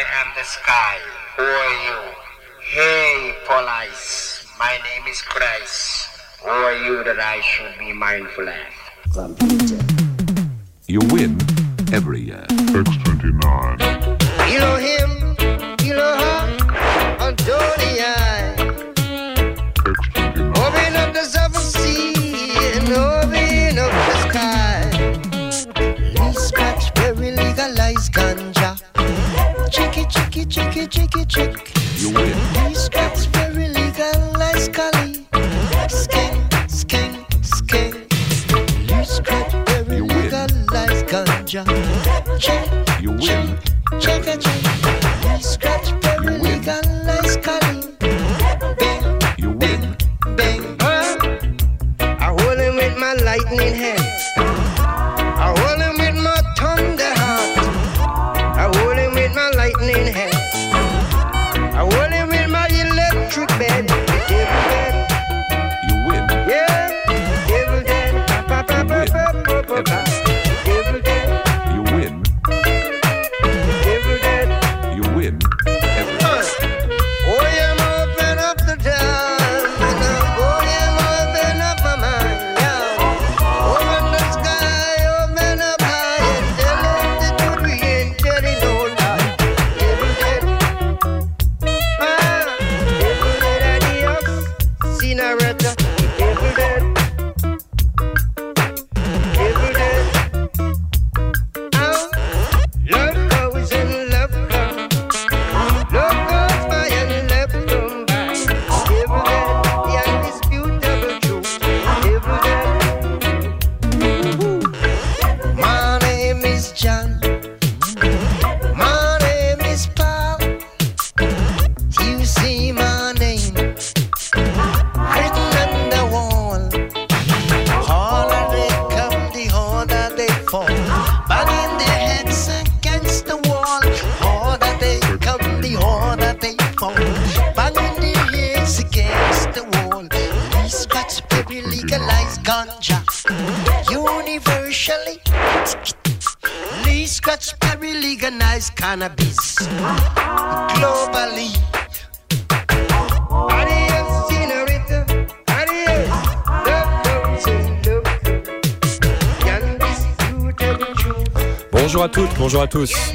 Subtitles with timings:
[0.00, 0.98] I am the sky.
[1.36, 1.98] Who are you?
[2.62, 4.46] Hey, police.
[4.58, 6.08] My name is Christ.
[6.42, 9.36] Who are you that I should be mindful of?
[10.86, 11.36] You win
[11.92, 12.46] every year.
[12.48, 13.89] X29.
[30.50, 31.72] chicky, chicky, chick.
[31.96, 32.36] You win.
[32.66, 35.26] These cats very legal, like Scully.
[35.88, 38.06] Skin, skin, skin.
[38.86, 41.64] These cats very legal, like ganja.
[42.38, 43.58] Check, you win.
[44.00, 44.69] Check, check, check.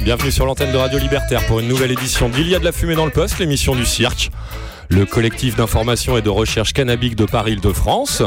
[0.02, 2.72] Bienvenue sur l'antenne de Radio Libertaire pour une nouvelle édition d'Il y a de la
[2.72, 4.30] fumée dans le poste, l'émission du cirque,
[4.90, 8.22] le collectif d'information et de recherche cannabique de Paris-Île-de-France.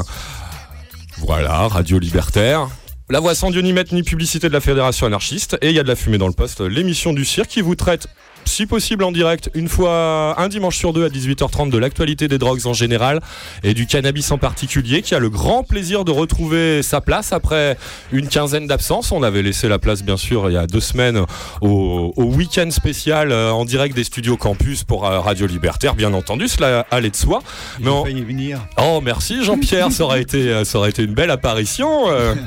[1.27, 2.69] Voilà, Radio Libertaire.
[3.11, 5.59] La voix sans Dieu ni maître ni publicité de la Fédération anarchiste.
[5.61, 7.75] Et il y a de la fumée dans le poste, l'émission du cirque qui vous
[7.75, 8.07] traite,
[8.47, 12.39] si possible en direct, une fois, un dimanche sur deux à 18h30 de l'actualité des
[12.39, 13.21] drogues en général
[13.63, 17.77] et du cannabis en particulier, qui a le grand plaisir de retrouver sa place après
[18.13, 19.13] une quinzaine d'absences.
[19.13, 21.21] On avait laissé la place, bien sûr, il y a deux semaines
[21.61, 26.13] au, au week-end spécial euh, en direct des studios campus pour euh, Radio Libertaire, bien
[26.15, 27.41] entendu, cela allait de soi.
[27.81, 28.67] Mais on- venir.
[28.79, 32.11] Oh merci Jean-Pierre, ça aurait été euh, ça aurait été une belle apparition.
[32.11, 32.35] euh.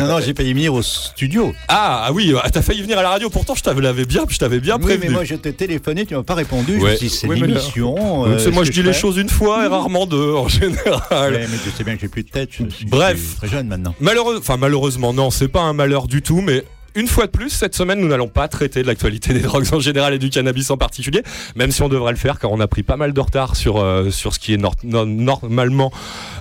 [0.00, 1.54] Non, non, j'ai failli venir au studio.
[1.68, 3.30] Ah, ah oui, euh, t'as failli venir à la radio.
[3.30, 5.06] Pourtant, je t'avais bien, je t'avais bien Oui, prévenu.
[5.08, 6.74] mais moi je t'ai téléphoné, tu m'as pas répondu.
[6.78, 6.80] Ouais.
[6.80, 8.26] Je me suis dit, c'est Oui, l'émission.
[8.26, 11.32] Euh, c'est moi je dis les choses une fois et rarement deux en général.
[11.34, 12.50] Ouais, mais je sais bien que j'ai plus de tête.
[12.52, 13.16] Je suis Bref.
[13.18, 13.94] je suis très jeune maintenant.
[14.00, 16.64] Malheureux, enfin malheureusement non, c'est pas un malheur du tout, mais
[16.96, 19.80] une fois de plus, cette semaine, nous n'allons pas traiter de l'actualité des drogues en
[19.80, 21.24] général et du cannabis en particulier,
[21.56, 23.78] même si on devrait le faire car on a pris pas mal de retard sur,
[23.78, 25.90] euh, sur ce qui est nor- no- normalement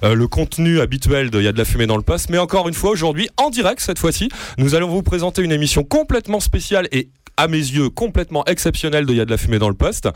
[0.03, 2.29] euh, le contenu habituel de Il y a de la fumée dans le poste.
[2.29, 4.29] Mais encore une fois, aujourd'hui, en direct cette fois-ci,
[4.59, 9.13] nous allons vous présenter une émission complètement spéciale et à mes yeux complètement exceptionnelle de
[9.13, 10.09] Il y a de la fumée dans le poste,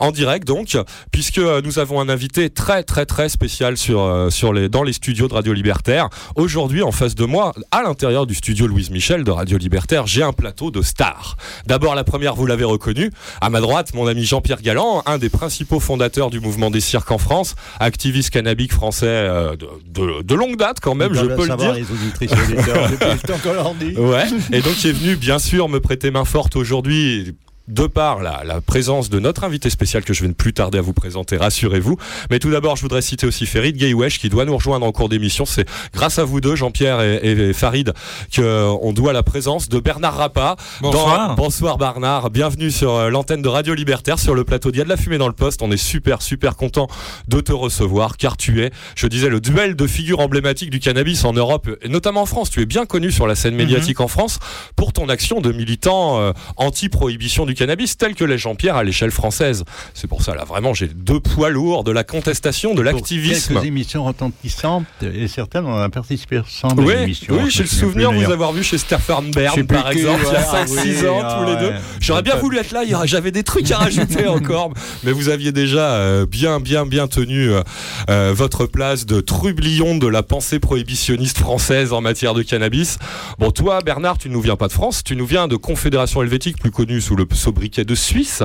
[0.00, 0.76] en direct donc,
[1.10, 4.82] puisque euh, nous avons un invité très très très spécial sur, euh, sur les, dans
[4.82, 6.08] les studios de Radio Libertaire.
[6.36, 10.22] Aujourd'hui, en face de moi, à l'intérieur du studio Louise Michel de Radio Libertaire, j'ai
[10.22, 11.36] un plateau de stars.
[11.66, 13.10] D'abord, la première, vous l'avez reconnu,
[13.40, 17.10] à ma droite, mon ami Jean-Pierre Galland, un des principaux fondateurs du mouvement des cirques
[17.10, 21.46] en France, activiste cannabique français euh, de, de- de longue date quand même, je peux
[21.46, 21.72] le dire.
[21.74, 23.94] les auditrices et auditeurs, depuis le temps qu'on leur dit.
[23.96, 27.36] Ouais, et donc qui est venu bien sûr me prêter main forte aujourd'hui
[27.68, 30.78] de par la, la présence de notre invité spécial que je vais ne plus tarder
[30.78, 31.96] à vous présenter, rassurez-vous.
[32.30, 35.08] Mais tout d'abord, je voudrais citer aussi Ferid Gaywesh qui doit nous rejoindre en cours
[35.08, 35.44] d'émission.
[35.44, 37.92] C'est grâce à vous deux, Jean-Pierre et, et Farid,
[38.34, 40.56] qu'on doit la présence de Bernard Rappa.
[40.80, 41.28] Bonsoir.
[41.28, 44.88] Dans- bonsoir Bernard, bienvenue sur euh, l'antenne de Radio Libertaire, sur le plateau d'Il de
[44.88, 45.62] la fumée dans le poste.
[45.62, 46.88] On est super, super content
[47.28, 51.24] de te recevoir car tu es, je disais, le duel de figures emblématiques du cannabis
[51.24, 52.50] en Europe et notamment en France.
[52.50, 54.38] Tu es bien connu sur la scène médiatique en France
[54.76, 59.10] pour ton action de militant euh, anti-prohibition du cannabis tel que les Jean-Pierre à l'échelle
[59.10, 59.64] française.
[59.94, 63.54] C'est pour ça là vraiment j'ai deux poids lourds de la contestation, de l'activisme.
[63.54, 66.82] Quelques émissions retentissantes et certaines on a participé ensemble.
[66.82, 69.90] Oui, à l'émission, oui j'ai le souvenir de vous avoir vu chez Stefan Bern par
[69.90, 71.72] exemple il y a ouais, 5-6 oui, ans ah tous les deux.
[71.74, 71.80] ouais.
[72.00, 74.72] J'aurais bien voulu être là, j'avais des trucs à rajouter encore,
[75.04, 77.62] mais vous aviez déjà euh, bien bien bien tenu euh,
[78.10, 82.98] euh, votre place de trublion de la pensée prohibitionniste française en matière de cannabis.
[83.38, 86.58] Bon toi Bernard, tu nous viens pas de France, tu nous viens de Confédération helvétique
[86.58, 88.42] plus connue sous le sobriquet de Suisse.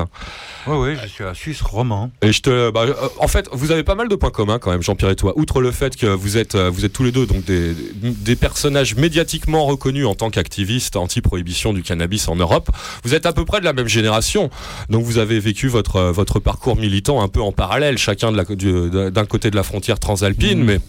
[0.66, 2.12] Oui, oui, je suis un Suisse roman.
[2.22, 4.72] Et je te, bah, euh, en fait, vous avez pas mal de points communs quand
[4.72, 5.34] même, Jean-Pierre et toi.
[5.36, 8.36] Outre le fait que vous êtes, euh, vous êtes tous les deux donc des, des
[8.36, 12.70] personnages médiatiquement reconnus en tant qu'activistes anti-prohibition du cannabis en Europe,
[13.04, 14.50] vous êtes à peu près de la même génération.
[14.90, 19.26] Donc vous avez vécu votre euh, votre parcours militant un peu en parallèle, chacun d'un
[19.26, 20.80] côté de la frontière transalpine, mais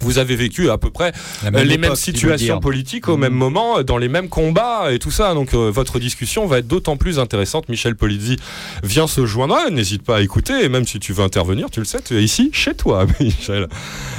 [0.00, 1.12] vous avez vécu à peu près
[1.44, 4.98] euh, même les mêmes situations politiques au même moment, euh, dans les mêmes combats et
[4.98, 5.34] tout ça.
[5.34, 7.68] Donc euh, votre discussion va être d'autant plus intéressante.
[7.68, 8.36] Michel Polizzi
[8.82, 9.56] vient se joindre.
[9.58, 10.64] Ah, N'hésite pas à écouter.
[10.64, 13.68] Et même si tu veux intervenir, tu le sais, tu es ici chez toi, Michel.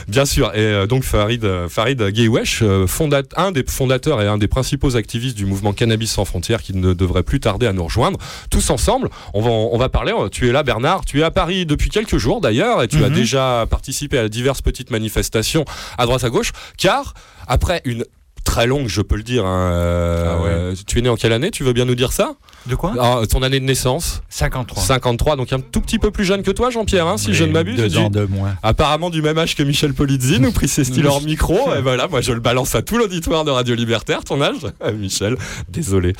[0.07, 0.51] Bien sûr.
[0.55, 4.95] Et euh, donc Farid, euh, Farid Gaywesh, fondat- un des fondateurs et un des principaux
[4.95, 8.19] activistes du mouvement Cannabis sans frontières, qui ne devrait plus tarder à nous rejoindre.
[8.49, 10.13] Tous ensemble, on va, on va parler.
[10.31, 11.05] Tu es là, Bernard.
[11.05, 14.61] Tu es à Paris depuis quelques jours d'ailleurs, et tu as déjà participé à diverses
[14.61, 15.65] petites manifestations
[15.97, 17.13] à droite à gauche, car
[17.47, 18.05] après une
[18.43, 21.51] très longue, je peux le dire, hein, euh, tu es né en quelle année?
[21.51, 22.35] Tu veux bien nous dire ça?
[22.67, 24.83] De quoi Ah, Ton année de naissance 53.
[24.83, 27.51] 53, donc un tout petit peu plus jeune que toi, Jean-Pierre, hein, si je ne
[27.51, 27.77] m'abuse.
[27.77, 28.55] Deux ans de moins.
[28.63, 31.57] Apparemment du même âge que Michel Polizzi, nous précise-t-il hors micro.
[31.77, 34.65] Et voilà, moi je le balance à tout l'auditoire de Radio Libertaire, ton âge?
[34.83, 35.37] Euh, Michel,
[35.69, 36.13] désolé.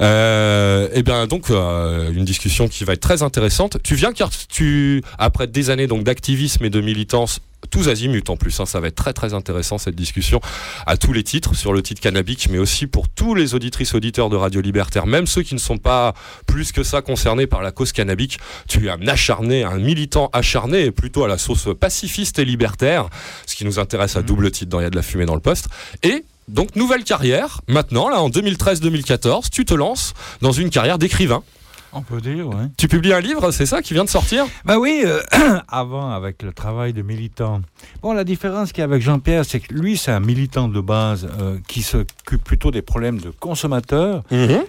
[0.00, 3.78] Euh, et bien donc euh, une discussion qui va être très intéressante.
[3.82, 7.40] Tu viens car tu, après des années donc d'activisme et de militance,
[7.70, 10.40] tous azimuts en plus, hein, ça va être très très intéressant cette discussion
[10.86, 14.30] à tous les titres, sur le titre cannabique, mais aussi pour tous les auditrices auditeurs
[14.30, 16.14] de Radio Libertaire, même ceux qui ne sont pas
[16.46, 18.38] plus que ça concernés par la cause cannabique.
[18.68, 23.08] Tu es un acharné, un militant acharné, et plutôt à la sauce pacifiste et libertaire,
[23.46, 25.34] ce qui nous intéresse à double titre dans Il y a de la fumée dans
[25.34, 25.68] le poste.
[26.02, 31.42] Et donc nouvelle carrière, maintenant, là en 2013-2014, tu te lances dans une carrière d'écrivain.
[31.92, 32.66] On peut dire, oui.
[32.76, 34.46] Tu publies un livre, c'est ça, qui vient de sortir?
[34.64, 35.20] Bah oui, euh,
[35.68, 37.60] avant, avec le travail de militant.
[38.02, 40.80] Bon, la différence qu'il y a avec Jean-Pierre, c'est que lui, c'est un militant de
[40.80, 44.22] base euh, qui s'occupe plutôt des problèmes de consommateurs.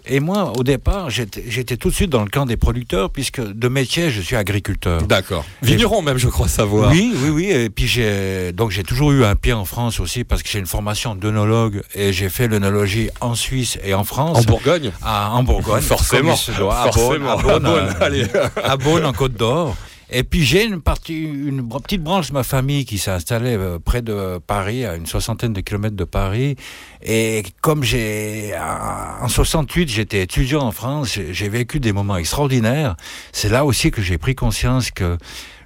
[0.06, 3.68] Et moi, au départ, j'étais tout de suite dans le camp des producteurs, puisque de
[3.68, 5.02] métier, je suis agriculteur.
[5.04, 5.46] D'accord.
[5.62, 6.92] Vigneron même, je crois savoir.
[6.92, 7.46] Oui, oui, oui.
[7.52, 10.60] Et puis j'ai donc j'ai toujours eu un pied en France aussi parce que j'ai
[10.60, 14.40] une formation d'œnologue et j'ai fait l'œnologie en Suisse et en France.
[14.40, 14.92] En Bourgogne?
[15.04, 16.22] À, en Bourgogne, Forcément.
[16.22, 17.32] comme il se doit, à Beaune, Forcément.
[17.32, 18.26] à Beaune, À Beaune, allez.
[18.64, 19.76] à Beaune, en Côte d'Or.
[20.14, 23.80] Et puis j'ai une partie, une petite branche de ma famille qui s'est installée euh,
[23.80, 26.58] près de Paris, à une soixantaine de kilomètres de Paris.
[27.02, 28.54] Et comme j'ai,
[29.22, 32.98] en 68, j'étais étudiant en France, j'ai vécu des moments extraordinaires.
[33.32, 35.18] C'est là aussi que j'ai pris conscience que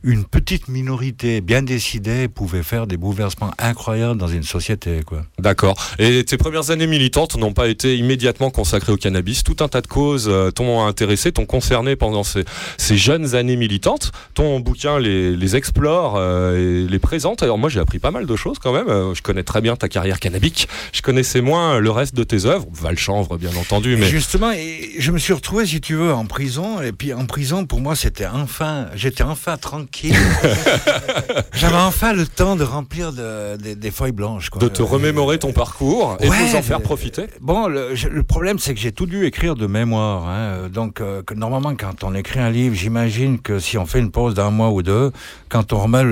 [0.05, 5.23] une petite minorité bien décidée pouvait faire des bouleversements incroyables dans une société, quoi.
[5.39, 5.75] D'accord.
[5.97, 9.43] Et tes premières années militantes n'ont pas été immédiatement consacrées au cannabis.
[9.43, 12.45] Tout un tas de causes euh, t'ont intéressé, t'ont concerné pendant ces,
[12.77, 14.11] ces jeunes années militantes.
[14.35, 17.41] Ton bouquin les, les explore euh, et les présente.
[17.41, 18.87] Alors moi j'ai appris pas mal de choses quand même.
[18.87, 20.67] Euh, Je connais très bien ta carrière cannabique.
[20.93, 22.67] Je connaissais moins le reste de tes œuvres.
[22.71, 26.79] Valchanvre bien entendu, mais Justement, et je me suis retrouvé, si tu veux, en prison.
[26.81, 29.94] Et puis en prison, pour moi, c'était enfin, j'étais enfin tranquille.
[31.53, 34.49] J'avais enfin le temps de remplir de- des- des feuilles blanches.
[34.49, 34.61] Quoi.
[34.61, 37.27] de te remémorer ton parcours et Ouais, de nous en faire profiter.
[37.41, 40.27] Bon, le, problème, c'est que j'ai tout dû écrire de mémoire.
[40.27, 40.69] hein.
[40.71, 44.11] Donc, euh, que normalement, quand on écrit un livre, j'imagine que si on fait une
[44.11, 45.11] pause d'un mois ou deux,
[45.49, 46.03] quand on remet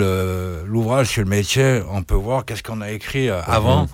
[0.66, 3.88] l'ouvrage sur le métier, on peut voir qu'est-ce qu'on a écrit euh, avant.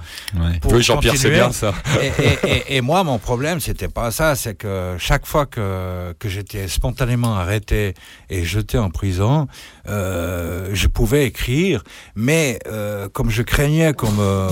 [0.61, 1.73] pour Oui, Jean-Pierre, c'est bien ça.
[2.01, 6.13] et, et- et- et moi, mon problème, c'était pas ça, c'est que chaque fois que,
[6.19, 7.93] que j'étais spontanément arrêté
[8.29, 9.47] et jeté en prison,
[9.87, 11.83] euh, je pouvais écrire,
[12.15, 14.09] mais euh, comme je craignais qu'on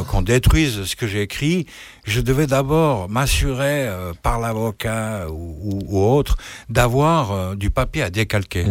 [0.10, 1.66] qu'on détruise ce que j'ai écrit,
[2.08, 6.38] je devais d'abord m'assurer euh, par l'avocat ou, ou- ou autre
[6.70, 8.64] d'avoir euh, du papier à décalquer.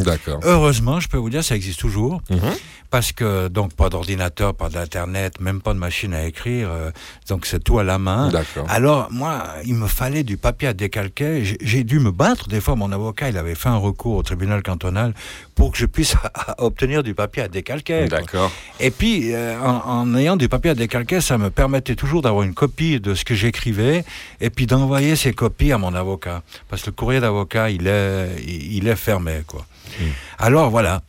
[0.43, 2.21] Heureusement, je peux vous dire, ça existe toujours.
[2.31, 2.41] Mhm.
[2.89, 6.69] Parce que, donc, pas d'ordinateur, pas d'internet, même pas de machine à écrire.
[6.71, 6.91] euh,
[7.29, 8.31] donc, c'est tout à la main.
[8.69, 11.43] Alors, moi, il me fallait du papier à décalquer.
[11.61, 12.49] J'ai- dû me battre.
[12.49, 15.15] Des fois, mon avocat, il avait fait un recours au tribunal cantonal
[15.57, 16.15] pour que je puisse
[16.59, 18.07] obtenir du papier à décalquer.
[18.07, 18.51] D'accord.
[18.81, 22.55] Et puis, en, en ayant du papier à décalquer, ça me permettait toujours d'avoir une
[22.55, 24.05] copie de ce que j'écrivais
[24.41, 26.43] et puis d'envoyer ces copies à mon avocat.
[26.69, 29.67] Parce que le courrier d'avocat, il est, il il est fermé, quoi.
[30.39, 31.03] Alors, voilà.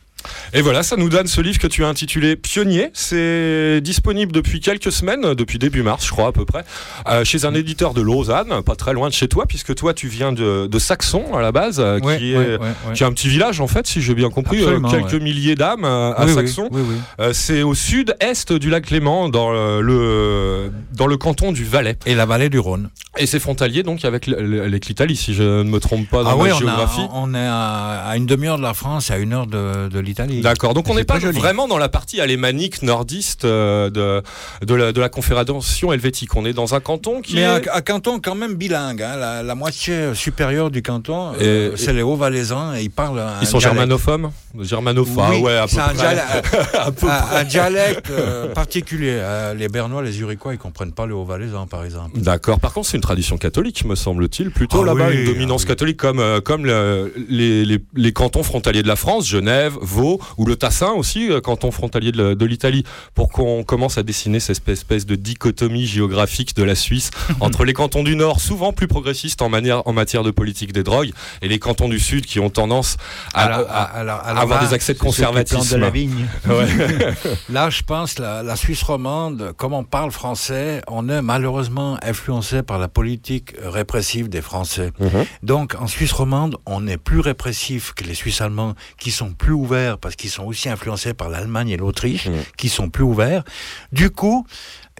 [0.52, 2.90] Et voilà, ça nous donne ce livre que tu as intitulé Pionnier.
[2.94, 6.64] C'est disponible depuis quelques semaines, depuis début mars, je crois à peu près,
[7.08, 10.08] euh, chez un éditeur de Lausanne, pas très loin de chez toi, puisque toi tu
[10.08, 12.92] viens de, de Saxon à la base, euh, Ouais, qui, est, ouais, ouais, ouais.
[12.94, 15.20] qui est un petit village en fait, si j'ai bien compris, euh, quelques ouais.
[15.20, 16.68] milliers d'âmes euh, à Oui, Saxon.
[16.72, 16.96] oui, oui.
[17.20, 21.96] Euh, c'est au sud-est du lac Léman, dans le, dans le canton du Valais.
[22.06, 22.90] Et la vallée du Rhône.
[23.18, 26.22] Et c'est frontalier donc avec l- l- avec l'Italie, si je ne me trompe pas
[26.22, 27.00] dans Ah ma oui, on, a- géographie.
[27.12, 29.98] on est à, à une demi-heure de la France et à une heure de, de
[30.08, 30.40] l'Italie.
[30.40, 31.38] D'accord, donc on n'est pas joli.
[31.38, 34.22] vraiment dans la partie alémanique nordiste euh, de,
[34.66, 36.34] de, la, de la Confédération helvétique.
[36.36, 37.46] On est dans un canton qui Mais est...
[37.46, 39.02] un, un canton quand même bilingue.
[39.02, 39.16] hein.
[39.16, 43.46] La, la moitié supérieure du canton, euh, c'est les Hauts-Valaisans et ils parlent un Ils
[43.46, 43.78] sont dialecte.
[43.80, 44.30] germanophobes?
[44.58, 45.94] Germanophones, Oui, ouais, à peu c'est un, près.
[45.94, 49.12] dialecte- À peu un- dialecte euh, particulier.
[49.20, 52.18] Euh, les Bernois, les Uriquois, ils comprennent pas le Haut-Valaisans, par exemple.
[52.18, 52.58] D'accord.
[52.60, 55.64] Par contre, c'est une tradition catholique, me semble-t-il, plutôt Ah là-bas, oui, une dominance ah
[55.64, 55.68] oui.
[55.68, 59.97] catholique comme, euh, comme le- les, les- les cantons frontaliers de la France, Genève, Vaud,
[60.02, 64.68] ou le Tassin aussi, euh, canton frontalier de, l'Italie, pour qu'on commence à dessiner cette
[64.68, 69.42] espèce- de dichotomie géographique de la Suisse entre les cantons du Nord, souvent plus progressistes
[69.42, 71.10] en, manière, en matière de politique des drogues,
[71.42, 72.96] et les cantons du Sud qui ont tendance
[73.34, 75.76] à, Alors, à- alors- à alors avoir là, des accès de conservatisme.
[75.76, 76.26] de la vigne.
[77.48, 82.62] Là, je pense la, la Suisse romande, comme on parle français, on est malheureusement influencé
[82.62, 84.92] par la politique répressive des Français.
[85.00, 85.24] Mhm.
[85.42, 89.52] Donc, en Suisse romande, on est plus répressif que les Suisses allemands, qui sont plus
[89.52, 92.42] ouverts parce qu'ils sont aussi influencés par l'Allemagne et l'Autriche, Mhm.
[92.56, 93.44] qui sont plus ouverts.
[93.92, 94.46] Du coup,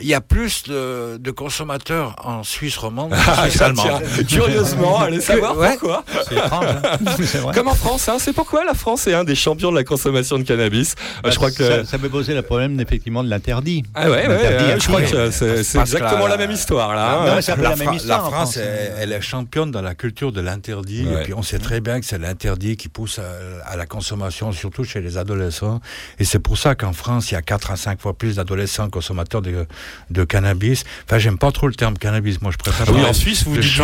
[0.00, 4.02] il y a plus de, de consommateurs en Suisse romande qu'en Ah, Suisse tiens, allemande.
[4.28, 5.70] curieusement, allez savoir Ouais.
[5.78, 6.04] pourquoi.
[6.28, 6.64] C'est étrange.
[6.66, 6.98] hein.
[7.24, 7.54] C'est vrai.
[7.54, 10.38] Comme en France, hein, c'est pourquoi la France est un des champions de la consommation
[10.38, 10.94] de cannabis.
[10.98, 13.82] Euh, Bah, je crois que ça, ça peut poser le problème effectivement de l'interdit.
[13.94, 17.20] ah ouais, ouais, ouais, je crois que c'est que exactement la- la, même histoire là.
[17.22, 17.26] hein.
[17.26, 18.96] Non, mais c'est un peu la, la même histoire, la en France, France, elle, hein.
[19.00, 21.06] elle est championne dans la culture de l'interdit.
[21.06, 21.20] Ouais.
[21.20, 24.52] Et puis on sait très bien que c'est l'interdit qui pousse à, à la consommation,
[24.52, 25.80] surtout chez les adolescents.
[26.18, 28.88] Et c'est pour ça qu'en France, il y a 4 à 5 fois plus d'adolescents
[28.88, 29.66] consommateurs de,
[30.10, 30.84] de cannabis.
[31.04, 32.40] Enfin, j'aime pas trop le terme cannabis.
[32.42, 32.86] Moi, je préfère.
[32.88, 33.82] Ah oui, en Suisse, vous dites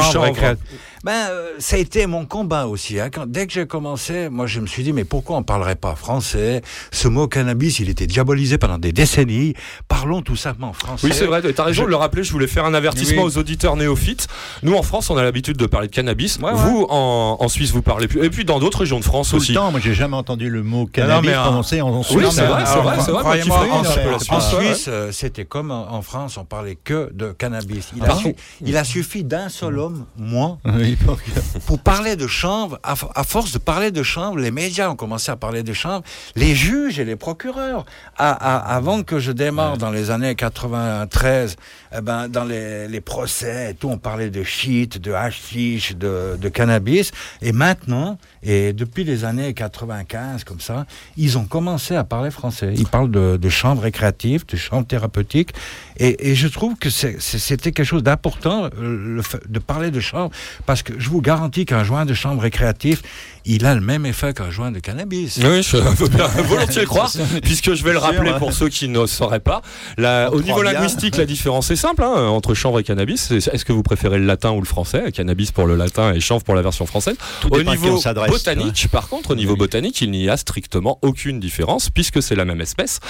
[1.05, 2.99] Ben, euh, ça a été mon combat aussi.
[2.99, 3.11] hein.
[3.13, 5.95] Quand- dès que j'ai commencé, moi, je me suis dit, mais pourquoi on parlerait pas
[5.97, 6.63] français?
[6.93, 9.53] Ce mot cannabis, il était diabolisé pendant des décennies.
[9.87, 11.07] Parlons tout simplement français.
[11.07, 12.25] Oui, c'est vrai, tu as raison de le rappeler.
[12.25, 13.33] Je voulais faire un avertissement Oui.
[13.35, 14.29] aux auditeurs néophytes.
[14.63, 16.39] Nous, en France, on a l'habitude de parler de cannabis.
[16.39, 16.53] Ouais, ouais.
[16.55, 18.25] vous, en, en Suisse, vous parlez plus.
[18.25, 19.53] Et puis, dans d'autres régions de France Tout aussi.
[19.53, 22.03] le temps, moi j'ai jamais entendu le mot non, cannabis mais en- prononcé en, en
[22.03, 22.17] Suisse.
[22.17, 23.45] Oui, c'est vrai, c'est vrai, c'est vrai.
[23.47, 27.91] moi en, en Suisse, ouais, euh, c'était comme en, France, on parlait que de cannabis.
[27.95, 30.94] Il, a, Par su- contre- il a suffi d'un seul homme, moi, Oui,
[31.67, 32.79] pour parler de chanvre.
[32.83, 36.03] À, force de parler de chanvre, les médias ont commencé à parler de chanvre.
[36.37, 37.85] Les juges et les procureurs,
[38.17, 41.57] à- à- avant que je démarre dans les années 93,
[41.97, 46.37] eh ben, dans les, les procès et tout, on parlait de shit, de hashish, de,
[46.41, 47.13] de cannabis.
[47.43, 50.87] Et maintenant, et depuis les années 95, comme ça,
[51.17, 52.75] ils ont commencé à parler français.
[52.77, 55.51] Ils parlent de, de chanvre récréatif, de chanvre thérapeutique.
[55.99, 60.31] Et, et je trouve que c'était quelque chose d'important de parler de chanvre,
[60.67, 63.03] parce que je vous garantis qu'un joint de chanvre récréatif,
[63.45, 65.39] il a le même effet qu'un joint de cannabis.
[65.43, 68.39] Oui, je veux bien volontiers le croire, puisque je vais le rappeler hein.
[68.39, 69.61] pour ceux qui ne sauraient pas.
[69.99, 73.31] La- au niveau linguistique, la différence est simple hein, entre chanvre et cannabis.
[73.31, 75.13] Est-ce que vous préférez le latin ou le français?
[75.13, 77.17] Cannabis pour le latin et chanvre pour la version française.
[77.41, 79.59] Tout au niveau botanique, par contre, au niveau Oui.
[79.59, 83.01] botanique, il n'y a strictement aucune différence puisque c'est la même espèce.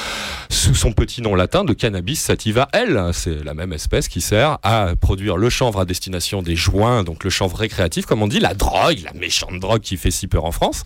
[0.51, 4.59] Sous son petit nom latin de cannabis sativa L, c'est la même espèce qui sert
[4.63, 8.41] à produire le chanvre à destination des joints, donc le chanvre récréatif, comme on dit,
[8.41, 10.83] la drogue, la méchante drogue qui fait si peur en France,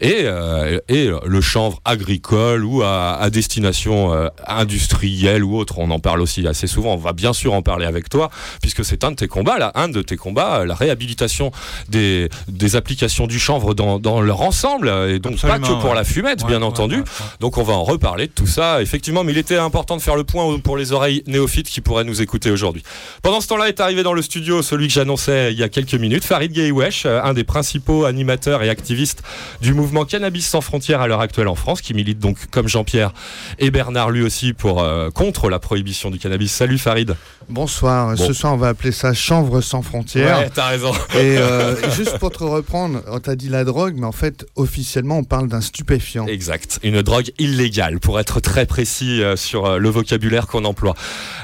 [0.00, 5.78] et, euh, et le chanvre agricole ou à, à destination euh, industrielle ou autre.
[5.78, 6.94] On en parle aussi assez souvent.
[6.94, 8.30] On va bien sûr en parler avec toi,
[8.60, 11.50] puisque c'est un de tes combats, là, un de tes combats, euh, la réhabilitation
[11.88, 15.90] des, des applications du chanvre dans, dans leur ensemble, et donc Absolument, pas que pour
[15.90, 15.96] ouais.
[15.96, 17.02] la fumette, Ouais, bien ouais, entendu.
[17.40, 20.16] Donc on va en reparler de tout ça, effectivement, mais il était important de faire
[20.16, 22.82] le point pour les oreilles néophytes qui pourraient nous écouter aujourd'hui.
[23.22, 25.94] Pendant ce temps-là est arrivé dans le studio celui que j'annonçais il y a quelques
[25.94, 29.22] minutes, Farid Gaywesh, euh, un des principaux animateurs et acteurs activiste
[29.60, 33.12] du mouvement Cannabis sans frontières à l'heure actuelle en France, qui milite donc comme Jean-Pierre
[33.60, 36.50] et Bernard lui aussi pour euh, contre la prohibition du cannabis.
[36.50, 37.14] Salut Farid.
[37.48, 38.16] Bonsoir.
[38.16, 38.26] Bon.
[38.26, 40.38] Ce soir, on va appeler ça chanvre sans frontières.
[40.38, 40.90] Ouais, t'as raison.
[41.14, 45.18] Et euh, juste pour te reprendre, on t'a dit la drogue, mais en fait, officiellement,
[45.18, 46.26] on parle d'un stupéfiant.
[46.26, 50.94] Exact, une drogue illégale pour être très précis euh, sur le vocabulaire qu'on emploie.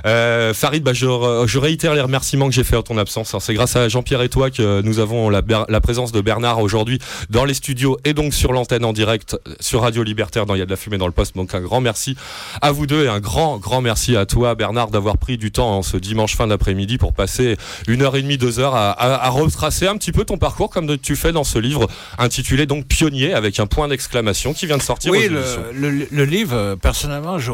[0.02, 3.36] Farid, bah, je, re- je réitère les remerciements que j'ai fait en ton absence.
[3.38, 6.98] C'est grâce à Jean-Pierre et toi que nous avons la présence de Bernard aujourd'hui
[7.30, 10.58] dans les studios et donc sur l'antenne en direct euh, sur Radio Libertaire dans Il
[10.58, 11.36] y a de la fumée dans le poste.
[11.36, 12.16] Donc un grand merci
[12.62, 15.76] à vous deux et un grand, grand merci à toi Bernard d'avoir pris du temps
[15.76, 17.56] en ce dimanche fin d'après-midi pour passer
[17.86, 20.70] une heure et demie, deux heures à, à- à retracer un petit peu ton parcours
[20.70, 21.86] comme tu fais dans ce livre
[22.18, 25.10] intitulé donc Pionnier avec un point d'exclamation qui vient de sortir.
[25.12, 25.62] aux Oui, le, éditions.
[25.74, 27.50] le- le livre, euh, personnellement, je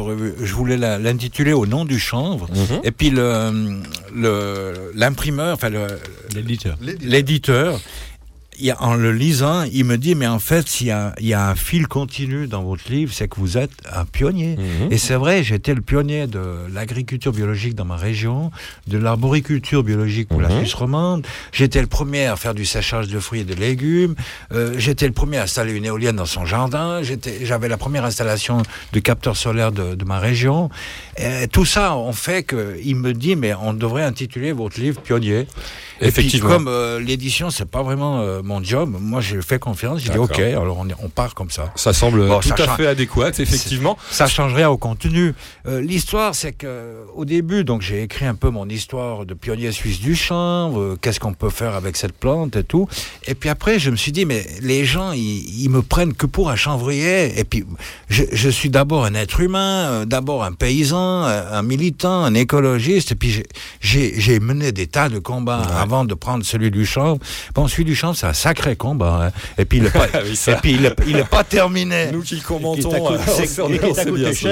[0.53, 2.47] voulais la- l'intituler Au nom du chanvre.
[2.53, 2.79] Mhm.
[2.83, 3.79] Et puis le-
[4.15, 5.87] le- l'imprimeur, enfin le-
[6.33, 6.77] L'éditeur.
[7.01, 7.79] l'éditeur,
[8.79, 11.49] en le lisant, il me dit, mais en fait, s'il y a, il y a
[11.49, 14.55] un fil continu dans votre livre, c'est que vous êtes un pionnier.
[14.57, 14.91] Mhm.
[14.91, 16.41] Et c'est vrai, j'étais le pionnier de
[16.73, 18.51] l'agriculture biologique dans ma région,
[18.87, 20.59] de l'arboriculture biologique pour la Mhm.
[20.59, 21.25] Suisse romande.
[21.51, 24.15] J'étais le premier à faire du séchage de fruits et de légumes.
[24.53, 27.01] Euh, j'étais le premier à installer une éolienne dans son jardin.
[27.43, 28.61] J'avais la première installation
[28.93, 30.69] de capteurs solaires de, de ma région.
[31.17, 35.01] Et tout ça, on fait que, il me dit, mais on devrait intituler votre livre
[35.01, 35.47] Pionnier.
[36.01, 36.47] Et Effectivement.
[36.49, 40.01] puis, comme euh, l'édition, c'est pas vraiment euh, mon job, moi, j'ai fait confiance.
[40.01, 40.17] J'ai dit.
[40.17, 41.71] OK, alors on, on part comme ça.
[41.75, 42.77] Ça semble Bon, tout ça à change.
[42.77, 43.97] fait adéquat, effectivement.
[44.11, 45.33] Ça change rien au contenu.
[45.67, 49.71] Euh, l'histoire, c'est que au début, donc j'ai écrit un peu mon histoire de pionnier
[49.71, 50.79] suisse du chanvre.
[50.79, 52.87] euh, Qu'est-ce qu'on peut faire avec cette plante et tout.
[53.27, 56.25] Et puis après, je me suis dit, mais les gens, ils, ils me prennent que
[56.25, 57.39] pour un chanvrier.
[57.39, 57.63] Et puis,
[58.09, 62.33] je, je suis d'abord un être humain, euh, d'abord un paysan, un, un militant, un
[62.33, 63.11] écologiste.
[63.13, 63.43] Et puis
[63.81, 67.19] j'ai- mené des tas de combats avant de prendre celui du chanvre.
[67.53, 69.27] Bon, celui du chanvre, c'est un sacré combat.
[69.27, 69.31] hein.
[69.57, 70.53] Et puis il est pas, Oui, ça.
[70.53, 72.09] et puis il est, il est pas terminé.
[72.11, 73.55] Nous qui commentons, coûté- euh, ce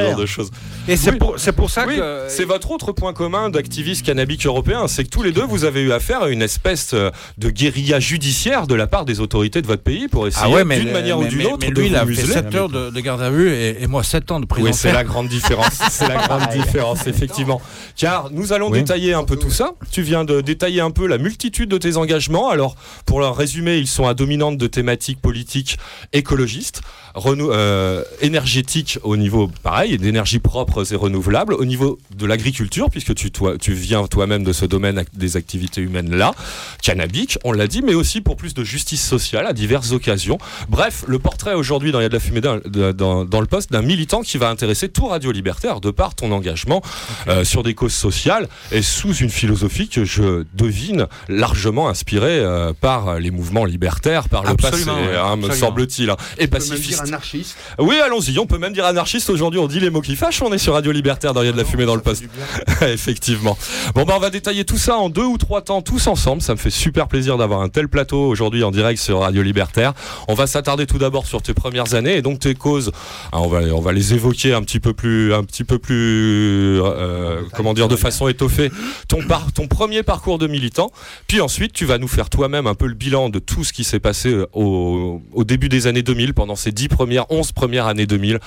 [0.06, 0.52] genre de choses.
[0.88, 1.18] Et c'est Oui.
[1.18, 2.25] pour, c'est pour ça Oui, que.
[2.28, 5.82] c'est votre autre point commun d'activistes cannabiques européens, c'est que tous les deux, vous avez
[5.82, 9.68] eu affaire à une espèce euh, de guérilla judiciaire de la part des autorités de
[9.68, 11.80] votre pays pour essayer, Ah ouais, mais d'une manière mais- ou d'une autre, mais de
[11.82, 12.34] lui, il vous a fait museler.
[12.34, 14.74] 7 heures de, de garde à vue et, et moi 7 ans de prison Oui,
[14.74, 15.80] c'est la grande différence.
[15.90, 17.62] C'est la grande différence, effectivement.
[17.96, 18.80] Car nous allons Oui.
[18.80, 19.72] détailler un peu tout ça.
[19.92, 22.50] Tu viens de détailler un peu la multitude de tes engagements.
[22.50, 22.75] Alors,
[23.06, 25.77] pour leur résumer, ils sont à dominante de thématiques politiques
[26.12, 26.82] écologistes,
[27.15, 33.13] renou- euh, énergétiques au niveau, pareil, d'énergie propres et renouvelables, au niveau de l'agriculture, puisque
[33.15, 36.34] tu, toi, tu viens toi-même de ce domaine des activités humaines-là,
[36.82, 40.38] cannabique, on l'a dit, mais aussi pour plus de justice sociale à diverses occasions.
[40.69, 42.60] Bref, le portrait aujourd'hui dans Il y a de la fumée dans,
[42.93, 46.32] dans- dans le poste d'un militant qui va intéresser tout Radio Libertaire de par ton
[46.32, 46.82] engagement
[47.28, 52.73] euh, sur des causes sociales et sous une philosophie que je devine largement inspirée euh,
[52.73, 57.03] par les mouvements libertaires par le Absolument, passé, ouais, hein, me semble-t-il, hein, et pacifiste.
[57.04, 57.58] Anarchiste.
[57.80, 60.52] Oui, allons-y, on peut même dire anarchiste aujourd'hui, on dit les mots qui fâchent, on
[60.52, 62.24] est sur Radio Libertaire dans Il y a de la fumée dans le poste.
[62.82, 63.58] Effectivement.
[63.96, 66.42] Bon, bah, on va détailler tout ça en deux ou trois temps, tous ensemble.
[66.42, 69.94] Ça me fait super plaisir d'avoir un tel plateau aujourd'hui en direct sur Radio Libertaire.
[70.28, 72.92] On va s'attarder tout d'abord sur tes premières années et donc tes causes.
[73.32, 76.82] Ah, on, va, on va les évoquer un petit peu plus, un petit peu plus,
[76.82, 78.72] euh, comment dire, de façon étoffée.
[79.08, 80.92] Ton, par, ton premier parcours de militant.
[81.28, 83.84] Puis ensuite, tu vas nous faire toi-même un peu le bilan de tout ce qui
[83.84, 87.88] s'est passé euh, au, au début des années 2000, pendant ces dix premières, onze premières
[87.88, 88.39] années 2000.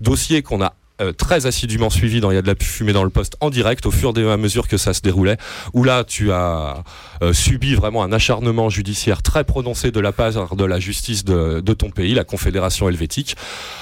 [0.00, 3.02] Dossier qu'on a euh, très assidûment suivi dans Il y a de la fumée dans
[3.02, 5.38] le poste en direct au fur et à mesure que ça se déroulait,
[5.72, 6.84] où là tu as
[7.22, 11.58] euh, subi vraiment un acharnement judiciaire très prononcé de la part de la justice de,
[11.60, 13.34] de ton pays, la Confédération helvétique,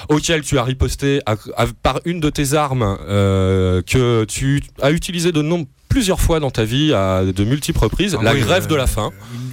[0.09, 4.91] auquel tu as riposté à- à- par une de tes armes euh, que tu as
[4.91, 8.41] utilisé de nom plusieurs fois dans ta vie à de multiples reprises, Ah la oui,
[8.41, 9.11] grève euh, de la faim.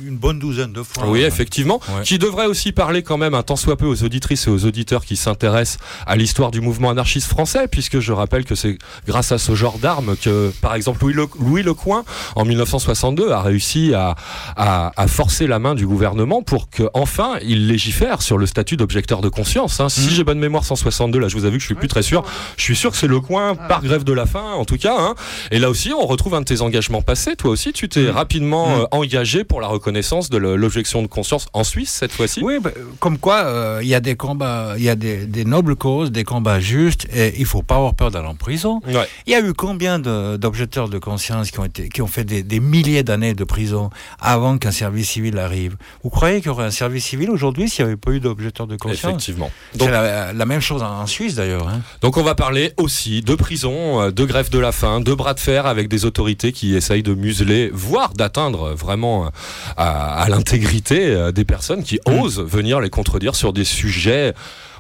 [0.10, 1.08] Une, bonne douzaine de fois.
[1.08, 1.80] Oui, effectivement.
[1.90, 2.04] Ouais.
[2.04, 5.06] Qui devrait aussi parler quand même un tant soit peu aux auditrices et aux auditeurs
[5.06, 9.38] qui s'intéressent à l'histoire du mouvement anarchiste français, puisque je rappelle que c'est grâce à
[9.38, 12.04] ce genre d'armes que, par exemple, Louis, Le, Louis Lecoing,
[12.36, 14.16] en 1962, a réussi à,
[14.56, 18.78] à, à forcer la main du gouvernement pour que enfin il légifère sur le statut
[18.78, 19.80] d'objecteur de conscience.
[19.80, 19.90] hein.
[19.90, 20.10] Si Mhm.
[20.10, 22.24] j'ai bonne mémoire, 162, là je vous avoue que je suis plus très sûr.
[22.58, 24.96] Je suis sûr que c'est Lecoing par grève de la faim, en tout cas.
[25.00, 25.16] hein.
[25.52, 27.36] Et là aussi, on retrouve un de tes engagements passés.
[27.36, 28.82] Toi aussi, tu t'es rapidement Mhm.
[28.82, 29.99] euh, engagé pour la reconnaissance
[30.30, 32.42] de le- l'objection de conscience en Suisse cette fois-ci.
[32.44, 35.46] Oui, bah, comme quoi, euh, il y a des combats, il y a des, des
[35.46, 38.82] nobles causes, des combats justes, et il faut pas avoir peur d'aller en prison.
[38.88, 39.08] Ouais.
[39.28, 42.24] Il y a eu combien de- d'objecteurs de, conscience qui ont, été, qui ont fait
[42.24, 45.78] des, des milliers d'années de prison avant qu'un service civil arrive?
[46.04, 48.68] Vous croyez qu'il y aurait un service civil aujourd'hui s'il n'y avait pas eu d'objecteurs
[48.68, 49.12] de conscience?
[49.12, 49.52] Effectivement.
[49.72, 51.68] C'est Donc, la, la même chose en, en Suisse d'ailleurs.
[51.68, 51.82] hein.
[52.02, 55.34] donc on va parler aussi de prison, euh, de grève de la faim, de bras
[55.34, 59.30] de fer avec des autorités qui essayent de museler, voire d'atteindre vraiment euh,
[59.78, 64.34] à, à, l'intégrité euh, des personnes qui osent venir les contredire sur des sujets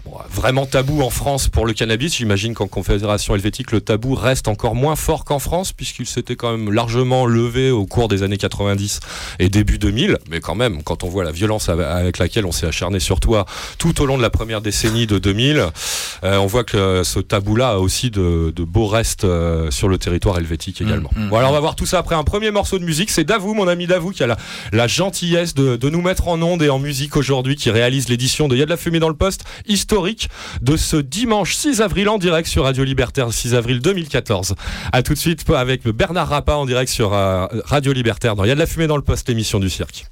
[0.05, 2.15] bon, vraiment tabous en France pour le cannabis.
[2.17, 6.51] J'imagine qu'en Confédération helvétique, le tabou reste encore moins fort qu'en France, puisqu'il s'était quand
[6.51, 8.99] même largement levé au cours des années 90
[9.39, 10.17] et début 2000.
[10.29, 13.19] Mais quand même, quand on voit la violence av- avec laquelle on s'est acharné sur
[13.19, 13.45] toi
[13.77, 15.65] tout au long de la première décennie de 2000,
[16.23, 19.97] euh, on voit que ce tabou-là a aussi de, de beaux restes euh, sur le
[19.97, 21.09] territoire helvétique également.
[21.15, 23.09] mm, Bon, alors on va voir tout ça après un premier morceau de musique.
[23.09, 24.37] C'est Davou, mon ami Davou, qui a la,
[24.71, 28.47] la gentillesse de, de nous mettre en onde et en musique aujourd'hui, qui réalise l'édition
[28.47, 29.43] de Y'a de la fumée dans le poste,
[29.89, 30.29] historique
[30.61, 34.53] de ce dimanche 6 avril en direct sur Radio Libertaire, 6 avril 2014.
[34.93, 38.53] À tout de suite avec Bernard Rappa en direct sur euh, Radio Libertaire dans Y'a
[38.53, 40.05] de la fumée dans le poste, l'émission du cirque.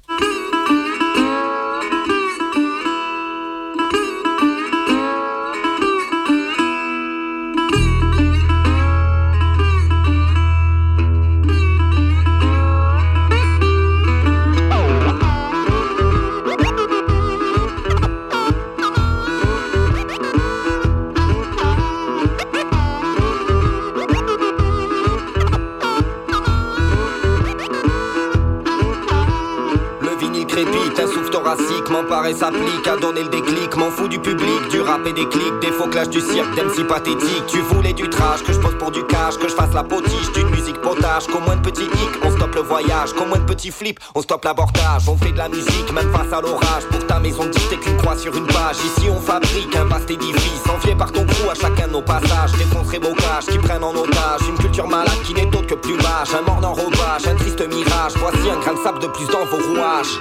[32.26, 33.76] Et s'applique à donner le déclic.
[33.76, 36.86] M'en fous du public, du rap et des clics, des faux clashs du cirque, d'MC
[36.86, 37.44] pathétique.
[37.48, 40.32] Tu voulais du trash, que je pose pour du cash, que je fasse la potiche
[40.32, 41.26] d'une musique potage.
[41.26, 43.12] Qu'au moins de petits hicks, on stoppe le voyage.
[43.12, 45.08] Qu'au moins de petits flips, on stoppe l'abortage.
[45.08, 46.84] On fait de la musique, même face à l'orage.
[46.90, 48.76] Pour ta maison dite, t'es qu'une croix sur une page.
[48.84, 50.62] Ici, on fabrique un vaste édifice.
[50.74, 52.52] Envié par ton crew à chacun de nos passages.
[52.56, 54.48] Défoncerai bocages qui prennent en otage.
[54.48, 56.34] Une culture malade qui n'est autre que plumage.
[56.36, 58.12] Un mort d'enrobage, un triste mirage.
[58.16, 60.18] Voici un grain de sable de plus dans vos rouages.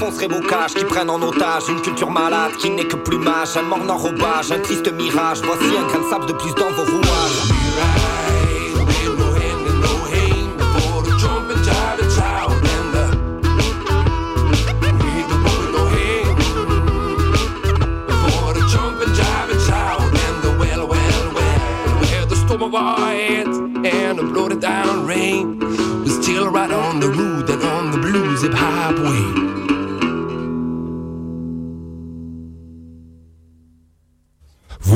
[0.00, 3.56] Défoncerai vos caches qui prennent en otage une culture malade qui n'est que plumage.
[3.56, 5.42] Un mort enrobage, un triste mirage.
[5.44, 8.19] Voici un grain de sable de plus dans vos rouages.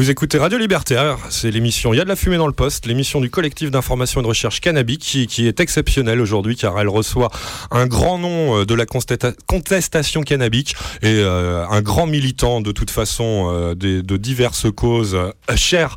[0.05, 2.85] Vous écoutez Radio Libertaire, c'est l'émission Il y a de la fumée dans le poste,
[2.85, 7.31] l'émission du collectif d'information et de recherche cannabique qui, est exceptionnelle aujourd'hui car elle reçoit
[7.71, 12.90] un grand nom euh, de la contestation cannabique et euh, un grand militant de toute
[12.90, 15.97] façon euh, de diverses causes euh, chères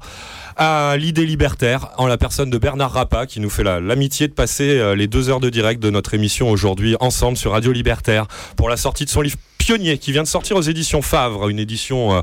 [0.56, 4.34] à l'idée libertaire en la personne de Bernard Rappa qui nous fait la- l'amitié de
[4.34, 8.70] passer les deux heures de direct de notre émission aujourd'hui ensemble sur Radio Libertaire pour
[8.70, 12.16] la sortie de son livre Pionnier qui vient de sortir aux éditions Favre, une édition,
[12.16, 12.22] euh,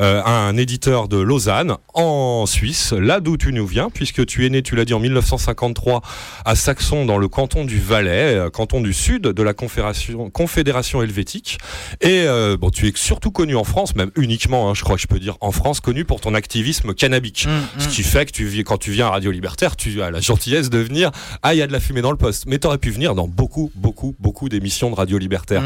[0.00, 4.48] euh, un éditeur de Lausanne en Suisse, là d'où tu nous viens, puisque tu es
[4.48, 6.00] né, tu l'as dit, en 1953
[6.46, 11.02] à Saxon dans le canton du Valais, euh, canton du sud de la Confédération, Confédération
[11.02, 11.58] helvétique.
[12.00, 15.02] Et euh, bon, tu es surtout connu en France, même uniquement, hein, je crois que
[15.02, 17.46] je peux dire en France, connu pour ton activisme cannabique.
[17.76, 20.70] Ce qui fait que tu, quand tu viens à Radio Libertaire, tu as la gentillesse
[20.70, 21.10] de venir.
[21.42, 22.44] Ah, il y a de la fumée dans le poste.
[22.46, 25.62] Mais tu aurais pu venir dans beaucoup, beaucoup, beaucoup d'émissions de Radio Libertaire.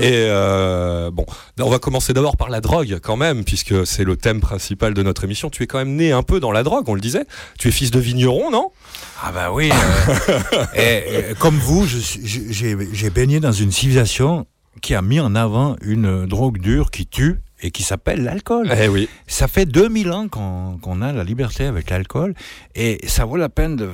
[0.00, 1.24] Et euh, euh, bon,
[1.60, 5.02] on va commencer d'abord par la drogue quand même, puisque c'est le thème principal de
[5.02, 5.50] notre émission.
[5.50, 7.24] Tu es quand même né un peu dans la drogue, on le disait.
[7.58, 8.70] Tu es fils de vigneron, non?
[9.22, 9.70] Ah bah oui.
[10.28, 14.46] euh, et, et comme vous, j'ai baigné dans une civilisation
[14.80, 18.70] qui a mis en avant une drogue dure qui tue et qui s'appelle l'alcool.
[18.78, 19.08] Eh oui.
[19.26, 22.34] Ça fait 2000 ans qu'on a la liberté avec l'alcool
[22.74, 23.90] et ça vaut la peine, de,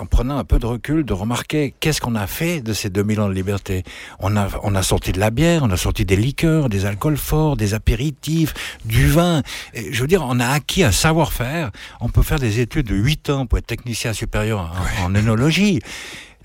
[0.00, 3.20] en prenant un peu de recul, de remarquer qu'est-ce qu'on a fait de ces 2000
[3.20, 3.84] ans de liberté.
[4.18, 7.16] On a, on a sorti de la bière, on a sorti des liqueurs, des alcools
[7.16, 8.54] forts, des apéritifs,
[8.84, 9.42] du vin.
[9.74, 11.70] Et je veux dire, on a acquis un savoir-faire.
[12.00, 15.80] On peut faire des études de 8 ans pour être technicien supérieur en, en œnologie.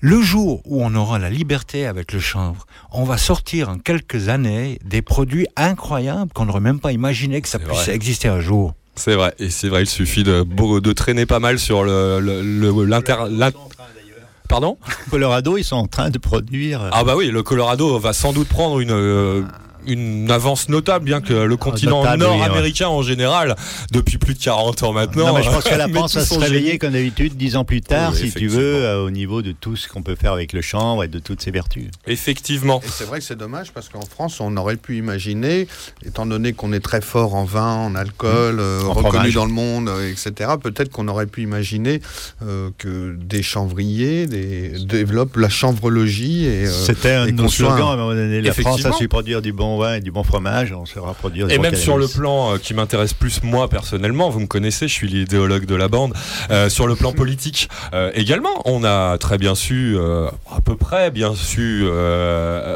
[0.08, 4.28] Le jour où on aura la liberté avec le chanvre, on va sortir en quelques
[4.28, 7.92] années des produits incroyables qu'on n'aurait même pas imaginé que ça puisse vrai.
[7.96, 8.74] exister un jour.
[8.94, 12.40] C'est vrai, et c'est vrai, il suffit de, de traîner pas mal sur le, le-
[12.40, 13.16] le- l'inter.
[13.30, 13.50] l'in-
[14.48, 14.78] Pardon?
[15.10, 16.88] Colorado, ils sont en train de produire.
[16.92, 18.92] Ah bah oui, le Colorado va sans doute prendre une.
[19.88, 23.56] Euh, une avance notable, bien que le continent oui, nord-américain en général,
[23.92, 25.28] depuis plus de 40 ans maintenant.
[25.28, 26.78] Non, mais je pense que la met France tout va se réveiller génie.
[26.78, 29.76] comme d'habitude dix ans plus tard, Oui, si tu veux, euh, au niveau de tout
[29.76, 31.86] ce qu'on peut faire avec le chanvre et de toutes ses vertus.
[32.06, 32.80] Effectivement.
[32.84, 35.68] Et c'est vrai que c'est dommage parce qu'en France, on aurait pu imaginer,
[36.04, 39.34] étant donné qu'on est très fort en vin, en alcool, euh, En reconnu fromage.
[39.34, 42.00] dans le monde, euh, etc., peut-être qu'on aurait pu imaginer
[42.42, 46.44] euh, que des chanvriers des, développent la chanvrologie.
[46.44, 48.40] et, euh, C'était un un- à un moment donné.
[48.40, 51.46] La France a su produire du bon vin et du bon fromage, on saura produire
[51.46, 54.88] du Et même sur le plan euh, qui m'intéresse plus moi personnellement, vous me connaissez,
[54.88, 56.14] je suis l'idéologue de la bande.
[56.50, 60.76] euh, sur le plan politique euh, également, on a très bien su, euh, à peu
[60.76, 61.84] près bien su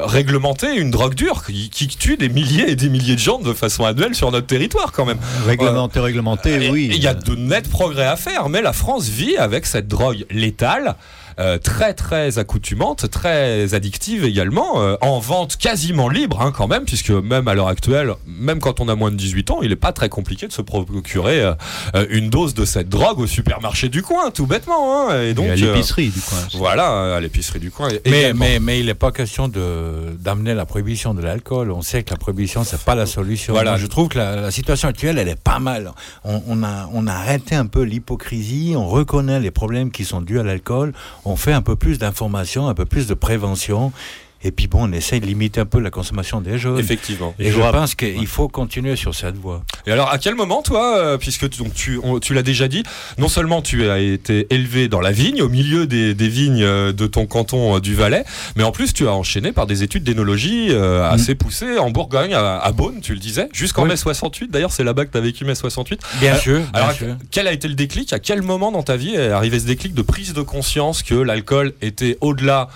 [0.05, 3.53] réglementer une drogue dure qui, qui tue des milliers et des milliers de gens de
[3.53, 5.19] façon annuelle sur notre territoire quand même.
[5.47, 6.91] Réglementé, Et- oui.
[6.93, 10.25] Il y a de nets progrès à faire, mais la France vit avec cette drogue
[10.31, 10.97] létale.
[11.40, 16.85] Euh, très très accoutumante, très addictive également, euh, en vente quasiment libre hein, quand même,
[16.85, 19.76] puisque même à l'heure actuelle, même quand on a moins de 18 ans, il n'est
[19.76, 24.03] pas très compliqué de se procurer euh, une dose de cette drogue au supermarché du
[24.03, 25.09] coin, tout bêtement.
[25.09, 26.38] hein, et donc à l'épicerie du coin.
[26.55, 27.88] voilà, à l'épicerie du coin.
[28.07, 31.70] Mais, mais, mais il n'est pas question de- d'amener la prohibition de l'alcool.
[31.70, 33.53] On sait que la prohibition, c'est pas la solution.
[33.55, 33.76] Voilà.
[33.79, 35.92] Je trouve que la, la situation actuelle, elle est pas mal.
[36.24, 40.20] On, on a, on a arrêté un peu l'hypocrisie, on reconnaît les problèmes qui sont
[40.20, 40.92] dus à l'alcool,
[41.24, 43.93] on fait un peu plus d'information, un peu plus de prévention.
[44.42, 46.79] Et puis bon, on essaye de limiter un peu la consommation des jeunes.
[46.79, 47.35] Effectivement.
[47.38, 49.62] Et je pense qu'il faut continuer sur cette voie.
[49.87, 52.66] Et alors, à quel moment, toi, euh, puisque tu, donc, tu, on- tu l'as déjà
[52.68, 52.83] dit,
[53.18, 56.92] non seulement tu as été élevé dans la vigne, au milieu des, des vignes euh,
[56.92, 58.24] de ton canton euh, du Valais,
[58.57, 62.33] mais en plus, tu as enchaîné par des études d'énologie euh, assez poussées en Bourgogne,
[62.33, 63.88] à, à Beaune, tu le disais, jusqu'en Oui.
[63.90, 64.50] mai 68.
[64.50, 66.00] D'ailleurs, c'est là-bas que tu as vécu mai 68.
[66.20, 67.16] Bien Alors- sûr, bien Alors, sûr.
[67.31, 68.12] quel a été le déclic?
[68.14, 71.14] À quel moment dans ta vie est arrivé ce déclic de prise de conscience que
[71.14, 72.68] l'alcool était au-delà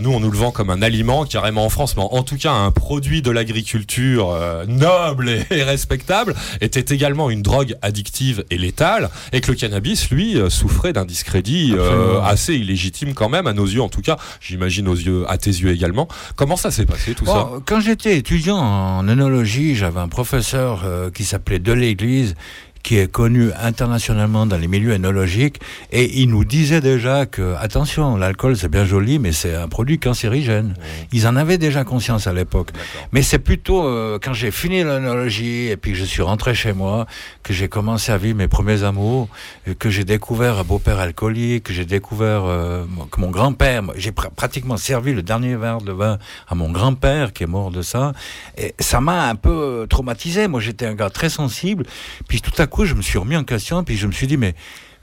[0.00, 2.52] Nous, on nous le vend comme un aliment, carrément en France, mais en tout cas
[2.52, 8.58] un produit de l'agriculture euh, noble et, et respectable, était également une drogue addictive et
[8.58, 13.46] létale, et que le cannabis, lui, euh, souffrait d'un discrédit euh, assez illégitime quand même,
[13.46, 16.08] à nos yeux en tout cas, j'imagine aux yeux, à tes yeux également.
[16.36, 17.48] Comment ça s'est passé tout ça?
[17.66, 22.34] Quand j'étais étudiant en œnologie, j'avais un professeur euh, qui s'appelait Deléglise,
[22.82, 25.60] qui est connu internationalement dans les milieux œnologiques,
[25.92, 29.98] et il nous disait déjà que, attention, l'alcool c'est bien joli, mais c'est un produit
[29.98, 30.74] cancérigène.
[31.12, 32.70] Ils en avaient déjà conscience à l'époque.
[33.12, 37.06] Mais c'est plutôt euh, quand j'ai fini l'œnologie et puis je suis rentré chez moi,
[37.42, 39.28] que j'ai commencé à vivre mes premiers amours,
[39.78, 44.30] que j'ai découvert un beau-père alcoolique, que j'ai découvert euh, que mon grand-père, j'ai pr-
[44.30, 48.12] pratiquement servi le dernier verre de vin à mon grand-père qui est mort de ça.
[48.56, 50.46] Et ça m'a un peu traumatisé.
[50.48, 51.84] Moi, j'étais un gars très sensible.
[52.28, 53.84] Puis tout à coup, je me suis remis en question.
[53.84, 54.54] Puis je me suis dit, mais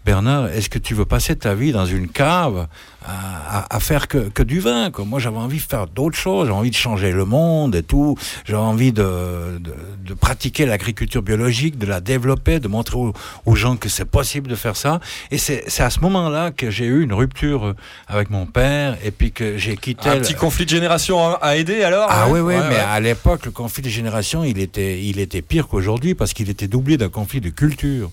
[0.05, 2.67] Bernard, est-ce que tu veux passer ta vie dans une cave
[3.03, 5.03] à, à- à faire que, que du vin quoi?
[5.03, 6.47] Moi, j'avais envie de faire d'autres choses.
[6.47, 8.15] J'ai envie de changer le monde et tout.
[8.45, 9.73] J'ai envie de, de,
[10.05, 13.13] de pratiquer l'agriculture biologique, de la développer, de montrer aux,
[13.47, 14.99] aux gens que c'est possible de faire ça.
[15.31, 17.73] Et c'est à ce moment-là que j'ai eu une rupture
[18.07, 20.07] avec mon père et puis que j'ai quitté...
[20.09, 22.27] Un le- petit conflit de génération a- a aidé alors ah hein?
[22.29, 22.79] oui, oui, Ouais, mais ouais.
[22.79, 26.67] à l'époque, le conflit des générations, il était, il était pire qu'aujourd'hui parce qu'il était
[26.67, 28.11] doublé d'un conflit de culture.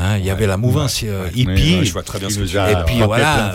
[0.00, 1.78] Hein, il y avait la mouvance euh, hippie.
[1.78, 2.84] Ouais, je vois très bien ce que tu Et veux dire.
[2.86, 3.52] puis voilà.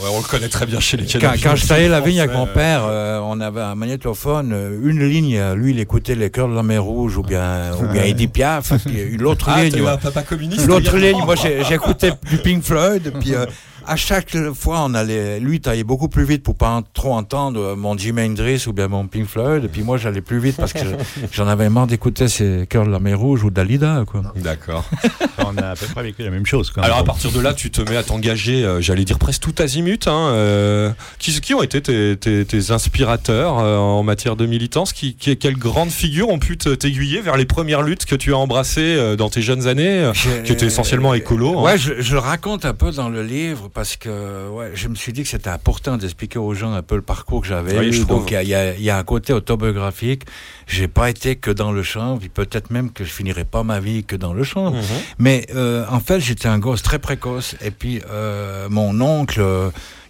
[0.00, 1.50] on le connaît très bien chez les Canadiens.
[1.50, 5.02] quand je travaillais la vigne avec mon père, euh, on avait un magnétophone, euh, une
[5.08, 8.32] ligne, lui il écoutait les chœurs de la mer rouge ou bien, ou bien Edith
[8.32, 9.72] Piaf, puis l'autre Ah, ligne.
[9.72, 9.88] t'es ouais.
[9.88, 13.46] un papa communiste L'autre ligne, moi j'ai- j'écoutais du Pink Floyd, puis euh,
[13.86, 17.74] à chaque fois, on allait, lui taillait beaucoup plus vite pour pas en- trop entendre
[17.76, 19.64] mon Jimi Hendrix ou bien mon Pink Floyd.
[19.64, 22.86] Et puis moi, j'allais plus vite parce que je- j'en avais marre d'écouter ces Cœurs
[22.86, 24.22] de la mer rouge ou Dalida, quoi.
[24.36, 24.84] D'accord.
[25.38, 26.70] On a à peu près vécu la même chose.
[26.70, 29.42] Quand Alors à partir de là, tu te mets à t'engager, euh, j'allais dire presque
[29.42, 30.06] tout azimut.
[30.06, 34.92] Hein, euh, qui, qui ont été tes, tes- tes inspirateurs euh, en matière de militance?
[34.92, 38.36] Qui, qui- Quelles grandes figures ont pu t'aiguiller vers les premières luttes que tu as
[38.38, 40.12] embrassées euh, dans tes jeunes années, euh,
[40.44, 41.62] qui étaient essentiellement écolo hein?
[41.62, 44.94] Ouais, je, je le raconte un peu dans le livre parce que ouais, je me
[44.94, 47.86] suis dit que c'était important d'expliquer aux gens un peu le parcours que j'avais Oui,
[48.00, 48.04] eu.
[48.04, 50.24] Donc il y a- y, y un côté autobiographique.
[50.66, 53.80] J'ai pas été que dans le champ, puis peut-être même que je finirai pas ma
[53.80, 54.70] vie que dans le champ.
[54.72, 54.82] Mhm.
[55.18, 57.56] Mais euh, en fait, j'étais un gosse très précoce.
[57.64, 59.40] Et puis euh, mon oncle,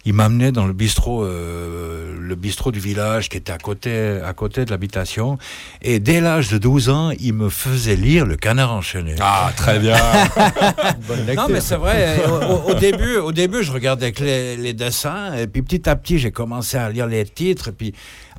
[0.05, 4.33] il m'amenait dans le bistrot, euh, le bistrot du village qui était à côté, à
[4.33, 5.37] côté de l'habitation.
[5.81, 9.15] Et dès l'âge de 12 ans, il me faisait lire Le Canard enchaîné.
[9.19, 9.95] Ah, très bien.
[11.35, 12.23] Non, mais c'est vrai.
[12.27, 12.31] Au,
[12.69, 15.95] au- au début, au début, je regardais que les, les dessins, et puis petit à
[15.95, 17.69] petit, j'ai commencé à lire les titres.
[17.69, 17.93] Et puis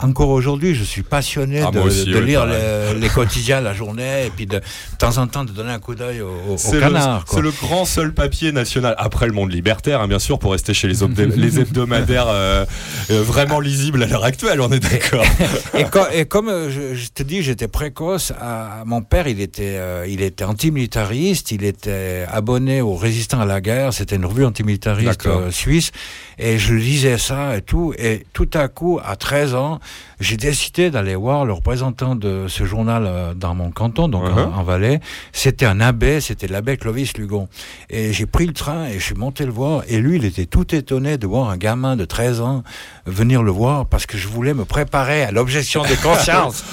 [0.05, 3.61] encore aujourd'hui, je suis passionné Ah, de, moi aussi, de oui, lire les, les quotidiens
[3.61, 4.63] la journée, et puis de, de
[4.99, 7.25] temps en temps de donner un coup d'œil au, au- au C'est le, canard.
[7.31, 10.75] c'est le grand seul papier national, après le monde libertaire, hein, bien sûr, pour rester
[10.75, 11.03] chez les,
[11.59, 12.65] hebdomadaires euh,
[13.11, 15.25] euh, vraiment lisibles à l'heure actuelle, on est d'accord.
[15.79, 18.33] et, co- et comme euh, je, je te dis, j'étais précoce.
[18.41, 21.51] à- mon père, il était, euh, il était antimilitariste.
[21.53, 23.93] Il était abonné aux résistants à la guerre.
[23.93, 25.93] C'était une revue antimilitariste euh, suisse.
[26.39, 27.95] Et je lisais ça et tout.
[27.99, 29.81] Et tout à coup, à 13 ans,
[30.21, 34.53] j'ai décidé d'aller voir le représentant de ce journal euh, dans mon canton, donc Uh-huh.
[34.55, 35.01] en, en Valais.
[35.33, 37.49] C'était un abbé, c'était l'abbé Clovis Lugon.
[37.91, 39.83] Et j'ai pris le train et je suis monté le voir.
[39.89, 42.63] Et lui, il était tout étonné de voir un gamin de 13 ans
[43.07, 46.65] venir le voir parce que je voulais me préparer à l'objection de conscience.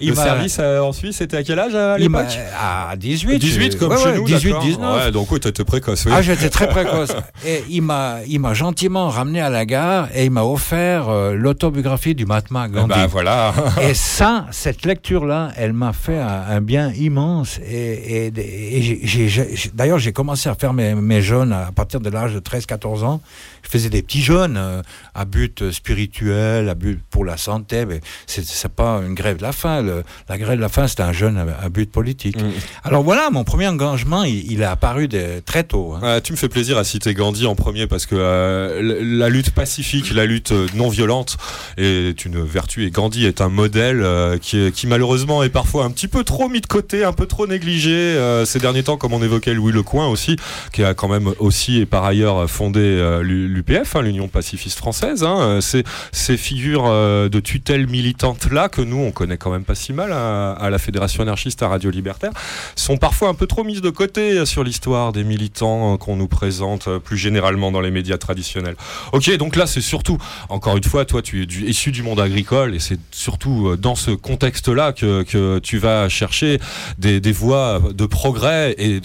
[0.00, 2.94] Il le service euh, en Suisse, c'était à quel âge à il m'a- l'époque à
[2.96, 3.38] 18.
[3.38, 4.62] 18 comme Ouais, chez ouais, nous, 18, d'accord.
[4.64, 5.04] 19.
[5.04, 6.12] Ouais, donc oui, t'étais précoce, oui.
[6.14, 7.12] Ah, j'étais très précoce.
[7.46, 11.34] Et il m'a, il m'a gentiment ramené à la gare et il m'a offert euh,
[11.34, 12.88] l'autobiographie du Mahatma Gandhi.
[12.88, 13.52] bah voilà.
[13.82, 17.58] Et ça, cette lecture-là, elle m'a fait un, un bien immense.
[17.66, 19.28] Et, et- et
[19.74, 23.20] d'ailleurs, j'ai commencé à faire mes, mes jeûnes à partir de l'âge de 13-14 ans.
[23.64, 24.82] Je faisais des petits jeûnes euh,
[25.14, 27.86] à but spirituel, à but pour la santé.
[27.86, 29.82] Mais c'est, c'est pas une grève de la faim.
[29.82, 32.36] Le- la grève de la faim, c'était un jeûne à, à but politique.
[32.40, 32.50] Mm.
[32.84, 35.94] Alors voilà, mon premier engagement, il, il est apparu de- très tôt.
[36.00, 36.20] hein.
[36.22, 40.12] Tu me fais plaisir à citer Gandhi en premier parce que euh, la lutte pacifique,
[40.12, 41.36] la lutte non violente
[41.76, 45.90] est une vertu et Gandhi est un modèle euh, qui, qui malheureusement est parfois un
[45.90, 49.12] petit peu trop mis de côté, un peu trop négligé euh, ces derniers temps, comme
[49.12, 50.36] on évoquait Louis Lecoing aussi,
[50.72, 53.22] qui a quand même aussi et par ailleurs fondé euh,
[53.54, 55.22] l'UPF, hein, l'Union pacifiste française.
[55.22, 59.64] Hein, Euh, ces figures euh, de tutelle militante là que nous on connaît quand même
[59.64, 62.32] pas si mal à, à la Fédération anarchiste à Radio Libertaire
[62.76, 66.28] sont parfois un peu trop mises de côté euh, sur l'histoire des militants qu'on nous
[66.28, 68.76] présente plus généralement dans les médias traditionnels.
[69.12, 72.74] Ok, donc là c'est surtout, encore une fois, toi tu es issu du monde agricole
[72.74, 76.58] et c'est surtout dans ce contexte-là que, que tu vas chercher
[76.98, 79.00] des, des voies de progrès et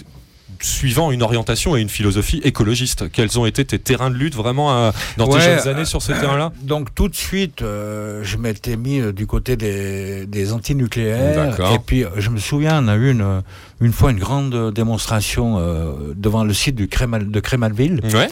[0.61, 3.11] suivant une orientation et une philosophie écologiste.
[3.11, 6.13] Quels ont été tes terrains de lutte vraiment euh, dans tes jeunes années sur ces
[6.13, 6.51] terrains-là?
[6.63, 11.49] Donc tout de suite, euh, je m'étais mis euh, du côté des, des antinucléaires.
[11.51, 11.73] D'accord.
[11.73, 13.41] Et puis euh, je me souviens, on a eu une,
[13.81, 18.01] une fois une grande euh, démonstration euh, devant le site du Crémal, de Crémalville.
[18.13, 18.27] Ouais.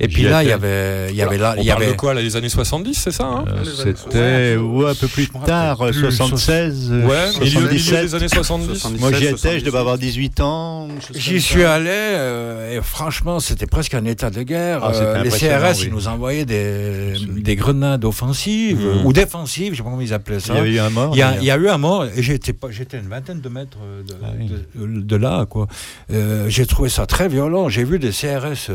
[0.00, 1.92] Et puis là, il y avait, il y avait là, On il y parle avait.
[1.92, 3.44] de quoi, là, les années 70, c'est ça hein?
[3.48, 8.04] Euh, C'était ouais, un peu plus tard, plus, 76, euh, Ouais, milieu, milieu 77.
[8.04, 8.86] des années 70.
[9.00, 10.88] Moi j'y étais, je devais avoir 18 ans.
[11.14, 14.80] J'y suis allé euh, et franchement, c'était presque un état de guerre.
[14.82, 15.84] Ah, Euh, les CRS, oui.
[15.86, 19.06] ils nous envoyaient des, des grenades offensives Mhm.
[19.06, 20.54] ou défensives, je sais pas comment ils appelaient ça.
[20.54, 21.10] Il y avait eu un mort.
[21.14, 21.42] Il y, a, d'ailleurs.
[21.42, 24.28] il y a eu un mort et j'étais une vingtaine de mètres euh, de, Ah
[24.38, 24.50] oui.
[24.74, 25.66] de, de là, quoi.
[26.12, 27.68] Euh, j'ai trouvé ça très violent.
[27.68, 28.70] J'ai vu des CRS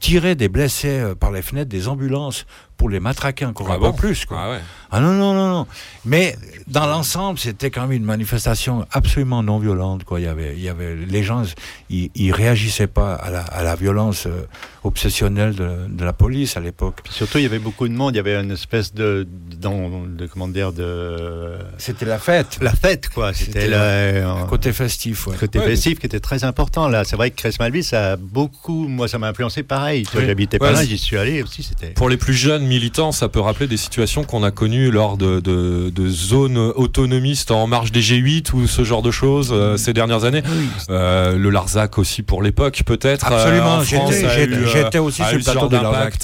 [0.00, 3.78] tirer des blessés euh, par les fenêtres des ambulances pour les matraquer encore Ah un
[3.78, 4.38] bon peu plus, quoi.
[4.40, 4.60] Ah ouais.
[4.90, 5.66] Ah non, non, non, non.
[6.06, 6.34] Mais
[6.66, 10.04] dans l'ensemble, c'était quand même une manifestation absolument non violente.
[10.04, 10.18] Quoi.
[10.18, 11.42] Il, y avait, il y avait, les gens,
[11.90, 14.46] ils, ils réagissaient pas à la, à la violence euh,
[14.82, 17.00] obsessionnelle de, de la police à l'époque.
[17.10, 18.14] Surtout, il y avait beaucoup de monde.
[18.14, 22.58] Il y avait une espèce de, dans- de comment dire, de C'était la fête.
[22.62, 23.34] la fête, quoi.
[23.34, 25.36] C'était le Un côté festif, ouais.
[25.36, 25.66] côté Ouais.
[25.66, 26.88] festif qui était très important.
[26.88, 28.88] Là, c'est vrai que Cresmalville, ça a beaucoup.
[28.88, 29.89] Moi, ça m'a influencé pareil.
[30.14, 30.24] Oui.
[30.26, 31.62] J'habitais pas là, j'y suis allé aussi.
[31.62, 31.88] C'était.
[31.90, 35.40] Pour les plus jeunes militants, ça peut rappeler des situations qu'on a connues lors de,
[35.40, 39.92] de- de zones autonomistes en marge des G8 ou ce genre de choses euh, ces
[39.92, 40.42] dernières années.
[40.90, 43.30] Euh, le Larzac aussi pour l'époque, peut-être.
[43.32, 45.74] euh, Absolument, j'étais- aussi a sur le plateau de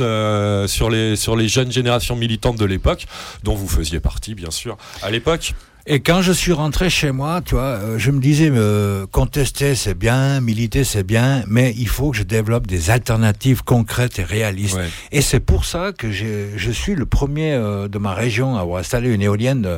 [0.00, 3.06] euh, sur, les, sur les jeunes générations militantes de l'époque,
[3.42, 5.54] dont vous faisiez partie, bien sûr, à l'époque.
[5.88, 9.76] Et quand je suis rentré chez moi, tu vois, euh, je me disais, euh, contester
[9.76, 14.24] c'est bien, militer c'est bien, mais il faut que je développe des alternatives concrètes et
[14.24, 14.76] réalistes.
[14.76, 14.88] Ouais.
[15.12, 18.80] Et c'est pour ça que je suis le premier euh, de ma région à avoir
[18.80, 19.68] installé une éolienne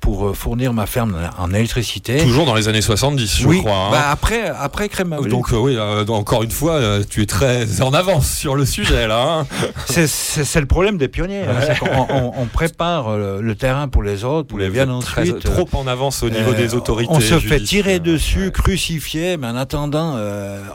[0.00, 2.18] pour euh, fournir ma ferme en électricité.
[2.18, 3.72] Toujours dans les années 70, je crois.
[3.72, 3.90] hein.
[3.90, 5.30] bah, après, après Crémablé.
[5.30, 8.64] Donc euh, oui, euh, encore une fois, euh, tu es très en avance sur le
[8.64, 9.40] sujet là.
[9.40, 9.46] hein.
[9.86, 11.42] C'est- le problème des pionniers.
[11.42, 15.40] hein, on, on prépare le terrain pour les autres, pour les viennent Très- ensuite.
[15.40, 17.12] trop en avance au niveau des autorités.
[17.12, 20.16] On se fait tirer dessus, crucifier, mais en attendant,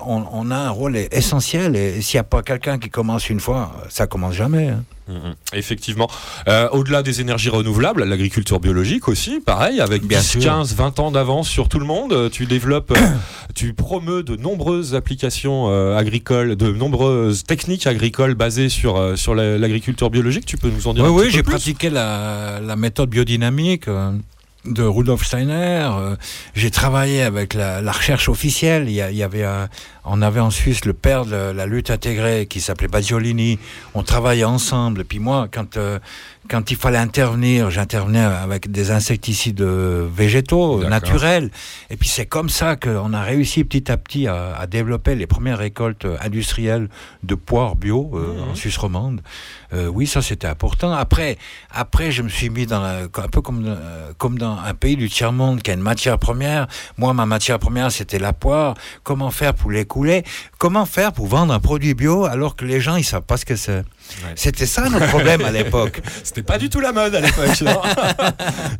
[0.06, 1.76] on, on a un rôle essentiel.
[1.76, 4.72] Et s'il n'y a pas quelqu'un qui commence une fois, ça commence jamais.
[5.08, 6.10] Mhm, Effectivement.
[6.48, 10.42] Euh, Au-delà des énergies renouvelables, l'agriculture biologique aussi, pareil, avec Bien 10, sûr.
[10.42, 12.12] 15, 20 ans d'avance sur tout le monde.
[12.14, 12.96] Euh, Tu développes, euh,
[13.56, 19.36] tu promeus de nombreuses applications euh, agricoles, de nombreuses techniques agricoles basées sur, euh, sur
[19.36, 20.46] la- l'agriculture biologique.
[20.48, 21.52] Tu peux nous en dire Oui, un oui, peu j'ai plus?
[21.52, 23.88] pratiqué la, la méthode biodynamique
[24.66, 25.88] de Rudolf Steiner.
[25.94, 26.16] euh,
[26.56, 28.86] j'ai travaillé avec la, la recherche officielle.
[28.88, 29.70] Il y, a- il y avait un-
[30.06, 33.60] on avait en Suisse le père de la lutte intégrée qui s'appelait Badiolini.
[33.94, 35.02] On travaillait ensemble.
[35.02, 36.00] Et puis moi, quand euh,
[36.48, 41.50] quand il fallait intervenir, j'intervenais avec des insecticides euh, végétaux, euh, naturels.
[41.90, 45.26] Et puis c'est comme ça qu'on a réussi petit à petit à, à développer les
[45.26, 46.88] premières récoltes industrielles
[47.24, 48.50] de poires bio euh, Mhm.
[48.52, 49.22] en Suisse romande.
[49.74, 50.92] Euh, oui, ça c'était important.
[50.94, 51.38] Après,
[51.72, 53.76] après, je me suis mis dans la, un peu comme
[54.18, 56.68] comme dans un pays du tiers monde qui a une matière première.
[56.98, 58.76] Moi, ma matière première c'était la poire.
[59.04, 59.72] Comment faire pour
[60.58, 63.46] Comment faire pour vendre un produit bio alors que les gens ils savent pas ce
[63.46, 63.84] que c'est?
[64.36, 66.02] C'était ça notre problème à l'époque.
[66.24, 67.62] C'était pas du tout la mode à l'époque.
[67.62, 67.82] non.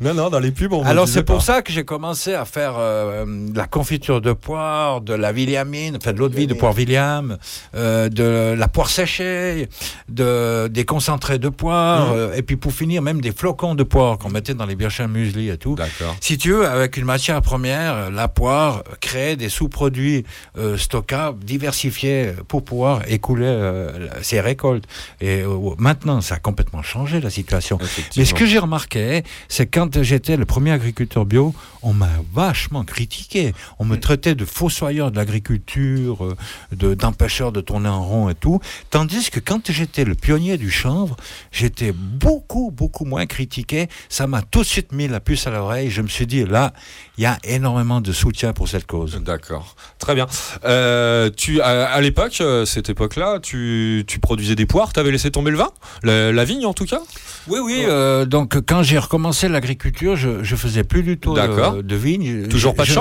[0.00, 2.74] non, non, dans les pubs, on Alors c'est pour ça que j'ai commencé à faire
[2.78, 6.54] euh, de la confiture de poire, de la williamine, enfin de l'eau de vie de
[6.54, 7.36] poire William,
[7.74, 9.68] euh, de la poire séchée,
[10.08, 12.16] de, des concentrés de poire, Mhm.
[12.16, 15.06] euh, et puis pour finir même des flocons de poire qu'on mettait dans les birchins
[15.08, 15.74] muesli et tout.
[15.74, 16.16] D'accord.
[16.20, 20.24] Si tu veux, avec une matière première, euh, la poire créait des sous-produits
[20.58, 24.84] euh, stockables, diversifiés pour pouvoir écouler euh, ses récoltes.
[25.20, 27.78] Et euh, maintenant, ça a complètement changé la situation.
[28.16, 32.84] Mais ce que j'ai remarqué, c'est quand j'étais le premier agriculteur bio, on m'a vachement
[32.84, 33.54] critiqué.
[33.78, 36.36] On me traitait de fossoyeur de l'agriculture, euh,
[36.72, 38.60] de- d'empêcheur de tourner en rond et tout.
[38.90, 41.16] Tandis que quand j'étais le pionnier du chanvre,
[41.52, 43.88] j'étais beaucoup, beaucoup moins critiqué.
[44.08, 45.90] Ça m'a tout de suite mis la puce à l'oreille.
[45.90, 46.72] Je me suis dit, là,
[47.18, 49.20] il y a énormément de soutien pour cette cause.
[49.22, 50.26] D'accord, très bien.
[50.64, 55.30] Euh, tu, à, à l'époque, euh, cette époque-là, tu, tu produisais des poires, t'avais laissé
[55.30, 55.70] tomber le vin,
[56.02, 57.00] la, la vigne en tout cas.
[57.48, 57.84] Oui, oui.
[57.86, 61.74] euh, donc, quand j'ai recommencé l'agriculture, je, je faisais plus du tout D'accord.
[61.74, 62.48] de, de vigne.
[62.48, 62.94] Toujours Je- pas de je-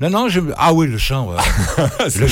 [0.00, 0.28] Non, non.
[0.28, 0.98] Je, ah oui, le.
[2.08, 2.26] C'est le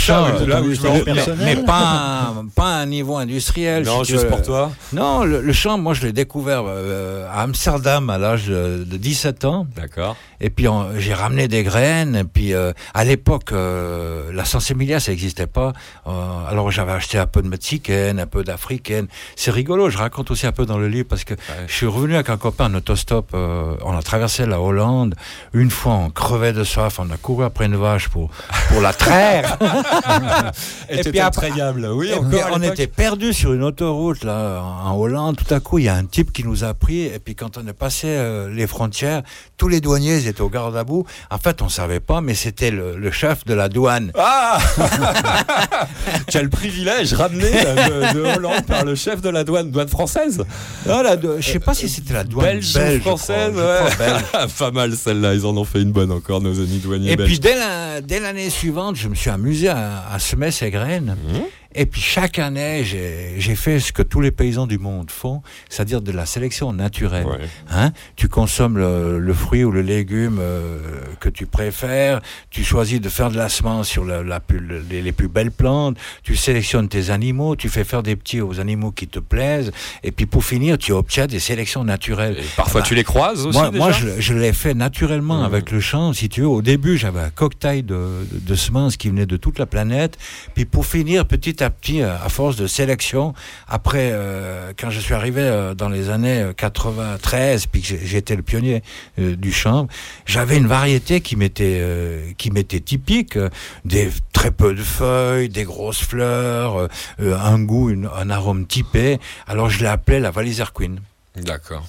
[1.36, 3.84] me mais- pas, un- pas à un niveau industriel.
[3.84, 4.72] Non, juste pour toi.
[4.92, 8.96] Non, le, le chanvre, moi, je l'ai découvert euh, à Amsterdam à l'âge de, de
[8.96, 9.66] 17 ans.
[9.76, 10.16] D'accord.
[10.40, 10.66] Et puis
[10.98, 12.16] j'ai ramené des graines.
[12.16, 15.72] Et puis euh, à l'époque, euh, la sensibilia, ça n'existait pas.
[16.06, 16.10] Euh,
[16.48, 19.06] alors j'avais acheté un peu de mexicaine, un peu d'africaine.
[19.36, 19.90] C'est rigolo.
[19.90, 21.34] Je raconte aussi un peu dans le livre parce que
[21.66, 23.30] je suis revenu avec un copain en autostop.
[23.34, 25.14] euh, on a traversé la Hollande.
[25.52, 26.98] Une fois, on crevait de soif.
[26.98, 28.30] On a couru après une vache pour
[28.68, 29.56] pour la traire.
[30.88, 31.50] Et puis après-.
[31.92, 35.36] Oui, Et puis, on était perdus sur une autoroute là en Hollande.
[35.36, 37.02] Tout à coup, il y a un type qui nous a pris.
[37.02, 39.22] Et puis quand on est passé euh, les frontières,
[39.56, 41.04] tous les douaniers étaient au garde à bout.
[41.30, 44.12] En fait, on savait pas, mais c'était le, le chef de la douane.
[44.16, 44.58] Ah
[46.28, 49.70] Tu as le privilège ramené euh, de, de Hollande par le chef de la douane,
[49.70, 50.44] douane française
[50.86, 53.96] Non, la je sais pas si c'était la douane Belge, belge, je française, ouais.
[53.98, 54.52] belge.
[54.58, 57.28] Pas mal celle-là, ils en ont fait une bonne encore, nos amis douaniers Et belges.
[57.28, 61.16] puis dès la- dès l'année suivante, je me suis amusé à, à semer ces graines.
[61.32, 61.42] Mhm.
[61.74, 66.00] Et puis chaque année, j'ai fait ce que tous les paysans du monde font, c'est-à-dire
[66.02, 67.26] de la sélection naturelle.
[67.26, 67.38] Ouais.
[67.70, 70.78] Hein tu consommes le, le fruit ou le légume euh,
[71.20, 74.60] que tu préfères, tu choisis de faire de la semence sur la, la plus-
[74.90, 78.58] les, les plus belles plantes, tu sélectionnes tes animaux, tu fais faire des petits aux
[78.58, 79.70] animaux qui te plaisent,
[80.02, 82.36] et puis pour finir, tu obtiens des sélections naturelles.
[82.38, 84.74] Et parfois Ah bah, tu les croises aussi moi, déjà moi, je, je l'ai fait
[84.74, 86.12] naturellement avec le champ.
[86.12, 87.94] Si tu veux, au début, j'avais un cocktail de,
[88.32, 90.18] de, de semences qui venaient de toute la planète.
[90.54, 93.34] Puis pour finir, petit à petit, euh, à force de sélection,
[93.68, 98.36] après, euh, quand je suis arrivé euh, dans les années euh, 93, puis que j'étais
[98.36, 98.82] le pionnier
[99.18, 99.86] du champ,
[100.26, 103.38] j'avais une variété qui m'était qui m'était typique,
[103.84, 106.88] des très peu de feuilles, des grosses fleurs,
[107.18, 109.18] un goût, un arôme typé.
[109.46, 111.00] Alors je l'ai appelé la Valiser Queen.
[111.36, 111.84] D'accord.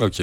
[0.00, 0.20] Ok.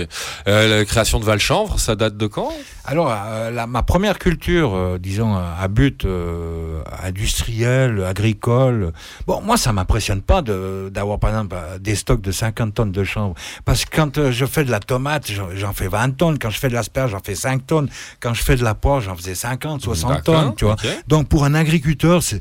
[0.47, 2.51] Euh, la création de Valchanvre, ça date de quand?
[2.85, 6.05] Alors, euh, la- ma première culture, euh, disons, à but
[7.03, 8.93] industriel, agricole,
[9.27, 13.35] bon, moi, ça m'impressionne pas d'avoir, par exemple, des stocks de 50 tonnes de chanvre.
[13.65, 16.39] Parce que quand je fais de la tomate, j'en- fais 20 tonnes.
[16.39, 17.89] Quand je fais de l'asperge, j'en fais 5 tonnes.
[18.19, 20.75] Quand je fais de la poire, j'en faisais 50, 60 D'accord, tonnes, tu vois.
[21.07, 22.39] Donc, pour un agriculteur, c'est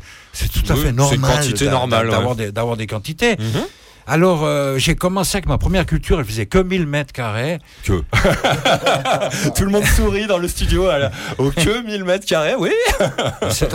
[0.49, 2.13] tout à Oui, fait normal quantité d'a- normale, ouais.
[2.13, 3.37] d'avoir des, d'avoir des quantités.
[3.39, 3.63] Mhm.
[4.09, 7.59] Alors, euh, j'ai commencé avec ma première culture, elle faisait que 1000 mètres carrés.
[7.85, 7.93] Que.
[9.55, 10.89] Tout le monde sourit dans le studio.
[10.89, 12.71] à la- Au que 1000 mètres carrés, oui.
[13.51, 13.69] C'est-.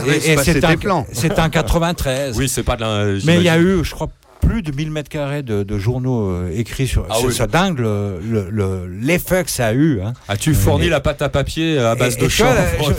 [1.14, 2.36] C'est en 93.
[2.38, 3.06] Oui, c'est pas de la.
[3.26, 4.10] Mais il y a eu, je crois,
[4.46, 7.06] plus de 1000 mètres carrés de, de journaux euh, écrits sur.
[7.10, 7.34] Ah oui.
[7.34, 10.02] ça dingue le- le- le- l'effet que ça a eu.
[10.02, 10.14] Hein.
[10.28, 12.44] As-tu fourni la pâte à papier à base Et- de je-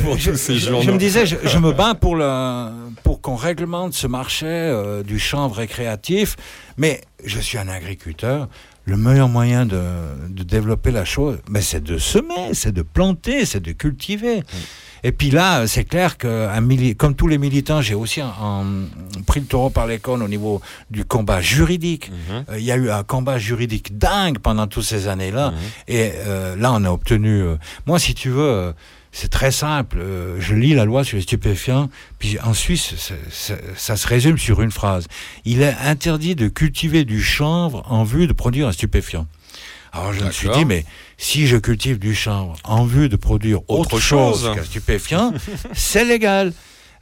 [0.02, 2.70] pour je- tous ces journaux Je me disais, je, je me bats pour, le,
[3.02, 6.36] pour qu'on réglemente ce marché euh, du chanvre récréatif,
[6.76, 8.48] mais je suis un agriculteur.
[8.86, 9.80] Le meilleur moyen de,
[10.28, 14.42] de développer la chose, mais c'est de semer, c'est de planter, c'est de cultiver.
[15.06, 18.26] Et puis là, c'est clair que un mili- comme tous les militants, j'ai aussi un-
[18.40, 22.10] un- pris le taureau par les cornes au niveau du combat juridique.
[22.10, 22.44] Mhm.
[22.48, 25.50] Euh, Il y a eu un combat juridique dingue pendant toutes ces années-là.
[25.50, 25.56] Mhm.
[25.88, 27.42] Et euh, là, on a obtenu.
[27.42, 28.72] euh, moi, si tu veux,
[29.12, 29.98] c'est très simple.
[30.40, 31.88] je lis la loi sur les stupéfiants,
[32.18, 32.94] puis en Suisse,
[33.76, 35.06] ça se résume sur une phrase.
[35.44, 39.26] Il est interdit de cultiver du chanvre en vue de produire un stupéfiant.
[39.92, 40.84] Alors je me suis dit, mais
[41.24, 45.32] si je cultive du chanvre en vue de produire autre, Autre chose, qu'un stupéfiant,
[45.72, 46.52] c'est légal.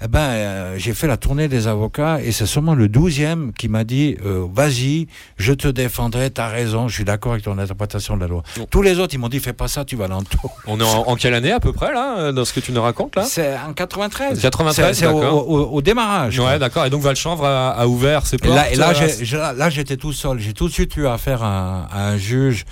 [0.05, 3.69] Eh ben, euh, j'ai fait la tournée des avocats et c'est seulement le douzième qui
[3.69, 5.07] m'a dit euh, vas-y,
[5.37, 8.43] je te défendrai, t'as raison, je suis d'accord avec ton interprétation de la loi.
[8.57, 8.67] Bon.
[8.69, 10.57] Tous les autres, ils m'ont dit fais pas ça, tu vas l'entour.
[10.67, 12.73] On est en, en quelle année à peu près là, euh, dans ce que tu
[12.73, 13.23] nous racontes là?
[13.25, 14.41] C'est en 93.
[14.41, 16.37] 93, C'est- au, au- au démarrage.
[16.41, 16.85] Ouais, d'accord.
[16.85, 18.57] Et donc Valchanvre a, a ouvert ses Et portes.
[18.57, 18.77] là, et
[19.57, 20.41] là, j'étais tout seul.
[20.41, 22.65] J'ai tout de suite eu affaire à, à un juge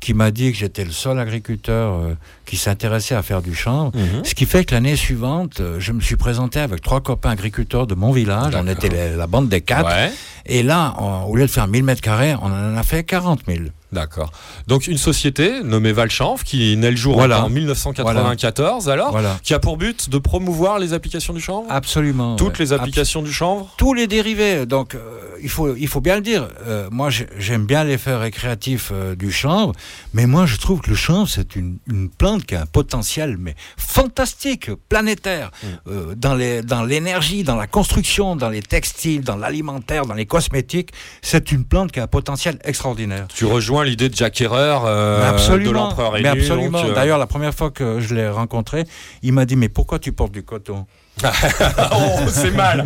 [0.00, 2.14] qui m'a dit que j'étais le seul agriculteur euh,
[2.46, 3.90] qui s'intéressait à faire du chanvre.
[3.96, 4.24] Mhm.
[4.24, 7.86] Ce qui fait que l'année suivante, euh, je me suis présenté avec trois copains agriculteurs
[7.86, 8.54] de mon village.
[8.56, 9.88] On était la, la bande des quatre.
[9.88, 10.12] Ouais,
[10.46, 13.40] Et là, on- au lieu de faire 1000 mètres carrés, on en a fait 40
[13.46, 13.58] 000.
[13.92, 14.30] D'accord.
[14.66, 17.44] Donc une société nommée Valchanvre qui naît le jour Voilà.
[17.44, 19.38] en 1994 alors, Voilà.
[19.42, 21.66] qui a pour but de promouvoir les applications du chanvre?
[21.70, 22.36] Absolument.
[22.36, 22.64] Toutes ouais.
[22.64, 23.72] les applications du chanvre?
[23.76, 24.66] Tous les dérivés.
[24.66, 24.98] Donc, euh,
[25.42, 26.48] il, faut, il faut bien le dire.
[26.66, 29.72] Euh, moi, j'ai- j'aime bien l'effet récréatif euh, du chanvre,
[30.14, 33.36] mais moi, je trouve que le chanvre, c'est une, une plante qui a un potentiel
[33.38, 35.50] mais fantastique, planétaire,
[35.88, 40.26] euh, dans les- dans l'énergie, dans la construction, dans les textiles, dans l'alimentaire, dans les
[40.26, 40.90] cosmétiques.
[41.22, 43.26] C'est une plante qui a un potentiel extraordinaire.
[43.34, 45.30] Tu rejoins l'idée de Jack Herrer, euh,
[45.70, 46.78] de l'empereur absolument.
[46.90, 48.84] euh, D'ailleurs, la première fois que je l'ai rencontré,
[49.22, 50.86] il m'a dit Mais pourquoi tu portes du coton?
[51.92, 52.84] oh, c'est mal.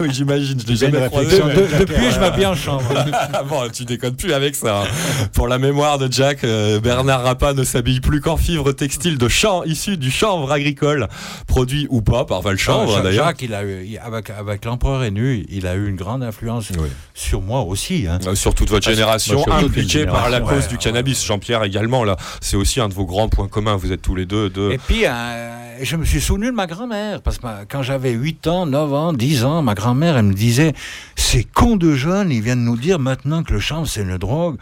[0.00, 1.46] oui, j'imagine, je l'ai jamais réflexion.
[1.48, 2.84] De- Depuis, je m'habille en chambre.
[3.32, 4.82] Ah bon, tu déconnes plus avec ça.
[4.82, 4.84] hein.
[5.32, 9.28] Pour la mémoire de Jack, euh, Bernard Rappa ne s'habille plus qu'en fibres textiles de
[9.28, 11.08] champ issues du chanvre agricole,
[11.46, 13.26] produit ou pas par Valchanvre Jacques- d'ailleurs.
[13.26, 16.70] Jacques, il a eu, il- avec, avec l'empereur Énu, il a eu une grande influence
[16.78, 16.88] Oui.
[17.14, 18.06] sur moi aussi.
[18.08, 18.18] hein.
[18.26, 21.24] Euh, Sur toute votre Ah, génération, impliquée par la cause ouais, du ouais, cannabis.
[21.24, 23.76] Jean-Pierre également, là, c'est aussi un de vos grands points communs.
[23.76, 24.70] Vous êtes tous les deux de.
[24.72, 28.46] Et puis, euh, je me suis souvenu de ma grand-mère, parce que quand j'avais 8
[28.46, 30.72] ans, 9 ans, 10 ans, ma grand-mère, elle me disait
[31.16, 34.56] Ces cons de jeunes, ils viennent nous dire maintenant que le chanvre, c'est une drogue.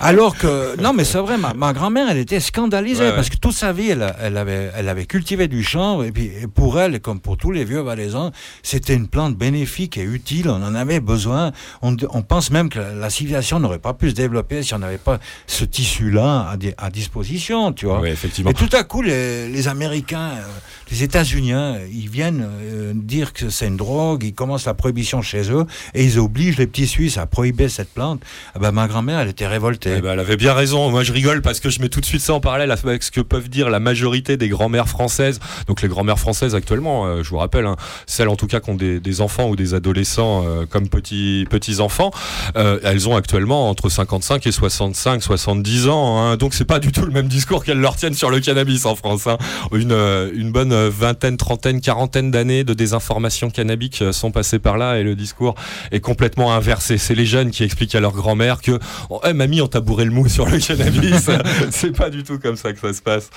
[0.00, 3.14] Alors que, non, mais c'est vrai, ma, ma grand-mère, elle était scandalisée Ouais, ouais.
[3.16, 6.30] parce que toute sa vie, elle, elle avait, elle avait cultivé du chanvre et puis
[6.42, 8.30] et pour elle, comme pour tous les vieux valaisans,
[8.62, 10.48] c'était une plante bénéfique et utile.
[10.48, 11.52] On en avait besoin.
[11.82, 14.78] On, on pense même que la, la civilisation n'aurait pas pu se développer si on
[14.78, 18.00] n'avait pas ce tissu-là à, di- à disposition, tu vois.
[18.00, 18.50] Oui, effectivement.
[18.50, 20.42] Et tout à coup, les, les Américains, euh,
[20.90, 21.52] les États-Unis,
[21.92, 26.04] ils viennent euh, dire que c'est une drogue, ils commencent la prohibition chez eux et
[26.04, 28.20] ils obligent les petits Suisses à prohiber cette plante.
[28.54, 29.87] Ah ben, ma grand-mère, elle était révoltée.
[29.96, 30.90] Eh ben, elle avait bien raison.
[30.90, 33.10] Moi, je rigole parce que je mets tout de suite ça en parallèle avec ce
[33.10, 35.40] que peuvent dire la majorité des grand-mères françaises.
[35.66, 37.76] Donc, les grand-mères françaises actuellement, euh, je vous rappelle, hein,
[38.06, 41.80] celles en tout cas qui ont des, enfants ou des adolescents euh, comme petits petits
[41.80, 42.10] enfants,
[42.56, 46.18] euh, elles ont actuellement entre 55 et 65, 70 ans.
[46.18, 46.36] hein.
[46.36, 48.94] donc, c'est pas du tout le même discours qu'elles leur tiennent sur le cannabis en
[48.94, 49.26] France.
[49.26, 49.38] hein.
[49.72, 55.14] Une bonne vingtaine, trentaine, quarantaine d'années de désinformation cannabique sont passées par là et le
[55.14, 55.54] discours
[55.90, 56.98] est complètement inversé.
[56.98, 58.78] C'est les jeunes qui expliquent à leur grand-mère que
[59.10, 61.30] oh, eh, mamie, on t'a bourré le mou sur le cannabis.
[61.70, 63.30] c'est pas du tout comme ça que ça se passe.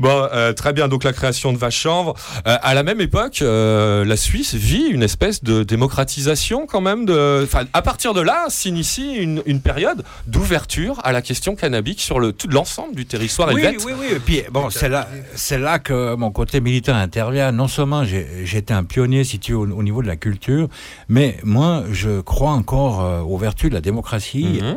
[0.00, 0.88] Bon, euh, très bien.
[0.88, 2.14] Donc la création de Vache-Chanvre.
[2.46, 7.06] Euh, à la même époque, euh, la Suisse vit une espèce de démocratisation quand même.
[7.06, 12.00] De, enfin, à partir de là, s'initie une, une période d'ouverture à la question cannabique
[12.00, 13.84] sur le tout l'ensemble du territoire Oui, helvète.
[13.86, 14.06] oui, oui.
[14.16, 17.52] Et puis, bon, c'est là, c'est là que mon côté militaire intervient.
[17.52, 20.68] Non seulement j'ai- j'étais un pionnier situé au, au niveau de la culture,
[21.08, 24.60] mais moi, je crois encore euh, aux vertus de la démocratie.
[24.62, 24.76] Mhm.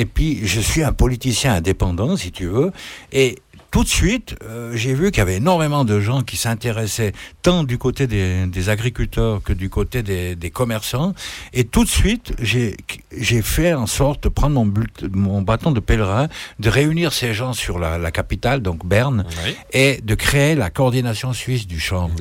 [0.00, 2.70] Et puis, je suis un politicien indépendant, si tu veux.
[3.10, 3.36] Et
[3.72, 7.64] tout de suite, euh, j'ai vu qu'il y avait énormément de gens qui s'intéressaient tant
[7.64, 11.12] du côté des, des agriculteurs que du côté des, des commerçants.
[11.52, 15.80] Et tout de suite, j'ai fait en sorte de prendre mon, but- mon bâton de
[15.80, 16.28] pèlerin,
[16.60, 19.54] de réunir ces gens sur la, la capitale, donc Berne, Oui.
[19.72, 22.14] et de créer la coordination suisse du chanvre.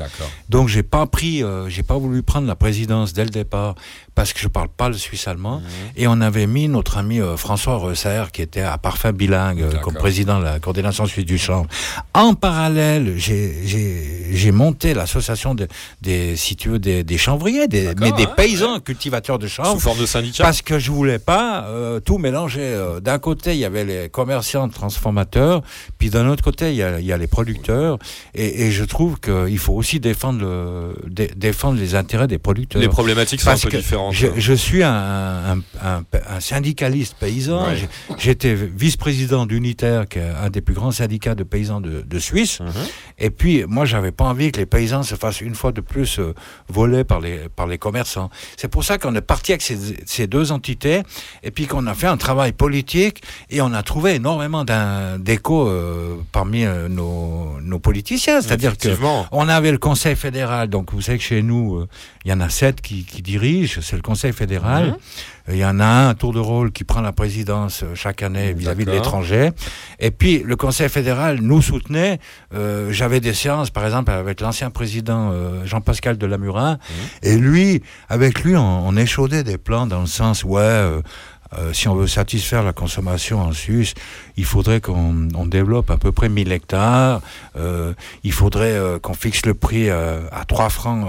[0.49, 3.75] Donc j'ai pas pris, euh, j'ai pas voulu prendre la présidence dès le départ
[4.17, 5.61] parce que je parle pas le suisse allemand.
[5.95, 9.71] Et on avait mis notre ami euh, François Resser qui était à parfum bilingue euh,
[9.83, 11.67] comme président de la coordination suisse du chanvre.
[12.15, 15.67] En parallèle, j'ai- monté l'association de-
[16.01, 19.73] des, si tu veux, des, des chanvriers, des, mais des paysans cultivateurs de chanvre.
[19.73, 20.43] Sous forme de syndicat.
[20.43, 22.75] Parce que je voulais pas euh, tout mélanger.
[23.01, 25.61] D'un côté, il y avait les commerçants transformateurs,
[25.99, 27.99] puis d'un autre côté, il y a, il y a les producteurs.
[28.33, 32.81] Et, et je trouve qu'il faut aussi défendre, le, dé- défendre les intérêts des producteurs.
[32.81, 34.06] Les problématiques sont un peu que différentes.
[34.11, 37.65] Je, je suis un, un, un- un syndicaliste paysan.
[37.67, 37.87] Ouais.
[38.17, 42.59] J'étais vice-président d'Unitaire, qui est un des plus grands syndicats de paysans de, de Suisse.
[42.59, 42.67] Mhm.
[43.19, 46.19] Et puis, moi, j'avais pas envie que les paysans se fassent une fois de plus
[46.19, 46.33] euh,
[46.69, 48.29] voler par les, par les commerçants.
[48.57, 51.01] C'est pour ça qu'on est parti avec ces, ces deux entités
[51.43, 55.67] et puis qu'on a fait un travail politique et on a trouvé énormément d'un- d'écho
[55.67, 58.41] euh, parmi euh, nos, nos politiciens.
[58.41, 58.89] C'est-à-dire que
[59.31, 61.87] on avait le Conseil fédéral, donc vous savez que chez nous, euh,
[62.25, 64.87] il y en a sept qui, qui dirigent, c'est le Conseil fédéral.
[64.87, 64.91] Mhm.
[65.49, 67.95] Euh, Il y en a un, à tour de rôle, qui prend la présidence euh,
[67.95, 69.51] chaque année vis-à-vis de l'étranger.
[69.99, 72.19] Et puis, le Conseil fédéral nous soutenait.
[72.53, 76.77] Euh, J'avais des séances, par exemple, avec l'ancien président euh, Jean-Pascal Delamurin.
[77.23, 80.59] Et lui, avec lui, on, on échaudait des plans dans le sens, ouais...
[80.61, 81.01] euh,
[81.57, 83.93] euh, si on veut satisfaire la consommation en Suisse,
[84.35, 87.21] il faudrait qu'on on développe à peu près 1000 hectares.
[87.55, 87.93] Euh,
[88.25, 91.07] il faudrait euh, qu'on fixe le prix à 3 francs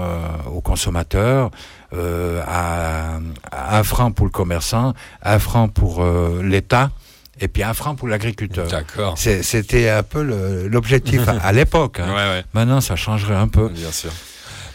[0.49, 1.51] aux consommateurs,
[1.93, 3.19] euh, à,
[3.51, 6.91] à 1 franc pour le commerçant, 1 franc pour euh, l'État,
[7.39, 8.67] et puis 1 franc pour l'agriculteur.
[8.67, 9.15] D'accord.
[9.17, 10.21] C'était un peu
[10.67, 11.99] l'objectif à, à l'époque.
[11.99, 12.07] hein.
[12.09, 12.43] Ouais, ouais.
[12.53, 13.69] Maintenant, ça changerait un peu.
[13.69, 14.11] Bien sûr.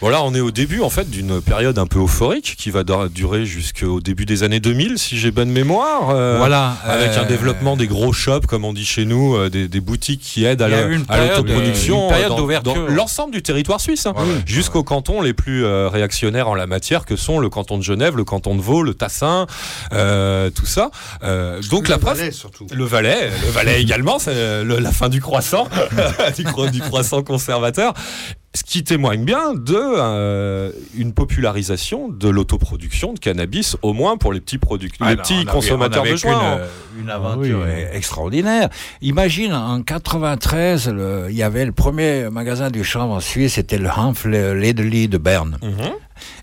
[0.00, 3.08] Voilà, on est au début en fait d'une période un peu euphorique qui va dur-
[3.08, 6.10] durer jusqu'au début des années 2000 si j'ai bonne mémoire.
[6.10, 6.76] euh, voilà.
[6.84, 9.80] Avec un euh, développement des gros shops, comme on dit chez nous, euh, des, des
[9.80, 12.28] boutiques qui aident à Il y a le- eu une à période, l'autoproduction une période
[12.28, 12.74] dans- d'ouverture.
[12.74, 14.42] dans l'ensemble du territoire suisse, hein, Ouais, ouais.
[14.44, 18.14] jusqu'aux cantons les plus euh, réactionnaires en la matière, que sont le canton de Genève,
[18.16, 19.46] le canton de Vaud, le Tassin,
[19.94, 20.90] euh, tout ça.
[21.22, 22.66] Euh, donc la preuve, Valais, surtout.
[22.70, 25.66] le Valais, le Valais également, c'est la fin du croissant,
[26.36, 27.94] du, cro- du croissant conservateur.
[28.56, 34.32] Ce qui témoigne bien de euh, une popularisation de l'autoproduction de cannabis, au moins pour
[34.32, 36.38] les petits producteurs, Ah les non, petits on avait- consommateurs on avait de joints.
[36.38, 37.82] qu'une, euh, Une aventure oui.
[37.82, 38.68] e- extraordinaire.
[39.02, 43.78] Imagine, en 93, le- il y avait le premier magasin du chanvre en Suisse, c'était
[43.78, 45.58] le Hanf Ledely de Berne.
[45.60, 45.90] Mhm.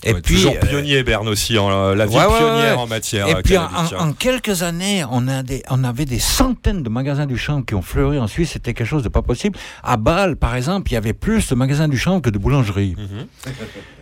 [0.03, 2.88] Et Ouais, puis, toujours euh, pionnier Berne aussi, en, la ville ouais, ouais, pionnière en
[2.88, 3.28] matière.
[3.28, 4.09] Et euh, puis en, cannabique, en- hein.
[4.09, 7.76] en quelques années, on, a des, on avait des centaines de magasins du chanvre qui
[7.76, 8.51] ont fleuri en Suisse.
[8.51, 9.57] C'était quelque chose de pas possible.
[9.84, 12.95] À Bâle, par exemple, il y avait plus de magasins du chanvre que de boulangeries.
[13.43, 14.00] Tous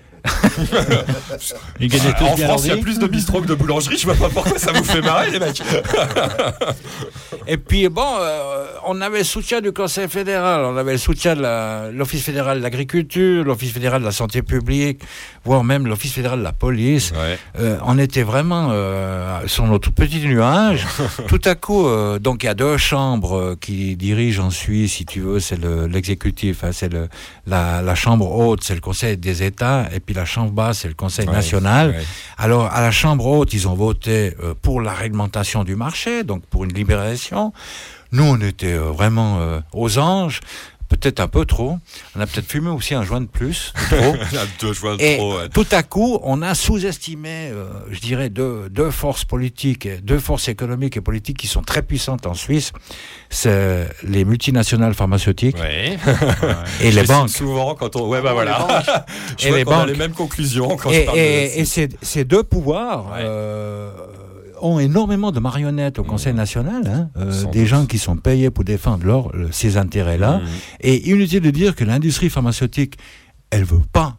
[2.32, 3.98] en bien France, il y a plus de bistrots que de boulangeries.
[3.98, 5.62] Je vois pas pourquoi ça vous fait marrer, les mecs.
[7.48, 11.36] Et puis, bon, euh, on avait le soutien du Conseil fédéral, on avait le soutien
[11.36, 15.02] de l'Office fédéral de l'agriculture, l'Office fédéral de la santé publique,
[15.46, 17.12] voire même l'Office fédéral de la police.
[17.12, 17.38] Ouais.
[17.60, 20.86] Euh, on était vraiment euh, sur notre petit nuage.
[21.28, 25.06] Tout à coup, euh, donc il y a deux chambres qui dirigent en Suisse, si
[25.06, 27.08] tu veux, c'est le- l'exécutif, hein, c'est le-
[27.48, 30.88] la, la chambre haute, c'est le Conseil des États, et puis la chambre basse, c'est
[30.88, 31.92] le Conseil Ouais, national.
[31.92, 32.04] ouais.
[32.38, 36.44] Alors, à la Chambre haute, ils ont voté euh, pour la réglementation du marché, donc
[36.48, 37.54] pour une libération.
[38.12, 40.40] Nous, on était euh, vraiment euh, aux anges,
[40.90, 41.78] peut-être un peu trop.
[42.16, 44.16] On a peut-être fumé aussi un joint de plus, de trop.
[44.62, 45.50] Deux joints de Et trop, ouais.
[45.50, 50.48] tout à coup, on a sous-estimé, euh, je dirais, deux, deux forces politiques, deux forces
[50.48, 52.72] économiques et politiques qui sont très puissantes en Suisse.
[53.30, 55.98] C'est les multinationales pharmaceutiques Ouais.
[56.82, 57.30] et Je les le banques.
[57.30, 58.08] souvent quand on.
[58.08, 58.84] Ouais, bah voilà.
[59.38, 59.88] Je Et vois les qu'on a banques.
[59.90, 61.22] les mêmes conclusions quand je Et, parle et-
[61.56, 61.60] de.
[61.62, 63.20] et ces, ces deux pouvoirs Ouais.
[63.24, 63.92] euh,
[64.62, 67.68] ont énormément de marionnettes au Conseil national, hein, euh, des doute.
[67.68, 70.40] gens qui sont payés pour défendre leur, le- ces intérêts-là.
[70.40, 70.48] Mhm.
[70.82, 72.98] Et inutile de dire que l'industrie pharmaceutique,
[73.50, 74.18] elle veut pas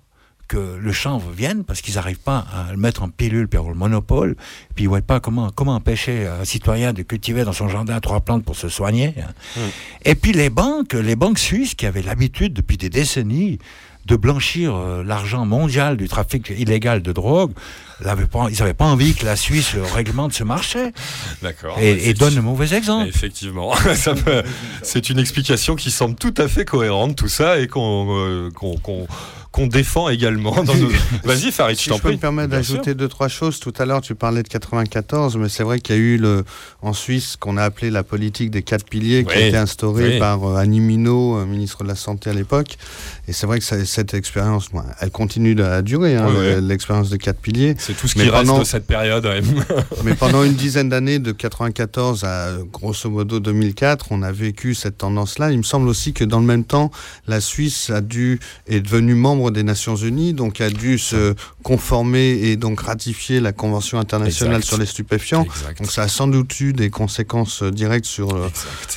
[0.48, 3.72] que le chanvre vienne parce qu'ils n'arrivent pas à le mettre en pilule puis avoir
[3.72, 4.34] le monopole.
[4.74, 8.20] Puis ils voient pas comment, comment empêcher un citoyen de cultiver dans son jardin trois
[8.20, 9.14] plantes pour se soigner.
[9.20, 9.30] hein.
[9.56, 9.60] Mm.
[10.06, 13.60] Et puis les banques, les banques suisses qui avaient l'habitude depuis des décennies
[14.06, 17.52] de blanchir euh, l'argent mondial du trafic illégal de drogue,
[18.06, 20.92] n'avaient pas, ils n'avaient pas envie que la Suisse le réglemente ce marché
[21.42, 21.76] D'accord.
[21.80, 23.08] et, et donne le mauvais exemple.
[23.08, 23.72] Effectivement,
[24.82, 28.76] c'est une explication qui semble tout à fait cohérente, tout ça, et qu'on euh, qu'on-
[28.78, 29.06] qu'on-
[29.52, 30.62] qu'on défend également.
[30.62, 30.88] Dans nos...
[31.24, 32.20] Vas-y, Farid, Si je t'en je peux me prie.
[32.20, 33.58] permettre d'ajouter deux, trois choses.
[33.58, 36.44] Tout à l'heure, tu parlais de 94, mais c'est vrai qu'il y a eu le,
[36.82, 40.10] en Suisse ce qu'on a appelé la politique des quatre piliers qui a été instaurée
[40.12, 40.18] oui.
[40.20, 42.76] par euh, Annie Minot, euh, ministre de la Santé à l'époque.
[43.26, 44.68] Et c'est vrai que ça- cette expérience,
[45.00, 46.46] elle continue de- à durer, hein, Oui, oui.
[46.54, 47.74] le- l'expérience des quatre piliers.
[47.90, 49.26] C'est tout ce Mais qui reste pendant- de cette période.
[49.26, 49.40] ouais.
[50.04, 54.98] Mais pendant une dizaine d'années, de 94 à grosso modo 2004, on a vécu cette
[54.98, 55.50] tendance-là.
[55.50, 56.90] Il me semble aussi que dans le même temps,
[57.26, 58.38] la Suisse a dû
[58.68, 61.34] est devenue membre des Nations Unies, donc a dû se
[61.64, 64.68] conformer et donc ratifier la Convention internationale Exact.
[64.68, 65.44] sur les stupéfiants.
[65.44, 65.78] Exact.
[65.78, 68.48] Donc ça a sans doute eu des conséquences euh, directes sur euh,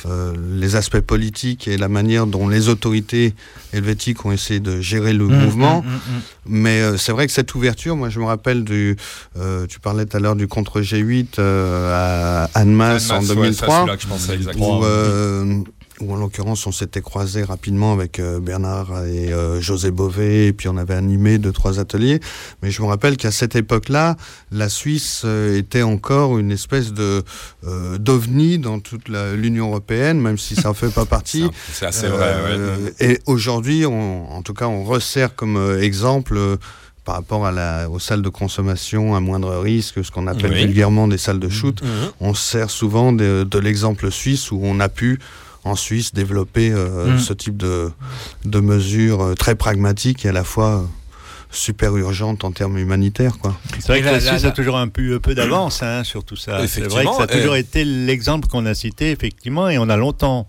[0.06, 3.34] euh, les aspects politiques et la manière dont les autorités
[3.72, 5.80] helvétiques ont essayé de gérer le Mmh, mouvement.
[5.82, 6.20] mmh, mmh, mmh.
[6.46, 8.83] Mais euh, c'est vrai que cette ouverture, moi je me rappelle du,
[9.36, 13.52] euh, tu parlais tout à l'heure du contre G8 euh, à Annemasse en Annemasse, ouais,
[13.52, 14.80] ça, 2003, celui-là que je pensais exactement.
[14.80, 15.62] où, euh,
[16.00, 20.52] où en l'occurrence on s'était croisé rapidement avec euh, Bernard et euh, José Bové, et
[20.52, 22.20] puis on avait animé deux trois ateliers.
[22.62, 24.16] Mais je me rappelle qu'à cette époque-là,
[24.50, 27.22] la Suisse euh, était encore une espèce de
[27.98, 31.48] d'ovni dans toute l'Union européenne, même si ça en fait pas partie.
[31.72, 32.34] C'est assez vrai.
[32.34, 32.94] Ouais.
[33.00, 36.58] Et aujourd'hui, en tout cas, on resserre comme exemple
[37.04, 40.64] par rapport à la, aux salles de consommation à moindre risque, ce qu'on appelle Oui.
[40.64, 41.82] vulgairement des salles de shoot.
[41.82, 41.88] Mhm.
[42.20, 45.18] On se sert souvent de, de l'exemple suisse où on a pu
[45.64, 47.18] en Suisse développer euh, Mhm.
[47.18, 47.90] ce type de,
[48.44, 50.82] de mesures euh, très pragmatiques et à la fois euh,
[51.50, 53.38] super urgentes en termes humanitaires.
[53.38, 53.54] Quoi.
[53.78, 56.24] C'est vrai que la- Suisse la- a toujours un peu, un peu d'avance hein, sur
[56.24, 56.66] tout ça.
[56.66, 59.96] C'est vrai que ça a toujours été l'exemple qu'on a cité, effectivement, et on a
[59.96, 60.48] longtemps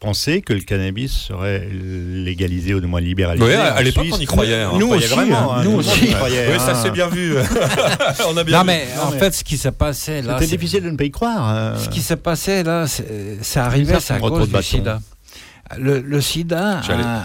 [0.00, 3.44] pensé que le cannabis serait légalisé ou du moins libéralisé.
[3.46, 4.70] Ouais, à- l'époque, on y croyait, hein.
[4.72, 6.12] On Nous croyait aussi, vraiment, hein, hein, nous monde aussi.
[6.14, 6.80] croyait, Oui, ça hein.
[6.82, 7.34] c'est bien vu.
[8.28, 8.66] on a bien Non vu.
[8.68, 11.04] mais en mais- fait, ce qui s'est passé là, C'était c'est- difficile de ne pas
[11.04, 11.48] y croire.
[11.48, 11.74] hein.
[11.78, 15.00] Ce qui s'est passé là, c'est arrivé, Ça, c'est à cause de du sida.
[15.76, 16.80] Le, le sida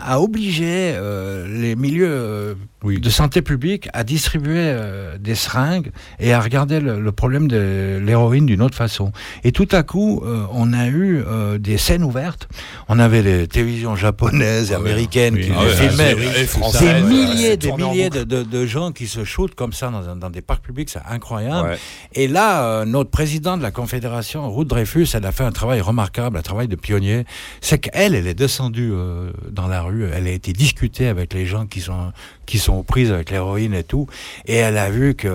[0.06, 3.00] a obligé euh, les milieux euh, Oui.
[3.00, 8.02] de santé publique à distribuer euh, des seringues et à regarder le, le problème de
[8.04, 9.12] l'héroïne d'une autre façon.
[9.44, 12.48] Et tout à coup, euh, on a eu euh, des scènes ouvertes.
[12.90, 15.46] On avait les télévisions japonaises et américaines Oui.
[15.46, 16.16] qui Ah les filmaient.
[16.16, 20.30] Des milliers, des milliers de, de- de gens qui se shootent comme ça dans, dans
[20.30, 21.70] des parcs publics, c'est incroyable.
[21.70, 21.78] Ouais.
[22.14, 25.82] Et là, euh, notre président de la Confédération, Ruth Dreyfus, elle a fait un travail
[25.82, 27.26] remarquable, un travail de pionnier.
[27.62, 31.46] C'est qu'elle, elle est descendue euh, dans la rue, elle a été discutée avec les
[31.46, 32.12] gens qui sont
[32.46, 34.08] qui sont aux prises avec l'héroïne et tout,
[34.46, 35.32] et elle a vu que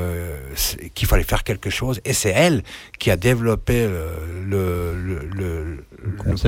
[0.94, 2.00] qu'il fallait faire quelque chose.
[2.04, 2.62] Et c'est elle
[2.98, 5.84] qui a développé le le, le,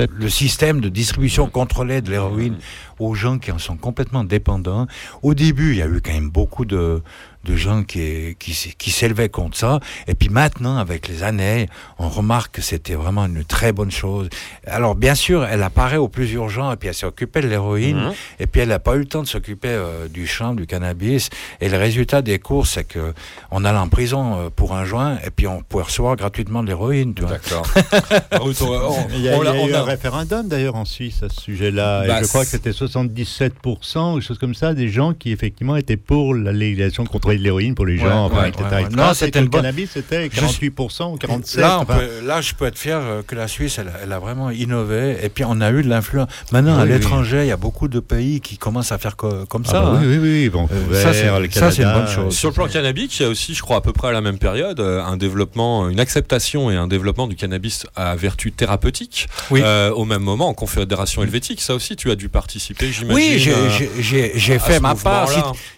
[0.07, 2.57] le système de distribution contrôlée de l'héroïne
[2.99, 4.87] aux gens qui en sont complètement dépendants.
[5.21, 7.01] Au début, il y a eu quand même beaucoup de
[7.43, 9.79] de gens qui, qui, qui s'élevaient contre ça.
[10.07, 11.67] Et puis maintenant, avec les années,
[11.99, 14.29] on remarque que c'était vraiment une très bonne chose.
[14.67, 17.97] Alors, bien sûr, elle apparaît au plus urgent, et puis elle s'est occupée de l'héroïne,
[17.97, 18.13] Mhm.
[18.39, 21.29] et puis elle n'a pas eu le temps de s'occuper euh, du champ, du cannabis.
[21.61, 23.13] Et le résultat des cours, c'est que
[23.51, 26.67] on allait en prison euh, pour un joint, et puis on pouvait recevoir gratuitement de
[26.67, 27.13] l'héroïne.
[27.13, 27.65] D'accord.
[28.33, 29.83] Ruth, on- on- Il y a, on il y a l'a- on eu a- un
[29.83, 32.05] référendum d'ailleurs en Suisse à ce sujet-là.
[32.07, 35.75] Bah, je crois que c'était 77% ou quelque chose comme ça des gens qui effectivement
[35.75, 37.05] étaient pour la légalisation
[37.37, 38.63] de l'héroïne pour les gens, Ouais, enfin, ouais, etc.
[38.69, 38.81] ouais, ouais.
[38.83, 38.95] etc.
[38.97, 41.59] Non, c'était le cannabis c'était Je 48% ou 47%.
[41.59, 44.11] Là, on enfin, peut- là, je peux être fier euh, que la Suisse, elle, elle
[44.11, 45.17] a vraiment innové.
[45.23, 46.27] Et puis, on a eu de l'influence.
[46.51, 46.89] Maintenant, à Oui, oui.
[46.93, 49.81] l'étranger, il y a beaucoup de pays qui commencent à faire co- comme ah ça.
[49.81, 49.99] bah hein.
[50.01, 52.35] oui, oui, oui, Vancouver, ça, c'est- le ça, c'est une bonne chose.
[52.35, 54.21] Sur le plan cannabique, il y a aussi, je crois, à peu près à la
[54.21, 59.27] même période, euh, un développement, une acceptation et un développement du cannabis à vertu thérapeutique.
[59.49, 59.61] Oui.
[59.63, 63.15] Euh, au même moment, en Confédération helvétique, ça aussi, tu as dû participer, j'imagine.
[63.15, 63.53] Oui, j'ai-
[64.55, 65.29] euh, fait ma part.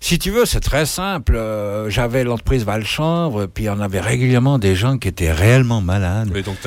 [0.02, 1.36] Si tu veux, c'est très simple.
[1.44, 6.30] Euh, J'avais l'entreprise Valchambre, puis on avait régulièrement des gens qui étaient réellement malades.
[6.46, 6.58] Donc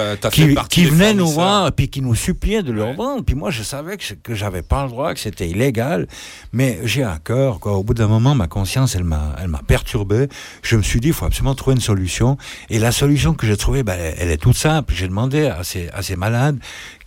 [0.69, 2.95] Qui, venaient nous voir et puis qui nous suppliaient de leur Ouais.
[2.95, 3.25] vendre.
[3.25, 6.07] Puis moi, je savais que, que j'avais pas le droit, que c'était illégal.
[6.53, 7.59] Mais j'ai un cœur.
[7.61, 7.73] Quoi.
[7.73, 10.29] Au bout d'un moment, ma conscience, elle m'a, elle m'a perturbé.
[10.63, 12.37] Je me suis dit, il faut absolument trouver une solution.
[12.71, 14.93] Et la solution que j'ai trouvée, ben, elle est toute simple.
[14.95, 16.59] J'ai demandé à ces, à ces malades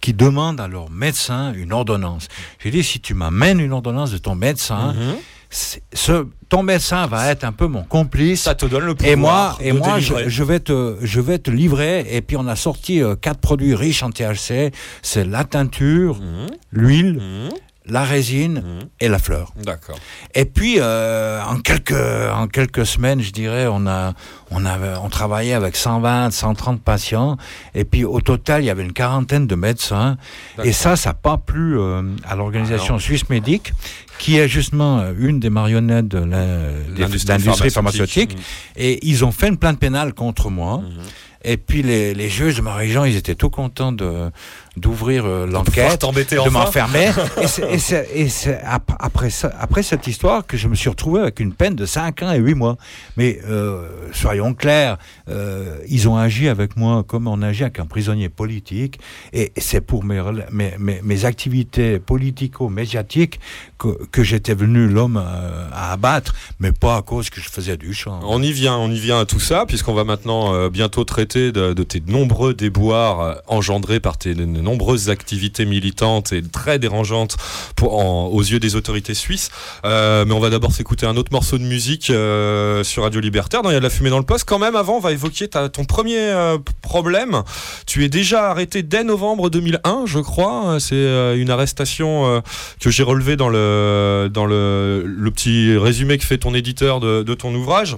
[0.01, 2.27] qui demandent à leur médecin une ordonnance.
[2.63, 5.15] J'ai dit, si tu m'amènes une ordonnance de ton médecin, Mhm.
[5.15, 5.17] c'est-
[5.49, 8.41] ce, ton médecin va être un peu mon complice.
[8.43, 9.11] Ça te donne le pouvoir.
[9.11, 12.05] Et moi, et moi je, vais te, je vais te livrer.
[12.09, 14.71] Et puis on a sorti euh, quatre produits riches en THC.
[15.01, 16.47] C'est la teinture, Mhm.
[16.71, 17.49] l'huile, Mhm.
[17.85, 18.89] La résine Mhm.
[18.99, 19.51] et la fleur.
[19.63, 19.97] D'accord.
[20.35, 21.91] Et puis euh, en quelques,
[22.33, 24.13] en quelques semaines, je dirais, on a,
[24.51, 27.37] on avait, on travaillait avec 120, 130 patients.
[27.73, 30.17] Et puis au total, il y avait une quarantaine de médecins.
[30.63, 33.01] Et ça, ça n'a pas plu euh, à l'organisation Alors.
[33.01, 33.73] suisse médique,
[34.19, 36.19] qui est justement euh, une des marionnettes de
[36.97, 38.37] l'industrie pharmaceutique.
[38.75, 40.77] Et ils ont fait une plainte pénale contre moi.
[40.79, 41.03] Mhm.
[41.45, 44.29] Et puis les, les juges de ma région, ils étaient tout contents de,
[44.79, 46.49] d'ouvrir euh, l'enquête, de enfin.
[46.51, 47.11] m'enfermer.
[47.41, 48.27] et c'est- et
[48.97, 52.23] après, ça, après cette histoire que je me suis retrouvé avec une peine de 5
[52.23, 52.77] ans et 8 mois.
[53.17, 54.97] Mais euh, soyons clairs,
[55.29, 58.99] euh, ils ont agi avec moi comme on agit avec un prisonnier politique.
[59.33, 63.39] Et c'est pour mes, rela- mes, mes, mes activités politico-médiatiques
[63.77, 67.93] que, que j'étais venu l'homme à abattre, mais pas à cause que je faisais du
[67.93, 68.19] chant.
[68.23, 71.51] On y vient, on y vient à tout ça, puisqu'on va maintenant euh, bientôt traiter
[71.51, 74.33] de, de tes nombreux déboires engendrés par tes
[74.69, 77.37] nombreuses activités militantes et très dérangeantes
[77.81, 79.49] aux yeux des autorités suisses.
[79.85, 83.61] Euh, mais on va d'abord s'écouter un autre morceau de musique euh, sur Radio Libertaire.
[83.65, 84.45] Il y a de la fumée dans le poste.
[84.45, 87.43] Quand même, avant, on va évoquer ton premier euh, problème.
[87.87, 90.77] Tu es déjà arrêté dès novembre 2001, je crois.
[90.79, 92.41] C'est une arrestation
[92.79, 97.53] que j'ai relevée dans le dans le, petit résumé que fait ton éditeur de ton
[97.55, 97.97] ouvrage.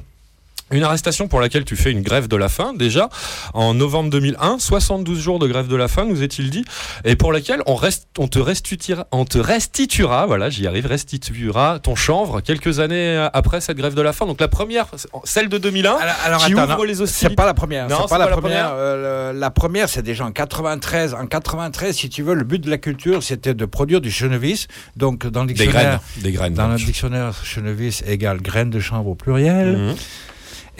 [0.71, 3.09] Une arrestation pour laquelle tu fais une grève de la faim déjà
[3.53, 6.63] en novembre 2001, 72 jours de grève de la faim nous est-il dit,
[7.03, 11.79] et pour laquelle on, reste, on, te restituera, on te restituera, voilà j'y arrive, restituera
[11.79, 14.25] ton chanvre quelques années euh, après cette grève de la faim.
[14.25, 14.87] Donc la première,
[15.23, 17.35] celle de 2001, Alors, alors, qui attends, ouvre non, les c'est hostilités.
[17.35, 17.87] pas la première.
[17.89, 18.67] Non, c'est c'est pas, la, pas la première.
[18.69, 18.77] première.
[18.79, 21.13] euh, le- la première, c'est déjà en 93.
[21.15, 24.67] En 93, si tu veux, le but de la culture, c'était de produire du chenevis.
[24.95, 26.53] Donc, dans le Des dictionnaire, graines, des graines.
[26.53, 26.85] dans le donc.
[26.85, 29.77] dictionnaire, chenevis égale graine de chanvre au pluriel.
[29.77, 29.95] Mhm.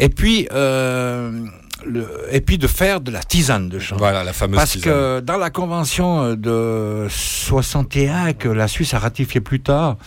[0.02, 1.45] Et puis, euh,
[1.86, 3.99] le, et puis de faire de la tisane de chanvre.
[3.99, 4.84] Voilà la fameuse Parce tisane.
[4.93, 9.97] que dans la convention de 61 que la Suisse a ratifié plus tard,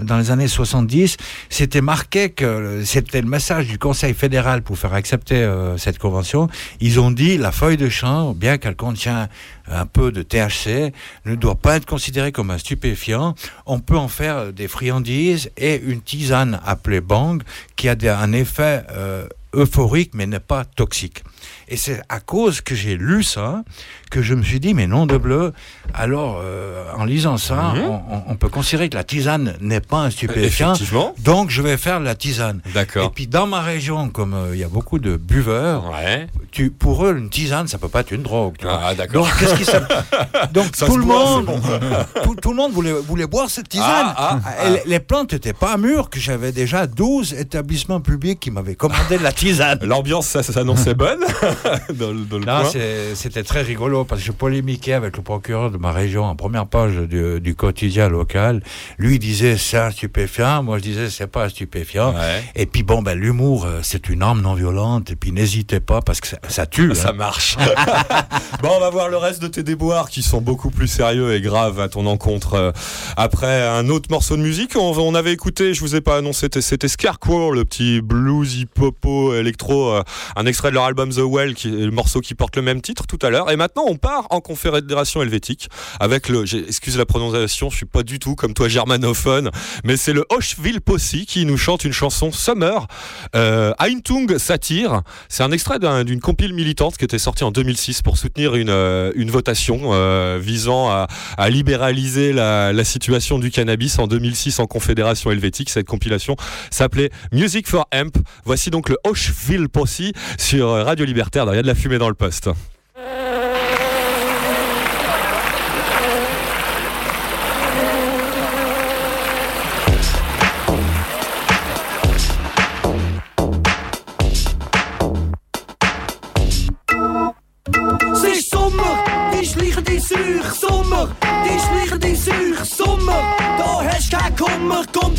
[0.00, 1.18] dans les années 70,
[1.50, 6.48] c'était marqué que c'était le message du Conseil fédéral pour faire accepter euh, cette convention.
[6.80, 9.28] Ils ont dit la feuille de chanvre, bien qu'elle contient
[9.70, 10.92] un peu de THC,
[11.26, 13.34] ne doit pas être considérée comme un stupéfiant.
[13.66, 17.42] On peut en faire des friandises et une tisane appelée bang
[17.76, 21.24] qui a des- un effet euh, euphorique mais n'est pas toxique.
[21.68, 23.64] Et c'est à cause que j'ai lu ça
[24.10, 25.52] que je me suis dit, mais non de bleu,
[25.94, 28.00] alors euh, en lisant ça, Mhm.
[28.28, 30.74] on, peut considérer que la tisane n'est pas un stupéfiant.
[30.74, 31.14] Effectivement.
[31.20, 32.60] Donc je vais faire de la tisane.
[32.68, 33.12] Et D'accord.
[33.12, 36.26] puis dans ma région, comme euh, il y a beaucoup de buveurs, Ouais.
[36.50, 38.56] tu, pour eux, une tisane, ça peut pas être une drogue.
[38.58, 38.66] tu.
[38.68, 39.24] Ah d'accord.
[39.26, 39.64] Donc, qu'est-ce qui
[40.52, 41.46] Donc Ça tout le monde,
[42.24, 43.86] tout, tout le monde voulait, voulait boire cette tisane.
[44.16, 48.50] Ah, ah, Et les- plantes n'étaient pas mûres, que j'avais déjà 12 établissements publics qui
[48.50, 49.78] m'avaient commandé de la tisane.
[49.82, 51.20] L'ambiance ça, ça s'annonçait bonne
[51.94, 52.70] dans, le- dans le Là, coin.
[53.14, 56.66] c'était très rigolo parce que je polémiquais avec le procureur de ma région en première
[56.66, 58.62] page du, du quotidien local.
[58.98, 62.12] Lui disait c'est un stupéfiant, moi je disais c'est pas un stupéfiant.
[62.14, 62.42] Ouais.
[62.56, 66.00] Et puis bon, ben l'humour euh, c'est une arme non violente et puis n'hésitez pas
[66.02, 66.94] parce que ça, ça tue.
[66.94, 67.12] Ça hein.
[67.12, 67.56] marche.
[68.62, 71.40] bon, on va voir le reste de tes déboires qui sont beaucoup plus sérieux et
[71.40, 72.54] graves à ton encontre.
[72.54, 72.72] euh,
[73.16, 76.48] après un autre morceau de musique, on, on avait écouté, je vous ai pas annoncé,
[76.60, 80.02] c'était- Scarecrow, le petit blues hip-hopo électro, euh,
[80.36, 83.06] un extrait de leur album The Well, qui le morceau qui porte le même titre
[83.06, 83.50] tout à l'heure.
[83.50, 85.68] Et maintenant, on part en confédération helvétique
[85.98, 89.50] avec le, j'ai- excuse la prononciation, je suis pas du tout comme toi germanophone,
[89.84, 92.86] mais c'est le Hochville Posse qui nous chante une chanson Summer,
[93.34, 95.02] euh, Eintung Satire.
[95.28, 98.70] C'est un extrait d'un- d'une compile militante qui était sortie en 2006 pour soutenir une,
[98.70, 104.60] euh, une votation euh, visant à, à libéraliser la, la situation du cannabis en 2006
[104.60, 105.68] en Confédération helvétique.
[105.70, 106.36] Cette compilation
[106.70, 108.16] s'appelait Music for Hemp.
[108.44, 110.02] Voici donc le Hochville Posse
[110.38, 111.46] sur Radio Libertaire.
[111.52, 112.50] Il y a de la fumée dans le poste.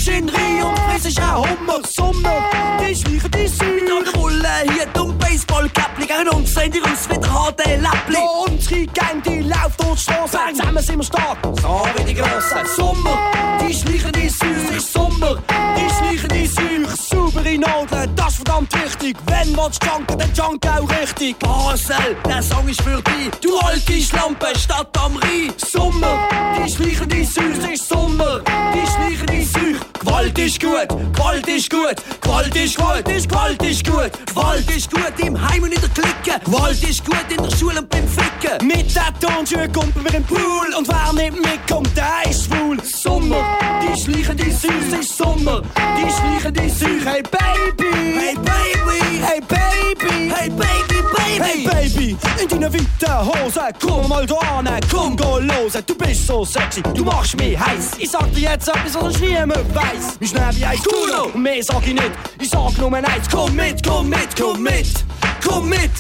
[0.02, 1.80] Kommst in Rie und frissest auch Hummer.
[1.88, 2.50] Sommer,
[2.80, 3.66] die schleichen die Such.
[3.66, 8.14] Tragen Wolle, hier dumm Baseballkäppli, gegen uns sehen die raus wie der HD Läppli.
[8.14, 12.14] Ja, unsere Gang, die läuft durch die Straße, zusammen sind wir stark, so wie die
[12.14, 12.66] Grossen.
[12.76, 13.18] Sommer,
[13.62, 15.38] die schleichen die Such, ist Sommer,
[15.78, 16.42] die schleichen die.
[17.32, 19.18] Sauber in Nadeln, das ist verdammt wichtig.
[19.26, 21.38] Wenn was junken, dann junk auch richtig.
[21.40, 23.32] Basel, der Song ist für dich.
[23.42, 25.54] Du alte Schlampe, Stadt am Rhein.
[25.58, 26.28] Sommer,
[26.58, 28.21] die schleichen die Such, ist Sommer,
[30.46, 34.12] ist gut, Gewalt ist gut, Gewalt ist gut, Gewalt ist gut.
[34.26, 36.40] Gewalt ist gut im Heim und in der Clique.
[36.46, 38.68] Gewalt ist gut in der Schule und beim Ficken.
[38.68, 42.78] Mit der Tonschuhe kommt wir im Pool und wer nicht mitkommt, der ist schwul.
[42.84, 43.44] Sommer,
[43.82, 45.62] die schleichen die ist Sommer,
[45.98, 49.01] die schleichen die Baby, hey Baby, hey Baby,
[51.64, 52.18] Baby.
[52.42, 55.74] In deiner weiten Hose, komm mal da an, komm go los.
[55.86, 57.92] Du bist so sexy, du machst mich heiß.
[57.98, 60.20] Ich sag dir jetzt etwas, was niemand weiß.
[60.20, 62.12] Wir schnell wie ein Kuno, und mehr sag ich nicht.
[62.40, 64.94] Ich sag nur eins, komm mit, komm mit, komm mit,
[65.44, 65.92] komm mit.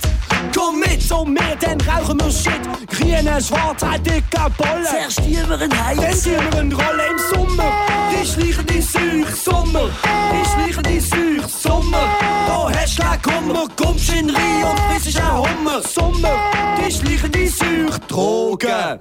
[0.56, 2.62] Komm mit zu mir, dann rauchen wir Shit.
[2.89, 4.86] Grüne, schwarze, dicke Bolle.
[4.89, 6.26] Zuerst ein Dann Heiz.
[6.26, 7.72] wir eine Rolle im Sommer.
[8.12, 9.89] Die schleichen die Such, Sommer.
[10.32, 12.10] Die schleichen die Such, Sommer.
[12.48, 15.82] Da hast du keinen Kummer, kommst in Rhein und frisst auch Hummer.
[15.82, 19.00] Sommer, die schleichen die Such, Drogen.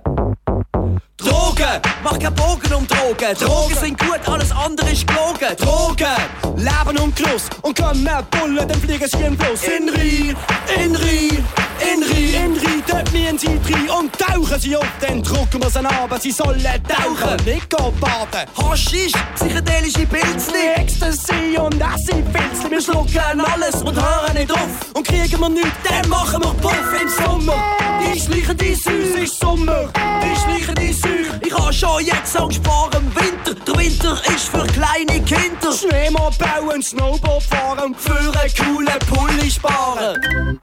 [1.17, 3.35] Drogen, mach keinen Bogen um Drogen.
[3.39, 5.57] Drogen sind gut, alles andere ist gelogen.
[5.59, 7.51] Drogen, Leben und Genuss.
[7.63, 9.65] Und kommen Bullen, dann fliegen sie ein Fluss.
[9.65, 10.37] In Rhein,
[10.83, 11.45] in Rhein,
[11.93, 13.91] in Rhein, in Rhein, dort müssen sie drin.
[13.91, 17.45] Und tauchen sie auf, dann drucken wir sie an, sie sollen tauchen.
[17.45, 18.47] Nicht baden.
[18.57, 20.69] Haschisch, psychedelische Pilzli.
[20.77, 22.71] Ecstasy und Acid-Pilzli.
[22.71, 24.69] Wir schlucken alles und hören nicht auf.
[24.95, 27.63] Und kriegen wir nichts, dann machen wir Puff im Sommer.
[28.03, 29.89] Die schleichen die Süß, ist Sommer.
[30.23, 31.41] Die schleichen die Süß.
[31.45, 33.55] Ich habe schon jetzt Angst vor dem Winter.
[33.67, 35.73] Der Winter ist für kleine Kinder.
[35.73, 40.61] Schneemann bauen, Snowboard fahren, für einen coolen Pulli sparen.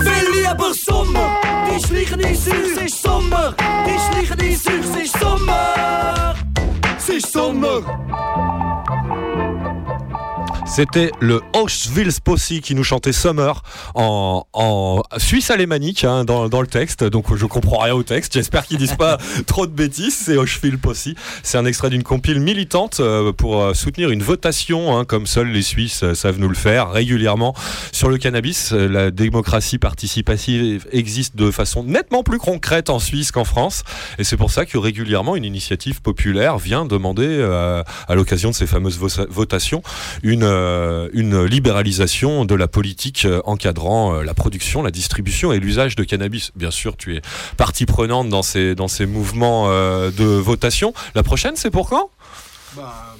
[0.00, 1.36] Viel lieber Sommer,
[1.68, 3.54] die schleichen die Süß, ist Sommer.
[3.86, 6.34] Die schleichen die Süß, ist Sommer.
[6.96, 7.82] Es ist Sommer.
[10.72, 13.62] C'était le Auschwitz Posse qui nous chantait Summer
[13.96, 17.02] en, en suisse alémanique hein, dans, dans le texte.
[17.02, 18.32] Donc je comprends rien au texte.
[18.34, 20.16] J'espère qu'ils disent pas trop de bêtises.
[20.16, 21.08] C'est Auschwitz Posse.
[21.42, 25.48] C'est un extrait d'une compile militante euh, pour euh, soutenir une votation, hein, comme seuls
[25.50, 27.54] les Suisses euh, savent nous le faire régulièrement
[27.92, 28.70] sur le cannabis.
[28.72, 33.82] La démocratie participative existe de façon nettement plus concrète en Suisse qu'en France.
[34.18, 38.54] Et c'est pour ça que régulièrement une initiative populaire vient demander euh, à l'occasion de
[38.54, 39.82] ces fameuses vo- votations
[40.22, 40.44] une,
[41.12, 46.04] une libéralisation de la politique euh, encadrant euh, la production, la distribution et l'usage de
[46.04, 46.52] cannabis.
[46.54, 47.22] Bien sûr, tu es
[47.56, 50.92] partie prenante dans ces, dans ces mouvements euh, de votation.
[51.14, 52.10] La prochaine, c'est pour quand?
[52.76, 53.16] Bah,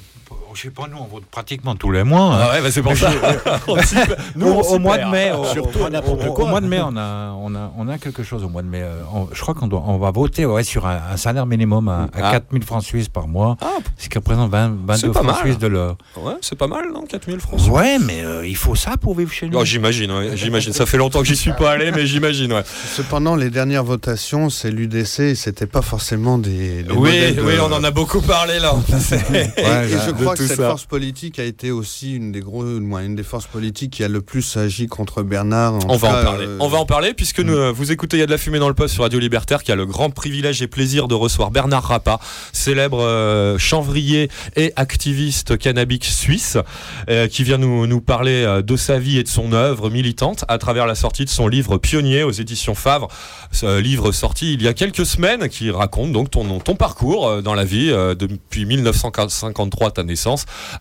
[0.55, 2.35] je sais pas, nous on vote pratiquement tous les mois.
[2.35, 2.39] hein.
[2.41, 3.11] Ah ouais, bah c'est pour ça.
[3.11, 4.17] perd.
[4.37, 6.45] Nous, au, mois de mai, au, Surtout au- à n'importe au- quoi.
[6.45, 8.69] Au mois de mai, on a, on a, on a quelque chose au mois de
[8.69, 8.81] mai.
[8.83, 11.89] Euh, on- je crois qu'on doit, on va voter ouais, sur un, un salaire minimum
[11.89, 12.31] à, à Ah.
[12.33, 13.67] 4000 francs suisses par mois, Ah,
[13.99, 15.37] ce qui représente 20, 22 C'est pas francs mal.
[15.37, 15.97] suisses de l'heure.
[16.17, 19.33] ouais, c'est pas mal, non 4000 francs Ouais, mais euh, il faut ça pour vivre
[19.33, 19.59] chez nous.
[19.59, 20.73] Oh, j'imagine, ouais, j'imagine.
[20.73, 22.63] Ça fait longtemps que j'y suis pas allé, mais j'imagine, ouais.
[22.95, 26.83] Cependant, les dernières votations, c'est l'UDC, et c'était pas forcément des.
[26.83, 28.75] des Oui, de- oui, on en a beaucoup parlé là.
[29.33, 30.68] Et, et Ouais, je crois que cette ça.
[30.68, 34.20] force politique a été aussi une des gros, une des forces politiques qui a le
[34.20, 35.78] plus agi contre Bernard.
[35.88, 36.47] On va en parler.
[36.47, 38.38] euh, On va en parler puisque nous, euh, vous écoutez Il y a de la
[38.38, 41.14] fumée dans le poste sur Radio Libertaire qui a le grand privilège et plaisir de
[41.14, 42.18] recevoir Bernard Rappa,
[42.53, 46.57] célèbre euh, chanvrier et activiste cannabique suisse,
[47.09, 50.59] euh, qui vient nous, nous parler de sa vie et de son œuvre militante à
[50.59, 53.09] travers la sortie de son livre Pionnier aux éditions Favre,
[53.53, 57.55] ce livre sorti il y a quelques semaines qui raconte donc ton, ton parcours dans
[57.55, 57.88] la vie
[58.18, 60.30] depuis 1953 ta naissance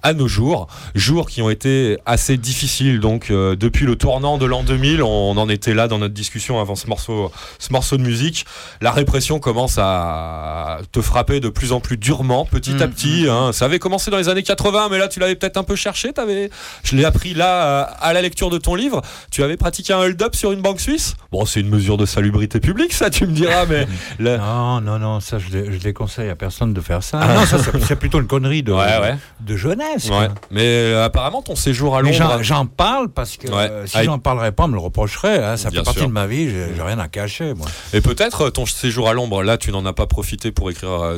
[0.04, 4.45] à nos jours, jours qui ont été assez difficiles donc euh, depuis le tournant de
[4.45, 8.04] l'an 2000, on, en était là dans notre discussion avant ce morceau ce morceau de
[8.04, 8.45] musique,
[8.82, 13.28] la répression commence à te frapper de plus en plus durement petit à Mm, petit,
[13.30, 13.52] hein.
[13.54, 16.12] ça avait commencé dans les années 80 mais là tu l'avais peut-être un peu cherché,
[16.14, 16.50] t'avais
[16.84, 20.36] je l'ai appris là à la lecture de ton livre, tu avais pratiqué un hold-up
[20.36, 21.16] sur une banque suisse?
[21.32, 23.88] Bon, c'est une mesure de salubrité publique ça tu me diras mais
[24.20, 27.20] Non, non, non, ça je, je déconseille à personne de faire ça.
[27.20, 29.18] non, ça c'est c'est plutôt une connerie de, Ouais, ouais.
[29.42, 30.10] De jeunesse.
[30.10, 30.28] Ouais.
[30.52, 33.56] Mais euh, apparemment ton séjour à Londres j'en- parle parce que Ouais.
[33.70, 35.44] euh, si Avec- j'en parlerais pas, on me le reprocherait.
[35.44, 35.58] hein.
[35.58, 36.08] Ça Bien fait partie sûr.
[36.08, 37.54] de ma vie, j'ai j'ai rien à cacher.
[37.54, 37.68] Moi.
[37.94, 41.14] Et peut-être euh, ton séjour à l'ombre, là, tu n'en as pas profité pour écrire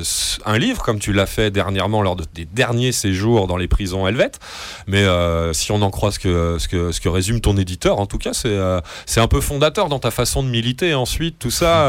[0.46, 4.08] un livre, comme tu l'as fait dernièrement lors de tes derniers séjours dans les prisons
[4.08, 4.40] helvètes.
[4.88, 8.00] Mais euh, si on en croit ce que, ce, que, ce que résume ton éditeur,
[8.00, 8.58] en tout cas, c'est
[9.06, 10.94] c'est un peu fondateur dans ta façon de militer.
[10.94, 11.88] Ensuite, tout ça,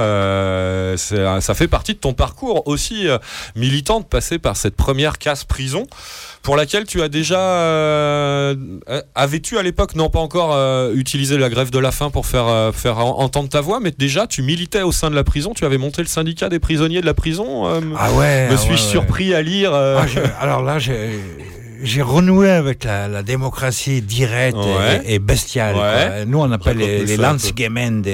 [0.97, 3.07] ça fait partie de ton parcours aussi
[3.57, 5.87] militant de passer par cette première casse prison
[6.43, 8.55] pour laquelle tu as déjà euh,
[8.88, 12.26] euh, avais-tu à l'époque non pas encore euh, utilisé la grève de la faim pour
[12.26, 15.53] faire faire en- entendre ta voix mais déjà tu militais au sein de la prison
[15.55, 17.64] tu avais monté le syndicat des prisonniers de la prison
[17.97, 18.49] Ah ouais.
[18.49, 18.76] me ah suis-je ouais, ouais.
[18.90, 20.05] surpris à lire Ah,
[20.40, 21.11] alors là, j'ai
[21.83, 25.03] j'ai renoué avec la, la démocratie directe et- Ouais.
[25.07, 25.74] et, bestiale.
[25.74, 25.80] Ouais.
[25.80, 26.24] quoi.
[26.26, 27.16] Nous, on appelle les, les.
[27.16, 28.07] Landsgemeinde.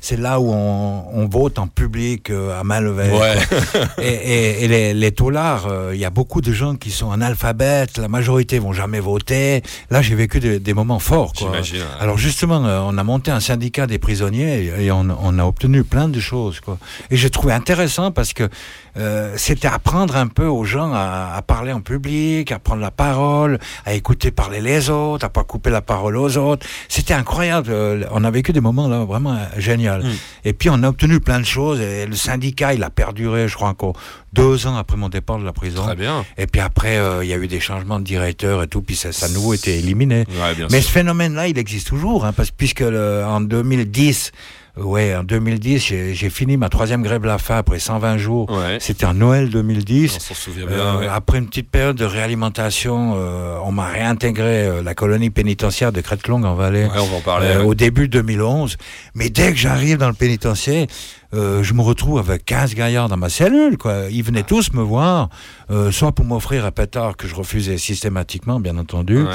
[0.00, 3.10] C'est là où on, on vote en public euh, à main levée.
[3.10, 3.34] Ouais.
[4.02, 7.10] et, et- et les, les taulards, euh, il y a beaucoup de gens qui sont
[7.10, 7.98] analphabètes.
[7.98, 9.62] La majorité vont jamais voter.
[9.90, 11.32] Là, j'ai vécu des, des moments forts.
[11.32, 11.52] quoi.
[12.00, 15.44] Alors justement, euh, on a monté un syndicat des prisonniers et, et on, on a
[15.44, 16.60] obtenu plein de choses.
[16.60, 16.78] Quoi.
[17.10, 18.48] Et j'ai trouvé intéressant parce que
[18.96, 22.90] euh, c'était apprendre un peu aux gens à, à parler en public, à prendre la
[22.90, 26.66] parole, à écouter parler les autres, à pas couper la parole aux autres.
[26.88, 27.68] C'était incroyable.
[27.70, 30.04] euh, On a vécu des moments là vraiment euh, génial.
[30.04, 30.10] Mm.
[30.44, 31.80] Et puis on a obtenu plein de choses.
[31.80, 33.94] Et le syndicat, il a perduré, je crois encore
[34.32, 35.82] deux ans après mon départ de la prison.
[35.84, 36.24] Très bien.
[36.38, 38.96] Et puis après, euh, il y a eu des changements de directeur et tout, puis
[38.96, 40.24] ça, ça nouveau été éliminé.
[40.28, 40.82] Ouais, Mais sûr.
[40.88, 44.32] ce phénomène-là, il existe toujours, hein, parce puisque le- en 2010,
[44.76, 48.50] ouais, en 2010, j'ai fini ma troisième grève de la faim après 120 jours.
[48.50, 48.78] Ouais.
[48.80, 50.16] C'était en Noël 2010.
[50.16, 50.76] On s'en souvient bien.
[50.78, 51.08] Euh, ouais.
[51.08, 56.00] Après une petite période de réalimentation, euh, on m'a réintégré euh, la colonie pénitentiaire de
[56.00, 57.46] Crête-Longue en Valais Ouais, on va en parler.
[57.48, 58.76] euh, au début 2011.
[59.14, 60.86] Mais dès que j'arrive dans le pénitencier,
[61.34, 63.76] euh, je me retrouve avec 15 gaillards dans ma cellule.
[63.76, 64.04] Quoi.
[64.10, 65.28] Ils venaient tous me voir,
[65.70, 69.30] euh, soit pour m'offrir un pétard que je refusais systématiquement, bien entendu, Ouais.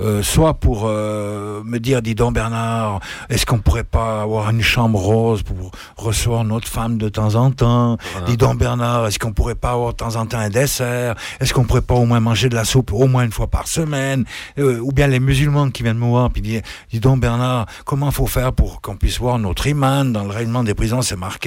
[0.00, 4.98] euh, soit pour me dire, dis donc Bernard, est-ce qu'on pourrait pas avoir une chambre
[4.98, 7.96] rose pour recevoir notre femme de temps en temps?
[8.26, 11.14] Dis donc Bernard, est-ce qu'on pourrait pas avoir de temps en temps un dessert?
[11.40, 13.66] Est-ce qu'on pourrait pas au moins manger de la soupe au moins une fois par
[13.66, 14.24] semaine?
[14.58, 18.26] Ou bien les musulmans qui viennent me voir, puis disent, dis donc Bernard, comment faut
[18.26, 21.39] faire pour qu'on puisse voir notre imam Dans le règlement des prisons, c'est marqué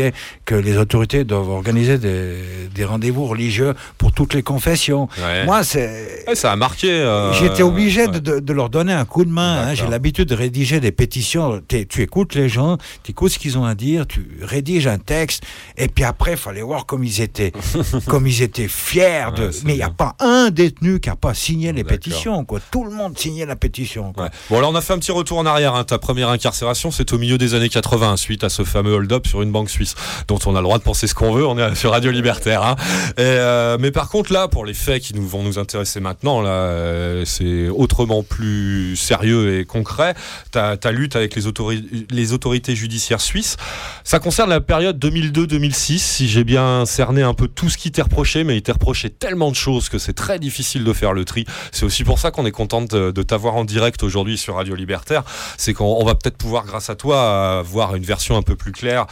[0.46, 2.36] que les autorités doivent organiser des,
[2.74, 5.08] des rendez-vous religieux pour toutes les confessions.
[5.22, 5.46] Ouais.
[5.46, 6.26] Moi, c'est...
[6.28, 6.90] Ouais, ça a marqué.
[6.92, 8.20] euh, J'étais obligé ouais.
[8.20, 9.68] de, leur donner un coup de main.
[9.68, 9.74] hein.
[9.74, 11.62] J'ai l'habitude de rédiger des pétitions.
[11.68, 15.44] Tu écoutes les gens, tu écoutes ce qu'ils ont à dire, tu rédiges un texte,
[15.78, 17.52] et puis après, il fallait voir comme ils étaient,
[18.08, 19.50] comme ils étaient fiers de.
[19.66, 22.46] Mais il n'y a pas un détenu qui n'a pas signé les pétitions.
[22.46, 22.60] Quoi.
[22.72, 24.14] Tout le monde signait la pétition.
[24.14, 24.30] Quoi.
[24.50, 25.76] Bon, alors on a fait un petit retour en arrière.
[25.76, 25.84] hein.
[25.84, 29.42] Ta première incarcération, c'est au milieu des années 80, suite à ce fameux hold-up sur
[29.42, 29.83] une banque suisse,
[30.28, 31.46] dont on a le droit de penser ce qu'on veut.
[31.46, 32.64] On est sur Radio Libertaire.
[32.64, 32.76] hein.
[33.20, 37.70] Euh, mais par contre, là, pour les faits qui vont nous intéresser maintenant, euh, c'est
[37.70, 40.16] autrement plus sérieux et concret.
[40.52, 43.58] Ta, lutte avec les, autori- les autorités judiciaires suisses,
[44.04, 45.98] ça concerne la période 2002-2006.
[46.00, 49.10] Si j'ai bien cerné un peu tout ce qui t'est reproché, mais il t'est reproché
[49.10, 51.46] tellement de choses que c'est très difficile de faire le tri.
[51.72, 55.24] C'est aussi pour ça qu'on est content de, t'avoir en direct aujourd'hui sur Radio Libertaire.
[55.58, 58.72] C'est qu'on on va peut-être pouvoir, grâce à toi, avoir une version un peu plus
[58.72, 59.06] claire.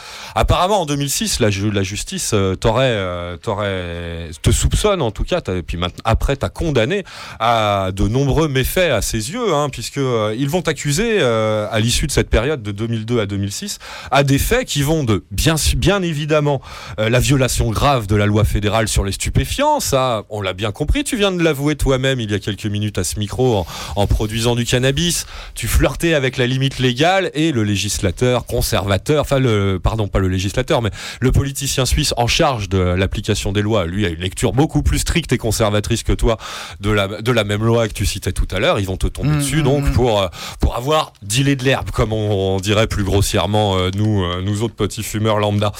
[0.51, 5.23] Apparemment, en 2006, la, ju- la justice euh, t'aurait, euh, t'aurait- te soupçonne, en tout
[5.23, 7.05] cas, et puis maintenant, après, t'as condamné
[7.39, 11.79] à de nombreux méfaits à ses yeux, hein, puisque euh, ils vont t'accuser, euh, à
[11.79, 13.79] l'issue de cette période de 2002 à 2006,
[14.11, 16.61] à des faits qui vont de, bien, bien évidemment,
[16.97, 21.05] la violation grave de la loi fédérale sur les stupéfiants, ça, on l'a bien compris,
[21.05, 24.05] tu viens de l'avouer toi-même il y a quelques minutes à ce micro en, en
[24.05, 29.79] produisant du cannabis, tu flirtais avec la limite légale et le législateur conservateur, enfin le,
[29.81, 30.40] pardon, pas le législateur,
[30.81, 34.83] mais le politicien suisse en charge de l'application des lois, lui a une lecture beaucoup
[34.83, 36.37] plus stricte et conservatrice que toi
[36.79, 39.07] de la, de la même loi que tu citais tout à l'heure, ils vont te
[39.07, 39.91] tomber Mmh, dessus mmh, donc mmh.
[39.91, 40.27] pour, euh,
[40.59, 44.63] pour avoir dealé de l'herbe, comme on, on dirait plus grossièrement euh, nous, euh, nous
[44.63, 45.71] autres petits fumeurs lambda.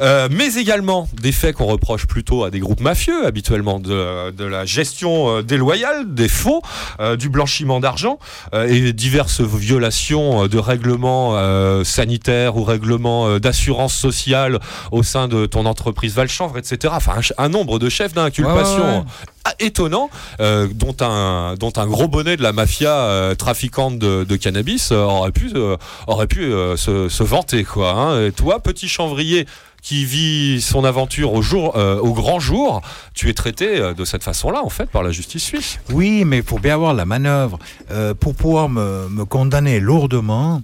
[0.00, 4.44] Euh, mais également des faits qu'on reproche plutôt à des groupes mafieux habituellement, de, de
[4.44, 6.62] la gestion déloyale, des faux,
[7.18, 8.18] du blanchiment d'argent
[8.52, 11.34] et diverses violations de règlements
[11.84, 14.60] sanitaires ou règlements d'assurance sociale
[14.92, 16.94] au sein de ton entreprise Valchanvre, etc.
[16.96, 19.04] Enfin, un, nombre de chefs d'inculpation Ouais, ouais, ouais.
[19.44, 24.24] ah, étonnant, euh, dont, un, dont un gros bonnet de la mafia euh, trafiquante de,
[24.24, 25.52] de cannabis euh, aurait pu,
[26.06, 27.64] aurait pu se, se vanter.
[27.64, 28.26] Quoi, hein.
[28.26, 29.46] Et toi, petit chanvrier
[29.82, 32.82] qui vit son aventure au, jour, au grand jour,
[33.14, 35.78] tu es traité de cette façon-là, en fait, par la justice suisse.
[35.92, 37.60] Oui, mais faut bien avoir la manœuvre.
[38.18, 40.60] Pour pouvoir me, me condamner lourdement,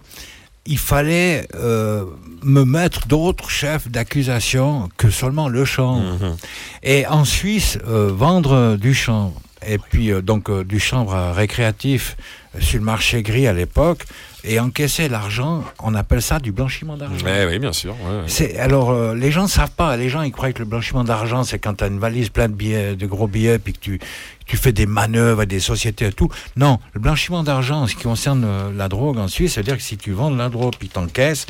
[0.66, 2.04] il fallait euh,
[2.42, 6.02] me mettre d'autres chefs d'accusation que seulement le chanvre.
[6.02, 6.36] Mhm.
[6.82, 12.16] Et en Suisse, euh, vendre du chanvre, et puis euh, donc euh, du chanvre récréatif
[12.60, 14.04] sur le marché gris à l'époque,
[14.44, 17.24] et encaisser l'argent, on appelle ça du blanchiment d'argent.
[17.26, 17.94] Eh oui, bien sûr.
[17.94, 19.96] ouais, alors euh, les gens ne savent pas.
[19.96, 22.52] Les gens ils croient que le blanchiment d'argent c'est quand tu as une valise pleine
[22.52, 24.00] de billets, de gros billets, puis que tu
[24.46, 26.28] tu fais des manœuvres à des sociétés et tout.
[26.56, 29.82] Non, le blanchiment d'argent, en ce qui concerne euh, la drogue en Suisse, c'est-à-dire que
[29.82, 31.46] si tu vends de la drogue puis t'encaisses,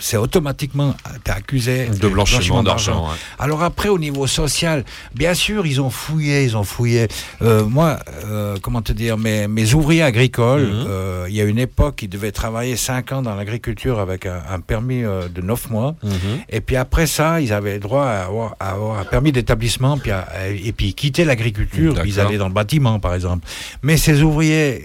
[0.00, 3.08] c'est automatiquement t'es accusé De blanchiment d'argent.
[3.08, 3.14] ouais.
[3.38, 4.84] alors après, au niveau social,
[5.14, 7.08] bien sûr, ils ont fouillé, ils ont fouillé.
[7.42, 10.84] Euh, moi, euh, comment te dire, mes, mes ouvriers agricoles, Mhm.
[10.88, 14.40] euh, il y a une époque, ils devaient travailler 5 ans dans l'agriculture avec un,
[14.50, 15.94] un permis de 9 mois.
[16.02, 16.12] Mhm.
[16.50, 20.10] Et puis après ça, ils avaient droit à avoir, à avoir un permis d'établissement, puis
[20.10, 23.46] à- et puis quittaient l'agriculture, ils allaient dans le bâtiment, par exemple.
[23.82, 24.82] Mais ces ouvriers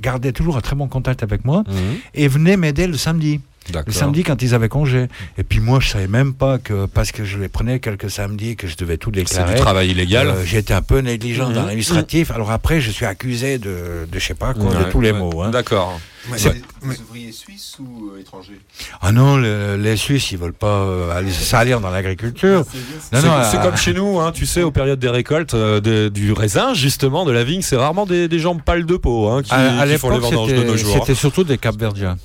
[0.00, 1.74] gardaient toujours un très bon contact avec moi Mhm.
[2.14, 3.40] et venaient m'aider le samedi.
[3.86, 5.08] Le samedi quand ils avaient congé.
[5.38, 8.56] Et puis moi, je savais même pas que parce que je les prenais quelques samedis
[8.56, 9.54] que je devais tout C'est déclarer.
[9.54, 10.28] du travail illégal.
[10.28, 11.52] Euh, J'étais un peu négligent Mhm.
[11.54, 12.30] dans l'administratif.
[12.30, 15.12] Alors après, je suis accusé de, de je sais pas quoi, Ouais, de tous les
[15.12, 15.18] ouais.
[15.18, 15.42] mots.
[15.42, 15.50] hein.
[15.50, 15.98] D'accord.
[16.30, 18.60] Mais C'est- les, les ouvriers suisses ou euh, étrangers?
[19.00, 22.58] Ah non, le- les Suisses, ils veulent pas euh, aller salir dans l'agriculture.
[22.60, 22.64] Non,
[23.12, 26.08] C'est c'est euh, comme chez nous, hein, tu sais, aux périodes des récoltes euh, de-
[26.08, 29.42] du raisin, justement, de la vigne, c'est rarement des, des gens pâles de peau hein,
[29.42, 30.94] qui, à, à qui font les vendanges de c'était- nos jours.
[30.94, 32.16] c'était surtout des Capverdiens.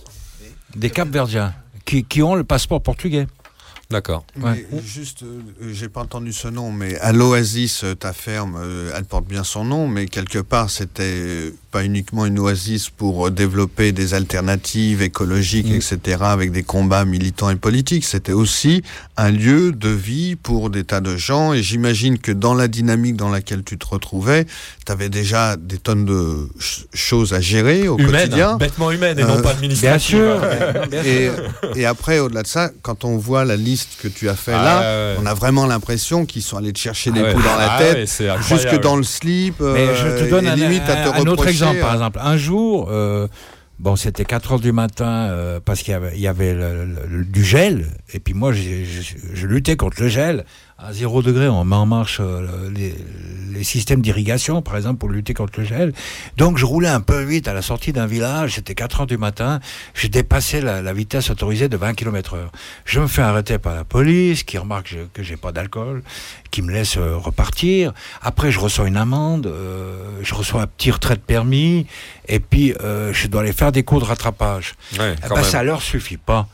[0.76, 1.54] Des Capverdiens
[1.86, 3.28] qui, qui ont le passeport portugais.
[3.92, 4.26] D'accord.
[4.86, 5.42] Juste, euh,
[5.74, 9.44] j'ai pas entendu ce nom, mais à l'Oasis, euh, ta ferme, euh, elle porte bien
[9.44, 15.02] son nom, mais quelque part, c'était pas uniquement une oasis pour euh, développer des alternatives
[15.02, 15.76] écologiques, Mm.
[15.76, 18.04] etc., avec des combats militants et politiques.
[18.06, 18.84] C'était aussi
[19.18, 23.16] un lieu de vie pour des tas de gens, et j'imagine que dans la dynamique
[23.16, 24.46] dans laquelle tu te retrouvais,
[24.86, 28.58] tu avais déjà des tonnes de ch- choses à gérer au Humaine, quotidien.
[28.58, 30.18] bêtement humaine et non Euh, pas administrative.
[30.90, 31.06] Bien sûr.
[31.06, 31.30] et,
[31.80, 34.64] et après, au-delà de ça, quand on voit la liste que tu as fait Ah,
[34.64, 34.80] là,
[35.14, 37.34] ouais, on a vraiment l'impression qu'ils sont allés te chercher Ah des ouais.
[37.34, 39.56] coups dans la Ah tête, ouais, jusque dans le slip.
[39.60, 41.80] Mais euh, je te donne et un, limite à te un- un autre reprocher, exemple,
[41.82, 42.20] par euh, exemple.
[42.22, 43.28] Un jour, euh,
[43.80, 46.86] bon, c'était 4 heures du matin euh, parce qu'il y avait, il y avait le-
[46.86, 47.88] le- le- du gel.
[48.14, 48.62] Et puis moi, je,
[49.34, 50.46] je luttais contre le gel.
[50.84, 52.96] À 0 degré, on met en marche euh, les,
[53.54, 55.94] les systèmes d'irrigation, par exemple, pour lutter contre le gel.
[56.38, 58.56] Donc, je roulais un peu vite à la sortie d'un village.
[58.56, 59.60] C'était 4 heures du matin.
[59.94, 62.52] J'ai dépassé la, la vitesse autorisée de 20 km heure.
[62.86, 66.02] Je me fais arrêter par la police, qui remarque que j'ai pas d'alcool,
[66.50, 67.94] qui me laisse euh, repartir.
[68.22, 71.86] Après, je reçois une amende, euh, je reçois un petit retrait de permis,
[72.28, 74.74] et puis euh, je dois aller faire des cours de rattrapage.
[75.00, 76.48] Ouais, Eh ben, ça leur suffit pas.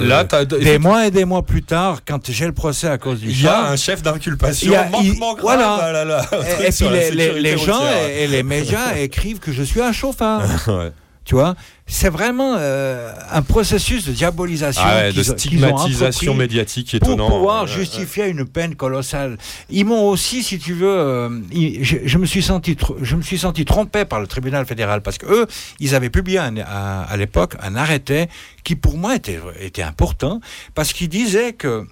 [0.00, 3.32] Là, des mois et des mois plus tard, quand j'ai le procès à cause du
[3.34, 5.42] char, un chef d'inculpation, manquement grave.
[5.42, 5.78] voilà.
[5.82, 8.96] ah là là, un et, puis les, les- sécurité les gens et, et les médias
[8.98, 10.42] écrivent que je suis un chauffard.
[10.68, 10.92] Ouais.
[11.24, 11.56] Tu vois,
[11.88, 17.08] c'est vraiment euh, un processus de diabolisation, Ah ouais, de qu'ils qu'ils stigmatisation médiatique pour
[17.14, 17.28] étonnant.
[17.28, 17.76] pouvoir Ouais, ouais.
[17.78, 19.36] justifier une peine colossale.
[19.68, 23.22] Ils m'ont aussi, si tu veux, euh, ils- je, je me suis senti, je me
[23.22, 25.46] suis senti trompé par le tribunal fédéral parce que eux,
[25.80, 28.28] ils avaient publié un- à, à l'époque un arrêté
[28.62, 30.40] qui pour moi était était important
[30.76, 31.86] parce qu'il disait que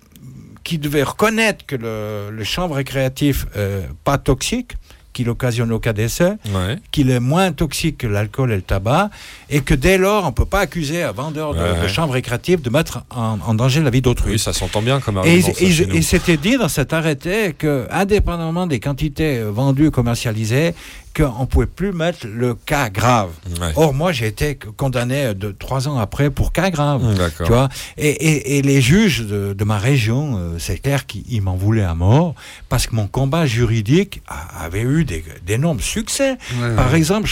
[0.65, 4.73] qu'ils devaient reconnaître que le, le chanvre récréatif euh, pas toxique
[5.13, 6.77] qu'il occasionne au cas d'essai, Ouais.
[6.91, 9.11] qu'il est moins toxique que l'alcool et le tabac,
[9.49, 11.83] et que dès lors, on ne peut pas accuser un vendeur de, Ouais.
[11.85, 14.33] de chanvre récréative de mettre en, en danger la vie d'autrui.
[14.33, 15.53] Oui, ça s'entend bien comme argument.
[15.61, 20.75] et- c'était dit dans cet arrêté que, indépendamment des quantités euh, vendues et commercialisées,
[21.17, 23.31] qu'on ne pouvait plus mettre le cas grave.
[23.61, 23.73] Ouais.
[23.77, 27.15] Or, moi, j'ai été condamné de trois ans après pour cas grave.
[27.17, 27.47] D'accord.
[27.47, 27.69] Tu vois?
[27.97, 31.85] Et, et- et les juges de, de ma région, euh, c'est clair qu'ils m'en voulaient
[31.85, 32.35] à mort
[32.69, 35.05] parce que mon combat juridique a- avait eu
[35.47, 36.33] d'énormes succès.
[36.61, 36.99] Ouais, Par ouais.
[36.99, 37.29] exemple,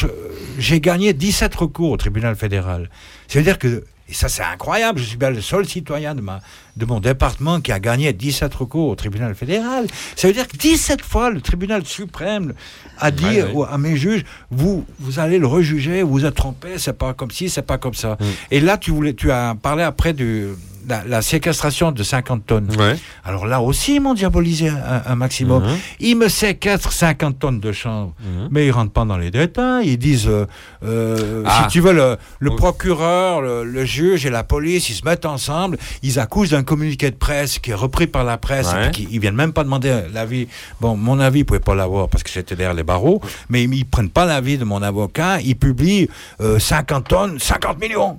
[0.59, 2.89] j'ai gagné 17 recours au tribunal fédéral.
[3.29, 6.41] C'est-à-dire que, et ça c'est incroyable, je suis bien le seul citoyen de, ma,
[6.77, 9.87] de mon département qui a gagné 17 recours au tribunal fédéral.
[10.17, 12.53] Ça veut dire que 17 fois le tribunal suprême
[12.99, 13.53] a dit Ouais, ouais.
[13.55, 17.31] au- à mes juges, vous, vous allez le rejuger, vous êtes trompé, c'est pas comme
[17.31, 18.19] ci, c'est pas comme ça.
[18.51, 20.55] Et là, tu, voulais, tu as parlé après de
[20.89, 22.69] la, la séquestration de 50 tonnes.
[22.79, 22.97] Ouais.
[23.25, 25.63] Alors là aussi, ils m'ont diabolisé un, un maximum.
[25.65, 25.77] Mhm.
[26.01, 28.49] Ils me séquestrent 50 tonnes de chanvre, Mhm.
[28.51, 29.89] mais ils rentrent pas dans les détails.
[29.89, 30.47] Ils disent, euh,
[30.85, 31.63] euh, Ah.
[31.65, 32.57] si tu veux, le, le Oui.
[32.57, 37.11] procureur, le, le juge et la police, ils se mettent ensemble, ils accusent d'un communiqué
[37.11, 38.89] de presse qui est repris par la presse, Ouais.
[38.89, 40.49] et qui- ils viennent même pas demander l'avis.
[40.81, 43.75] Bon, mon avis, ils pouvaient pas l'avoir parce que j'étais derrière les barreaux, mais ils,
[43.75, 46.09] ils prennent pas l'avis de mon avocat, ils publient
[46.41, 48.19] euh, 50 tonnes, 50 millions.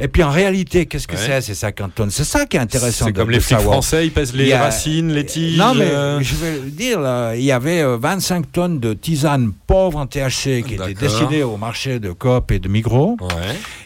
[0.00, 3.04] Et puis en réalité, qu'est-ce que c'est ces 50 tonnes C'est ça qui est intéressant.
[3.06, 3.74] C'est comme les flics savoir.
[3.74, 5.58] français, ils pèsent les a- racines, les tiges.
[5.58, 8.94] Non, mais euh, je vais le dire, là, il y avait euh, 25 tonnes de
[8.94, 10.94] tisane pauvre en THC qui étaient D'accord.
[11.00, 13.16] destinées au marché de Coop et de Migros.
[13.20, 13.28] Ouais.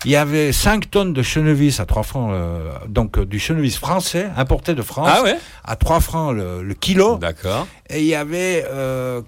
[0.05, 3.79] Il y avait 5 tonnes de chenevis à 3 francs, euh, donc euh, du chenevis
[3.79, 7.17] français importé de France Ah ouais à 3 francs le, le kilo.
[7.17, 7.67] D'accord.
[7.91, 8.65] Et il y avait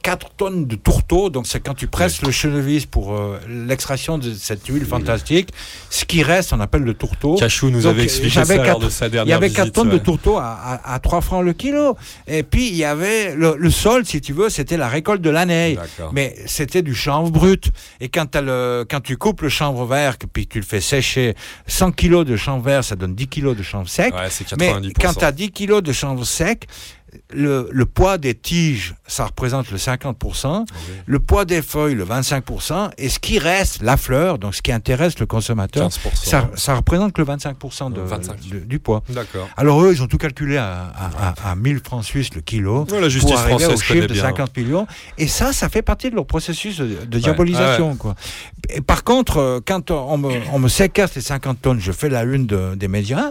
[0.03, 4.33] 4 tonnes de tourteau, donc c'est quand tu presses le chenevis pour euh, l'extraction de
[4.33, 5.51] cette huile fantastique.
[5.91, 7.35] Ce qui reste, on appelle le tourteau.
[7.37, 9.75] Cachou nous Donc, avait expliqué ça lors de sa Il y dernière avait 4 visite,
[9.75, 10.01] tonnes de ouais.
[10.01, 10.53] tourteau à,
[10.85, 11.97] à, à 3 francs le kilo.
[12.27, 15.31] Et puis, il y avait le, le sol, si tu veux, c'était la récolte de
[15.31, 15.79] l'année.
[16.13, 17.71] Mais c'était du chanvre brut.
[18.01, 21.35] Et quand, le, quand tu coupes le chanvre vert, puis tu le fais sécher,
[21.67, 24.15] 100 kilos de chanvre vert, ça donne 10 kilos de chanvre sec.
[24.15, 24.29] Ouais,
[24.59, 24.93] Mais 90%.
[25.01, 26.67] quand tu as 10 kilos de chanvre sec,
[27.33, 30.65] le, le poids des tiges, ça représente le 50%,
[31.07, 34.73] le poids des feuilles, le 25%, et ce qui reste, la fleur, donc ce qui
[34.73, 35.99] intéresse le consommateur, 15%.
[36.15, 38.41] ça, ça représente que le 25%, de, 25.
[38.49, 39.03] de- du poids.
[39.09, 39.49] D'accord.
[39.57, 42.87] Alors eux, ils ont tout calculé à, à, à- à 1000 francs suisses le kilo
[42.91, 44.23] Ouais, la justice pour arriver française au chiffre de bien.
[44.23, 44.87] 50 millions.
[45.19, 47.97] Et ça, ça fait partie de leur processus de, de diabolisation.
[47.97, 48.15] Quoi.
[48.71, 52.09] Et par contre, euh, quand on me, on me séquestre les 50 tonnes, je fais
[52.09, 53.31] la une de- des médias.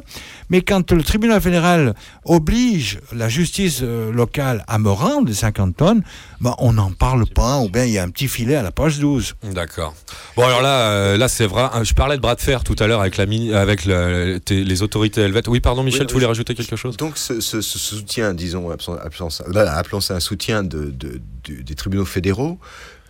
[0.50, 1.94] Mais quand le tribunal fédéral
[2.24, 6.04] oblige la justice euh, locale à rendre les 50 tonnes,
[6.42, 8.72] ben, on n'en parle pas, ou bien il y a un petit filet à la
[8.72, 9.36] page 12.
[9.44, 9.94] D'accord.
[10.36, 11.64] Bon alors là, euh, là c'est vrai.
[11.74, 14.40] hein, Je parlais de bras de fer tout à l'heure avec la mini- avec le-
[14.50, 15.48] les autorités helvètes.
[15.48, 16.98] Oui, pardon, Michel, Oui, tu voulais rajouter quelque chose?
[16.98, 21.20] Donc ce, ce- ce soutien, disons, appelons, ça, voilà, appelons ça un soutien de, de-
[21.48, 22.60] des tribunaux fédéraux,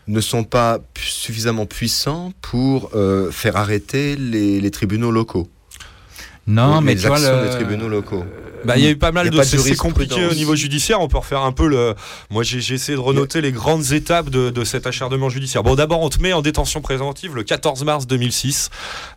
[0.07, 5.47] ne sont pas suffisamment puissants pour euh, faire arrêter les, les tribunaux locaux.
[6.47, 8.23] Non, les mais tu vois, actions le- des tribunaux locaux.
[8.65, 9.37] Bah, il y a eu pas mal de.
[9.43, 10.99] C'est compliqué au niveau judiciaire.
[11.01, 11.95] On peut refaire un peu le.
[12.29, 15.63] Moi, j'ai essayé de renoter les grandes étapes de, de cet acharnement judiciaire.
[15.63, 18.69] Bon, d'abord, on te met en détention préventive le 14 mars 2006.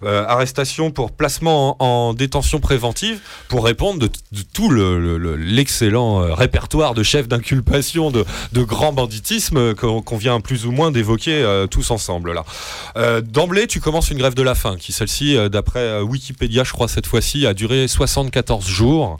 [0.04, 5.18] Euh, arrestation pour placement en, en détention préventive pour répondre de, de tout le- le-
[5.18, 10.66] le- l'excellent euh, répertoire de chefs d'inculpation de, de grand banditisme qu'on qu'on vient plus
[10.66, 12.44] ou moins d'évoquer euh, tous ensemble là.
[12.96, 16.72] Euh, D'emblée, tu commences une grève de la faim qui, celle-ci, euh, d'après Wikipédia, je
[16.72, 19.18] crois cette fois-ci, a duré 74 jours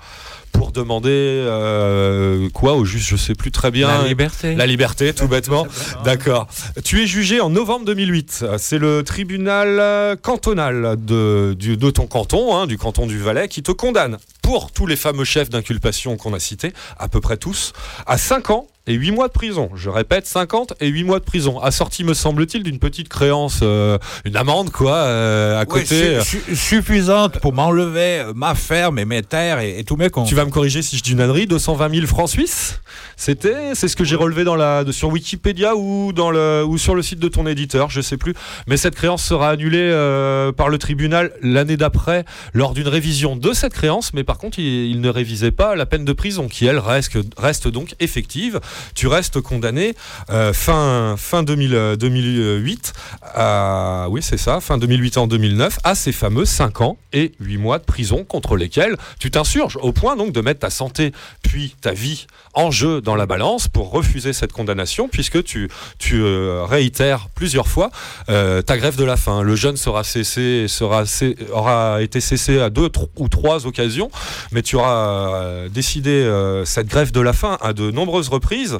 [0.52, 3.88] pour demander euh, quoi au juge, je sais plus très bien.
[4.02, 4.54] La liberté.
[4.54, 5.66] La liberté, tout bêtement.
[6.04, 6.46] D'accord.
[6.84, 8.44] Tu es jugé en novembre 2008.
[8.58, 13.48] C'est le tribunal euh, cantonal de, du- de ton canton, hein, du canton du Valais,
[13.48, 17.36] qui te condamne pour tous les fameux chefs d'inculpation qu'on a cités, à peu près
[17.36, 17.72] tous,
[18.06, 19.70] à 5 ans et 8 mois de prison.
[19.76, 21.60] Je répète, 50 et 8 mois de prison.
[21.60, 26.20] Assorti, me semble-t-il, d'une petite créance, euh, une amende, quoi, euh, à Ouais, côté.
[26.22, 30.10] su- su- suffisante pour m'enlever euh, ma ferme et mes terres et, et tous mes
[30.10, 30.26] comptes.
[30.28, 32.80] Tu vas me corriger si je dis une ânerie, 220 000 francs suisses?
[33.16, 36.78] C'était, c'est ce que j'ai relevé dans la, de- sur Wikipédia ou, dans le, ou
[36.78, 38.34] sur le site de ton éditeur, je sais plus.
[38.66, 42.24] Mais cette créance sera annulée euh, par le tribunal l'année d'après
[42.54, 45.84] lors d'une révision de cette créance, mais par contre, il, il ne révisait pas la
[45.86, 48.60] peine de prison qui, elle, reste, reste donc effective.
[48.94, 49.94] Tu restes condamné
[50.30, 52.92] euh, fin, fin 2000, euh, 2008,
[53.22, 57.58] à, oui, c'est ça, fin 2008 en 2009, à ces fameux 5 ans et 8
[57.58, 61.74] mois de prison contre lesquels tu t'insurges au point donc de mettre ta santé puis
[61.80, 62.26] ta vie
[62.58, 65.70] en jeu dans la balance pour refuser cette condamnation puisque tu,
[66.12, 67.90] euh, réitères plusieurs fois
[68.28, 69.42] euh, ta grève de la faim.
[69.42, 71.04] Le jeûne sera cessé, sera
[71.52, 74.10] aura été cessé à deux ou trois occasions,
[74.50, 76.28] mais tu auras euh, décidé
[76.64, 78.78] cette grève de la faim à de nombreuses reprises.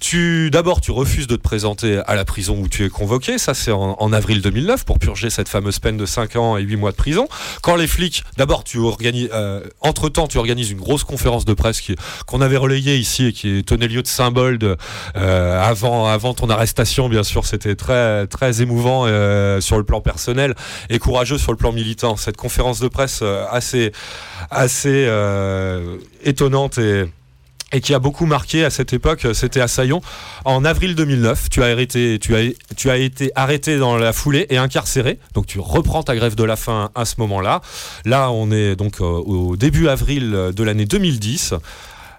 [0.00, 3.52] Tu d'abord tu refuses de te présenter à la prison où tu es convoqué, ça
[3.52, 6.90] c'est en, avril 2009 pour purger cette fameuse peine de 5 ans et 8 mois
[6.90, 7.28] de prison.
[7.60, 9.28] Quand les flics, d'abord tu organises,
[9.82, 11.96] entre temps tu organises une grosse conférence de presse qui-
[12.26, 14.78] qu'on avait relayée ici et qui tenait lieu de symbole de,
[15.16, 20.00] euh, avant avant ton arrestation bien sûr c'était très très émouvant euh, sur le plan
[20.00, 20.54] personnel
[20.88, 22.16] et courageux sur le plan militant.
[22.16, 23.92] Cette conférence de presse euh, assez
[24.50, 27.04] assez euh, étonnante et
[27.72, 30.00] et qui a beaucoup marqué à cette époque, c'était à Saillon.
[30.44, 34.46] En avril 2009, tu as, arrêté, tu, as, tu as été arrêté dans la foulée
[34.50, 35.18] et incarcéré.
[35.34, 37.60] Donc tu reprends ta grève de la faim à ce moment-là.
[38.04, 41.54] Là, on est donc euh, au début avril de l'année 2010.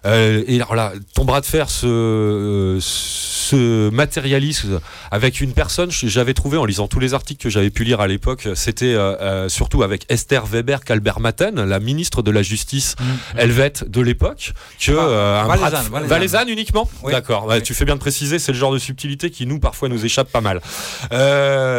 [0.05, 4.79] Euh, et alors là, ton bras de fer se, se matérialise
[5.11, 5.91] avec une personne.
[5.91, 9.15] J'avais trouvé en lisant tous les articles que j'avais pu lire à l'époque, c'était euh,
[9.21, 12.95] euh, surtout avec Esther Weber Kalbermatten, la ministre de la Justice
[13.37, 16.07] helvète de l'époque, que un bras de- Valaisanne, Valaisanne.
[16.09, 16.89] Valaisanne uniquement?
[17.03, 17.11] Oui.
[17.11, 17.51] D'accord.
[17.63, 20.31] Tu fais bien de préciser, c'est le genre de subtilité qui nous parfois nous échappe
[20.31, 20.61] pas mal.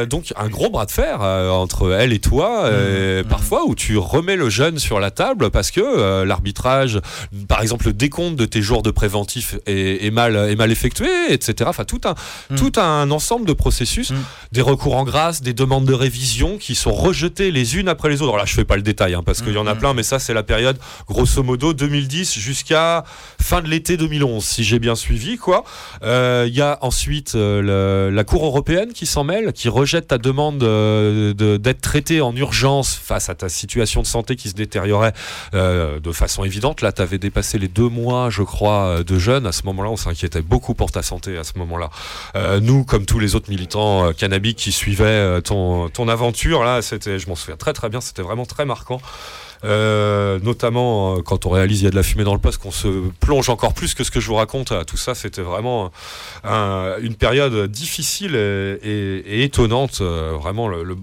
[0.08, 4.36] Donc un gros bras de fer entre elle et toi, euh, parfois où tu remets
[4.36, 7.00] le jeune sur la table parce que l'arbitrage,
[7.48, 11.08] par exemple le décompte de tes jours de préventif est, est mal est mal effectué,
[11.30, 11.64] etc.
[11.68, 12.14] Enfin tout un
[12.56, 14.12] tout un ensemble de processus,
[14.52, 18.16] des recours en grâce, des demandes de révision qui sont rejetées les unes après les
[18.16, 18.24] autres.
[18.32, 20.02] Alors là je fais pas le détail hein, parce qu'il y en a plein, mais
[20.02, 20.76] ça c'est la période
[21.08, 23.04] grosso modo 2010 jusqu'à
[23.40, 25.64] fin de l'été 2011 si j'ai bien suivi quoi.
[26.02, 30.08] Euh, Il y a ensuite euh, le- la Cour européenne qui s'en mêle, qui rejette
[30.08, 34.48] ta demande euh, de- d'être traité en urgence face à ta situation de santé qui
[34.50, 35.12] se détériorait
[35.52, 36.80] de façon évidente.
[36.82, 39.46] Là, tu avais dépassé les deux mois, je crois, euh, de jeûne.
[39.46, 41.90] À ce moment-là, on s'inquiétait beaucoup pour ta santé à ce moment-là.
[42.36, 44.12] Euh, nous, comme tous les autres militants euh,
[44.56, 48.22] qui suivaient euh, ton, ton aventure, là, c'était, je m'en souviens très très bien, c'était
[48.22, 49.00] vraiment très marquant.
[50.42, 52.88] Notamment quand on réalise il y a de la fumée dans le poste, qu'on se
[53.20, 54.72] plonge encore plus que ce que je vous raconte.
[54.86, 55.90] Tout ça, c'était vraiment
[56.44, 60.00] un- une période difficile et, étonnante.
[60.00, 60.96] vraiment, le, le-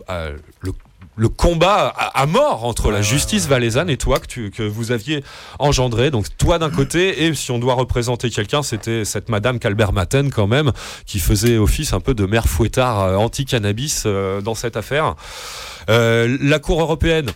[0.61, 0.73] le-
[1.19, 4.91] le combat à, à mort entre la justice valaisanne et toi que, tu, que vous
[4.91, 5.23] aviez
[5.59, 6.11] engendré.
[6.11, 10.31] Donc toi d'un côté, et si on doit représenter quelqu'un, c'était cette Madame Calbert Maten
[10.31, 10.71] quand même,
[11.05, 15.15] qui faisait office un peu de mère fouettard euh, anti-cannabis euh, dans cette affaire.
[15.89, 17.31] Euh, la Cour européenne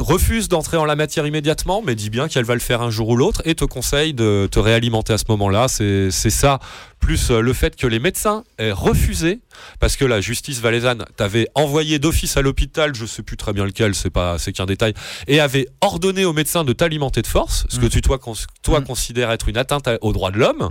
[0.00, 3.08] refuse d'entrer en la matière immédiatement, mais dit bien qu'elle va le faire un jour
[3.08, 5.68] ou l'autre et te conseille de te réalimenter à ce moment-là.
[5.68, 6.58] C'est ça,
[7.00, 9.40] plus euh, le fait que les médecins aient refusé,
[9.80, 13.64] parce que la justice valaisanne t'avait envoyé d'office à l'hôpital, je sais plus très bien
[13.64, 14.94] lequel, c'est pas, c'est qu'un détail,
[15.26, 18.18] et avait ordonné aux médecins de t'alimenter de force, ce que tu toi,
[18.62, 20.68] toi considères être une atteinte aux droits de l'homme.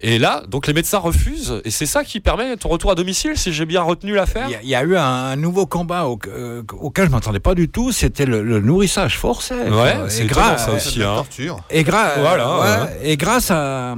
[0.00, 3.32] Et là, donc les médecins refusent, et c'est ça qui permet ton retour à domicile,
[3.34, 4.46] si j'ai bien retenu l'affaire.
[4.48, 7.10] Il y a- il y, a eu un, un nouveau combat au- euh, auquel je
[7.10, 9.54] m'attendais pas du tout, c'était le, le nourrissage forcé.
[9.54, 11.24] Ouais, c'est Et étonnant, gra- ça aussi, hein.
[11.70, 13.10] Et, gra- Voilà, ouais, ouais.
[13.10, 13.96] et grâce à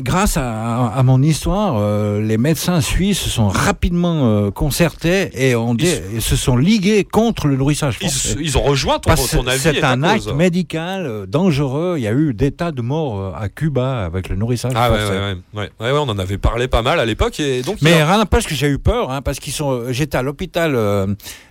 [0.00, 5.56] grâce à, à mon histoire, euh, les médecins suisses se sont rapidement euh, concertés et,
[5.56, 8.34] ont dit- et se sont ligués contre le nourrissage forcé.
[8.38, 9.60] Ils, ils ont rejoint ton, Parce que ton avis.
[9.60, 10.34] c'est un acte cause.
[10.34, 11.94] médical dangereux.
[11.96, 14.98] Il y a eu des tas de morts à Cuba avec le nourrissage Ah ouais,
[14.98, 15.12] forcé.
[15.14, 15.70] ouais, ouais, ouais.
[15.80, 17.78] Ouais, ouais, on en avait parlé pas mal à l'époque et donc.
[17.82, 19.92] Mais a- rien n'empêche que j'ai eu peur, hein, parce qu'ils sont.
[19.92, 21.06] J'étais à l'hôpital euh,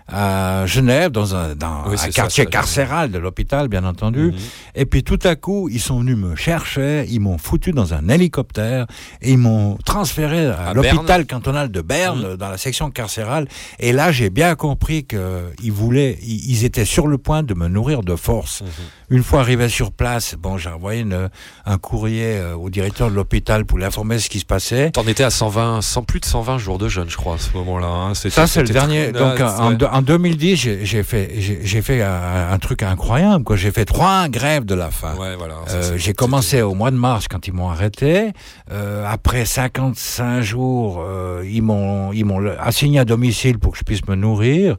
[0.08, 4.34] à Genève, dans un, dans Oui, un c'est ça, quartier carcéral de l'hôpital, bien entendu.
[4.76, 8.08] Et puis tout à coup, ils sont venus me chercher, ils m'ont foutu dans un
[8.08, 8.86] hélicoptère
[9.22, 11.26] et ils m'ont transféré à, À l'hôpital Berne.
[11.26, 13.48] cantonal de Berne, dans la section carcérale.
[13.80, 18.02] Et là, j'ai bien compris qu'ils voulaient, ils étaient sur le point de me nourrir
[18.02, 18.64] de force.
[19.10, 21.30] Une fois arrivé sur place, bon, j'ai envoyé une-
[21.66, 24.92] un courrier euh, au directeur de l'hôpital pour l'informer de ce qui se passait.
[24.92, 27.52] T'en étais à 120, 100, plus de 120 jours de jeûne, je crois, à ce
[27.54, 27.88] moment-là.
[27.88, 28.14] hein.
[28.14, 29.12] Ça, c'est le dernier.
[29.12, 33.44] très- Donc, en, en 2010, j'ai fait, j'ai j'ai fait un, un truc incroyable.
[33.44, 33.56] quoi.
[33.56, 35.16] J'ai fait trois grèves de la faim.
[35.20, 35.56] Ouais, voilà.
[35.68, 38.32] ça, Euh, j'ai commencé au mois de mars quand ils m'ont arrêté.
[38.72, 43.78] Euh, après 55 jours, euh, ils m'ont ils m'ont le- assigné à domicile pour que
[43.80, 44.78] je puisse me nourrir,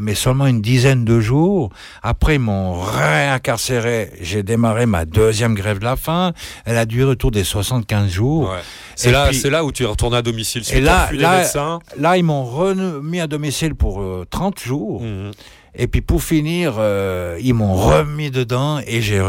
[0.00, 1.70] mais seulement une dizaine de jours.
[2.02, 4.10] Après, ils m'ont réincarcéré.
[4.20, 6.32] J'ai démarré ma deuxième grève de la faim.
[6.64, 8.50] Elle a duré autour des 75 jours.
[8.50, 8.58] Ouais.
[8.96, 10.62] C'est là, puis- c'est là où tu es retourné à domicile.
[10.72, 11.78] et là, des là, médecins.
[11.98, 14.00] là, ils m'ont remis à domicile pour
[14.34, 15.02] 30 jours.
[15.02, 15.30] Mhm.
[15.76, 19.20] Et puis pour finir, euh, ils m'ont remis dedans et j'ai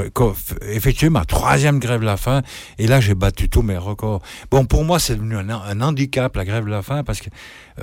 [0.69, 2.41] effectué ma troisième grève de la faim.
[2.77, 4.21] Et là, j'ai battu tous mes records.
[4.51, 7.29] Bon, pour moi, c'est devenu un, un handicap, la grève de la faim, parce que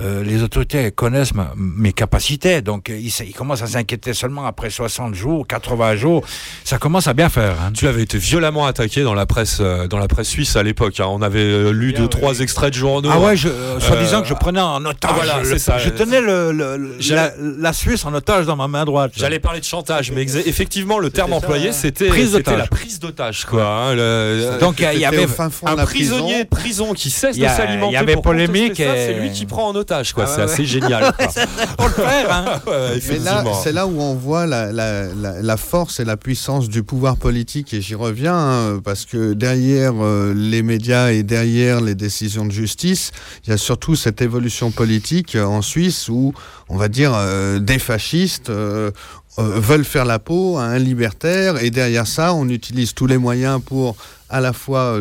[0.01, 2.61] euh, les autorités connaissent ma- mes capacités.
[2.61, 6.23] Donc, euh, ils, commencent à s'inquiéter seulement après 60 jours, 80 jours.
[6.63, 7.55] Ça commence à bien faire.
[7.61, 7.71] hein.
[7.73, 10.99] Tu avais été violemment attaqué dans la presse, euh, dans la presse suisse à l'époque.
[10.99, 11.05] hein.
[11.09, 13.09] On avait lu deux, trois extraits de journaux.
[13.11, 15.11] Ah ouais, je, euh, soi-disant que je prenais en otage.
[15.11, 15.77] ah voilà, le- ça.
[15.77, 19.11] Je tenais le, le- la, la Suisse en otage dans ma main droite.
[19.15, 21.73] J'allais parler de chantage, mais effectivement, le terme employé, hein.
[21.73, 22.57] c'était Prise c'était d'otage.
[22.57, 23.63] la prise d'otage, quoi.
[23.67, 25.27] hein, le- Donc, il y avait
[25.65, 27.91] un prisonnier de prison qui cesse de s'alimenter.
[27.91, 30.25] il y avait polémique C'est lui qui prend en otage, quoi.
[30.27, 30.67] Ah c'est ouais, assez ouais.
[30.67, 31.13] génial.
[31.17, 31.27] quoi.
[31.27, 32.61] Faut le faire, hein.
[32.67, 36.17] Ouais, Mais là, c'est là où on voit la, la- la- la force et la
[36.17, 41.23] puissance du pouvoir politique, et j'y reviens, hein, parce que derrière euh, les médias et
[41.23, 43.11] derrière les décisions de justice,
[43.45, 46.33] il y a surtout cette évolution politique euh, en Suisse où,
[46.69, 48.91] on va dire, euh, des fascistes euh,
[49.39, 53.17] euh, veulent faire la peau à un libertaire, et derrière ça, on utilise tous les
[53.17, 53.95] moyens pour
[54.29, 54.97] à la fois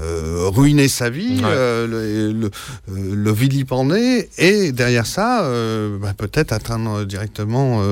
[0.00, 1.42] euh, ruiner sa vie, Ouais.
[1.44, 7.82] euh, le, le, euh, le vilipender, et derrière ça, euh, bah, peut-être atteindre directement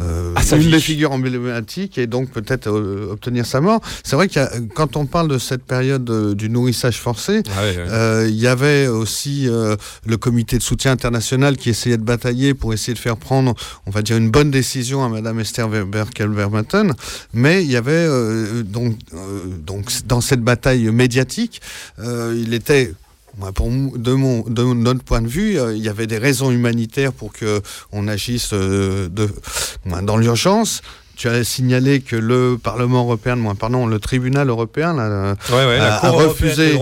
[0.00, 3.80] Ah, une des figures emblématiques et donc peut-être obtenir sa mort.
[4.04, 4.40] C'est vrai que
[4.74, 8.30] quand on parle de cette période du nourrissage forcé, Ah ouais, ouais.
[8.30, 12.94] il y avait aussi le comité de soutien international qui essayait de batailler pour essayer
[12.94, 13.54] de faire prendre,
[13.86, 16.92] on va dire, une bonne décision à Madame Esther Weber Calvermatten,
[17.32, 18.06] mais il y avait
[18.64, 18.96] donc,
[19.66, 21.23] donc dans cette bataille médiatique,
[21.98, 22.92] euh, il était
[23.54, 27.12] pour, de, mon, de notre point de vue, euh, il y avait des raisons humanitaires
[27.12, 27.60] pour que
[27.92, 29.28] on agisse euh, de,
[30.02, 30.82] dans l'urgence.
[31.16, 36.10] Tu as signalé que le Parlement européen, pardon, le tribunal européen, là, Ouais, ouais, a,
[36.10, 36.78] refusé, de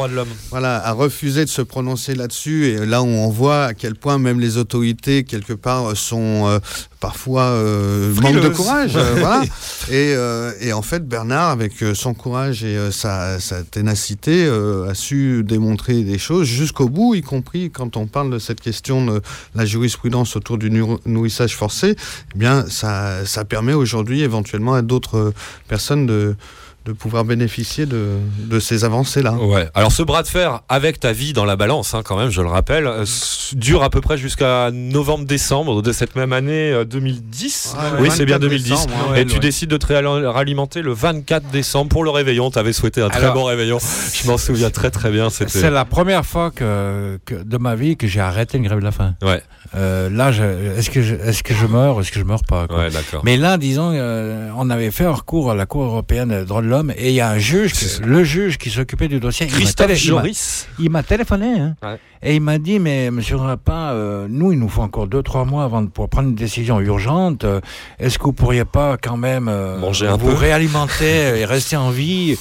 [0.48, 2.68] voilà, a refusé de se prononcer là-dessus.
[2.68, 6.60] Et là on voit à quel point même les autorités, quelque part, sont
[7.02, 8.92] parfois euh, manque de courage.
[8.94, 9.42] euh, voilà.
[9.90, 14.46] et, euh, et en fait, Bernard, avec euh, son courage et euh, sa, sa ténacité,
[14.46, 18.60] euh, a su démontrer des choses jusqu'au bout, y compris quand on parle de cette
[18.60, 19.20] question de
[19.56, 21.96] la jurisprudence autour du nourrissage forcé.
[22.34, 25.32] Eh bien, ça, ça permet aujourd'hui éventuellement à d'autres
[25.66, 26.36] personnes de
[26.84, 29.32] de pouvoir bénéficier de, de ces avancées-là.
[29.34, 29.68] Ouais.
[29.74, 32.40] Alors ce bras de fer avec ta vie dans la balance, hein, quand même, je
[32.42, 33.04] le rappelle, euh,
[33.52, 37.76] dure à peu près jusqu'à novembre-décembre de cette même année euh, 2010.
[37.76, 38.68] Ouais, oui, c'est bien 24 2010.
[38.70, 39.22] décembre, ouais.
[39.22, 39.40] Et tu Ouais.
[39.40, 42.50] décides de te ralimenter le 24 décembre pour le réveillon.
[42.50, 43.78] Tu avais souhaité un très bon réveillon.
[44.12, 45.28] Je m'en souviens très très bien.
[45.30, 48.84] C'est la première fois que, que de ma vie que j'ai arrêté une grève de
[48.84, 49.14] la faim.
[49.22, 49.42] Ouais.
[49.74, 50.30] Euh, là,
[50.76, 52.86] est-ce que, je- est-ce que je meurs, est-ce que je meurs pas quoi.
[53.24, 56.62] Mais là, disons, euh, on avait fait un recours à la Cour européenne des droits
[56.62, 57.72] de l'homme et il y a un juge,
[58.04, 60.68] le juge qui s'occupait du dossier, Christophe télé- il m'a- Joris.
[60.78, 61.98] il m'a téléphoné hein, Ouais.
[62.22, 65.44] et il m'a dit mais Monsieur Rapin, euh, nous il nous faut encore deux trois
[65.44, 67.44] mois avant de pouvoir prendre une décision urgente.
[67.44, 67.60] Euh,
[67.98, 71.04] Est-ce que vous pourriez pas quand même euh, Manger un vous peu réalimenter
[71.40, 72.36] et rester en vie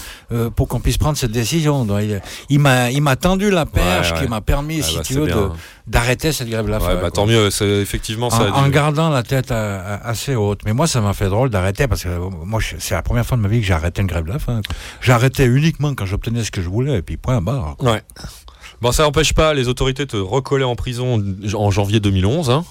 [0.55, 1.85] pour qu'on puisse prendre cette décision?
[1.85, 2.59] Donc, il- Il
[3.01, 4.23] m'a tendu la perche Ouais, ouais.
[4.23, 5.49] qui m'a permis, Ah si bah, tu veux, de-
[5.87, 7.49] d'arrêter cette grève de la Ouais, bah, tant mieux.
[7.49, 8.43] C'est effectivement ça.
[8.43, 10.61] a En, en gardant la tête à- à- assez haute.
[10.65, 13.37] Mais moi, ça m'a fait drôle d'arrêter parce que euh, moi, c'est la première fois
[13.37, 14.61] de ma vie que j'ai arrêté une grève de la faim.
[15.01, 17.75] J'arrêtais uniquement quand j'obtenais ce que je voulais et puis point barre.
[17.81, 18.01] Ouais.
[18.81, 22.49] Bon, ça n'empêche pas les autorités de te recoller en prison en janvier 2011.
[22.49, 22.65] Hein.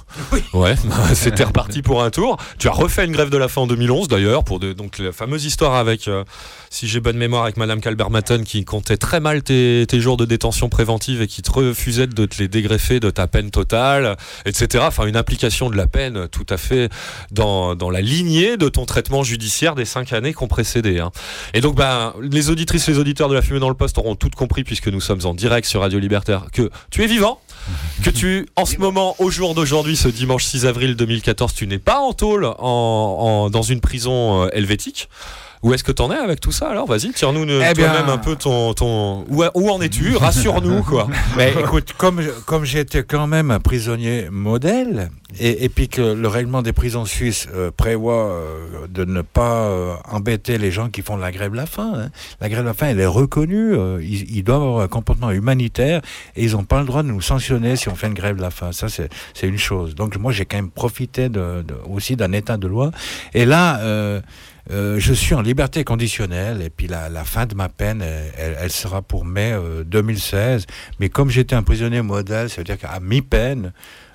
[0.52, 0.74] Ouais,
[1.14, 2.36] c'était reparti pour un tour.
[2.58, 5.12] Tu as refait une grève de la faim en 2011 d'ailleurs, pour de- donc la
[5.12, 6.24] fameuse histoire avec, euh,
[6.68, 10.24] si j'ai bonne mémoire, avec Madame Calbert-Matten qui comptait très mal tes, tes jours de
[10.24, 14.16] détention préventive et qui te refusait de te les dégreffer de ta peine totale,
[14.46, 14.82] etc.
[14.88, 16.88] Enfin, une application de la peine tout à fait
[17.30, 20.98] dans, dans la lignée de ton traitement judiciaire des cinq années qui ont précédé.
[20.98, 21.12] hein.
[21.54, 24.34] Et donc, ben, les auditrices, les auditeurs de la fumée dans le poste auront toutes
[24.34, 27.40] compris, puisque nous sommes en direct sur Radio Libertaire, que tu es vivant,
[28.02, 31.78] que tu, en ce moment, au jour d'aujourd'hui, ce dimanche 6 avril 2014, tu n'es
[31.78, 35.08] pas en tôle en, dans une prison euh, helvétique.
[35.62, 36.86] Où est-ce que t'en es avec tout ça alors?
[36.86, 38.72] Vas-y, tire-nous Eh toi-même un peu ton.
[38.72, 39.26] ton...
[39.28, 40.16] Où, où en es-tu?
[40.16, 41.06] Rassure-nous, quoi.
[41.36, 46.28] Mais écoute, comme, comme j'étais quand même un prisonnier modèle, et, et puis que le
[46.28, 51.02] règlement des prisons suisses euh, prévoit euh, de ne pas euh, embêter les gens qui
[51.02, 51.92] font de la grève de la faim.
[51.94, 52.08] hein.
[52.40, 56.00] La grève de la faim, elle est reconnue, ils, ils doivent avoir un comportement humanitaire
[56.36, 58.42] et ils n'ont pas le droit de nous sanctionner si on fait une grève de
[58.42, 58.72] la faim.
[58.72, 59.94] Ça, c'est c'est une chose.
[59.94, 62.92] Donc moi, j'ai quand même profité de, de- aussi d'un état de loi.
[63.34, 63.78] Et là...
[64.70, 68.70] euh, je suis en liberté conditionnelle et puis la, la fin de ma peine, elle
[68.70, 70.66] sera pour mai euh, 2016.
[70.98, 73.72] Mais comme j'étais un prisonnier modèle, ça veut dire qu'à mi-peine,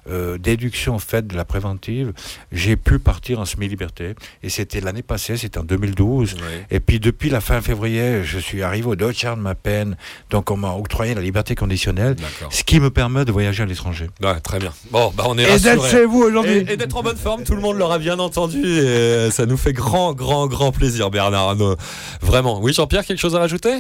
[0.10, 2.14] euh, déduction faite de la préventive,
[2.52, 4.16] j'ai pu partir en semi-liberté.
[4.44, 6.36] Et c'était l'année passée, c'était en 2012.
[6.72, 9.98] Et puis depuis la fin février, je suis arrivé au tiers de ma peine.
[10.30, 12.16] Donc on m'a octroyé la liberté conditionnelle,
[12.50, 14.10] ce qui me permet de voyager à l'étranger.
[14.22, 14.74] Ouais, très bien.
[14.92, 16.58] Bon, bah on est Et d'être chez vous aujourd'hui.
[16.68, 18.62] Et, et d'être en bonne forme, tout le monde l'aura bien entendu.
[18.66, 21.56] Et ça nous fait grand, grand, grand plaisir, Bernard.
[22.22, 22.60] Vraiment.
[22.62, 23.78] Oui, Jean-Pierre, quelque chose à rajouter?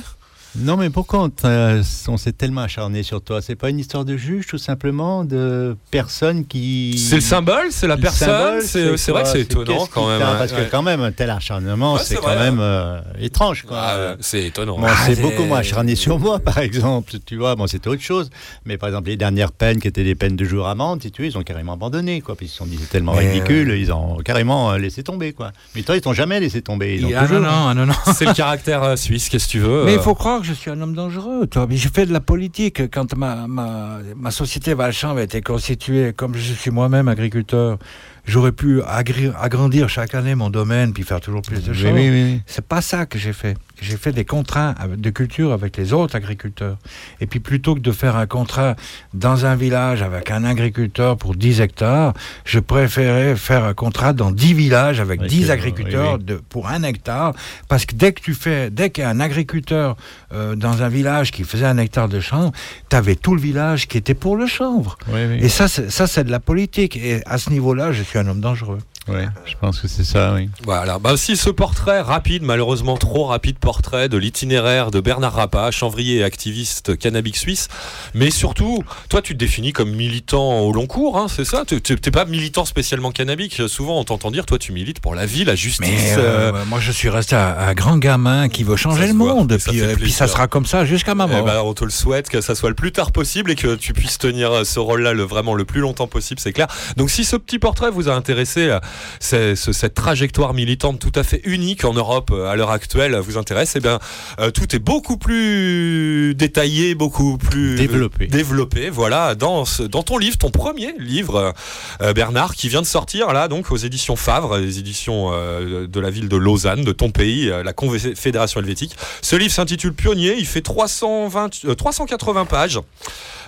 [0.57, 3.41] Non, mais pourquoi on, s'est tellement acharné sur toi?
[3.41, 6.97] C'est pas une histoire de juge, tout simplement, de personnes qui.
[6.97, 8.27] C'est le symbole, c'est la Le personne.
[8.29, 10.21] symbole, C'est c'est vrai que c'est étonnant quand même.
[10.21, 10.35] hein.
[10.37, 10.65] Parce Ouais.
[10.65, 13.63] que, quand même, un tel acharnement, Ouais, c'est quand même euh, étrange.
[13.63, 13.77] Quoi.
[13.79, 14.77] Ah, ouais, c'est étonnant.
[14.77, 17.11] Moi, Ah, c'est beaucoup moins acharné sur moi, par exemple.
[17.25, 18.29] Tu vois, bon, c'était autre chose.
[18.65, 21.21] Mais par exemple, les dernières peines qui étaient des peines de jour amende, si tu
[21.23, 22.35] veux, ils ont carrément abandonné, quoi.
[22.35, 25.33] Puis ils se sont dit, c'est tellement Mais, ridicule, ils ont carrément euh, laissé tomber,
[25.33, 25.51] quoi.
[25.75, 26.95] Mais toi, ils t'ont jamais laissé tomber.
[26.95, 27.93] Ils ont Ah non, toujours- non, non, non.
[28.15, 29.95] C'est le caractère euh, suisse, qu'est-ce que tu veux Mais euh.
[29.97, 31.47] il faut croire que je suis un homme dangereux.
[31.47, 31.65] Toi.
[31.69, 36.13] Mais J'ai fait de la politique quand ma, ma, ma société Valchamp a été constituée.
[36.13, 37.77] Comme je suis moi-même agriculteur,
[38.25, 41.85] j'aurais pu agri- agrandir chaque année mon domaine puis faire toujours plus de choses.
[41.93, 42.41] oui, oui, oui.
[42.45, 43.57] C'est pas ça que j'ai fait.
[43.81, 46.77] J'ai fait des contrats de culture avec les autres agriculteurs.
[47.21, 48.75] Et puis plutôt que de faire un contrat
[49.13, 52.13] dans un village avec un agriculteur pour 10 hectares,
[52.45, 56.25] je préférais faire un contrat dans 10 villages avec Oui, 10 c'est- agriculteurs oui, oui.
[56.25, 57.33] de- pour un hectare.
[57.67, 59.97] Parce que dès que tu fais, dès qu'il y a un agriculteur
[60.33, 62.51] euh, dans un village qui faisait un hectare de chanvre,
[62.89, 64.97] tu avais tout le village qui était pour le chanvre.
[65.39, 66.95] Et ça, c'est de la politique.
[66.97, 68.79] Et à ce niveau-là, je suis un homme dangereux.
[69.07, 70.49] Ouais, je pense que c'est ça, oui.
[70.63, 70.97] Voilà.
[70.97, 76.17] Bah, si ce portrait rapide, malheureusement trop rapide portrait de l'itinéraire de Bernard Rappa, chanvrier
[76.17, 77.67] et activiste cannabique suisse,
[78.15, 81.63] mais surtout, toi, tu te définis comme militant au long cours, hein, c'est ça?
[81.67, 83.61] Tu T'es pas militant spécialement cannabique.
[83.67, 85.79] Souvent, on t'entend dire, toi, tu milites pour la vie, la justice.
[85.87, 89.13] Mais euh, euh, moi, je suis resté un, un grand gamin qui veut changer Ça
[89.13, 89.51] le voit, monde.
[89.51, 91.45] et ça puis, euh, ça sera comme ça jusqu'à ma Eh mort.
[91.45, 93.93] ben, on te le souhaite que ça soit le plus tard possible et que tu
[93.93, 96.67] puisses tenir euh, ce rôle-là le, vraiment le plus longtemps possible, c'est clair.
[96.97, 98.79] Donc si ce petit portrait vous a intéressé, euh,
[99.19, 103.15] c'est- ce- cette trajectoire militante tout à fait unique en Europe euh, à l'heure actuelle
[103.15, 103.99] euh, vous intéresse, eh bien
[104.39, 108.27] euh, tout est beaucoup plus détaillé, beaucoup plus Développé.
[108.27, 111.53] développé, voilà, dans, ce- dans ton livre, ton premier livre,
[112.01, 115.99] euh, Bernard, qui vient de sortir là, donc aux éditions Favre, les éditions euh, de
[115.99, 118.95] la ville de Lausanne, de ton pays, la Confédération helvétique.
[119.21, 122.79] Ce livre s'intitule Pionnier, il fait 320, euh, 380 pages.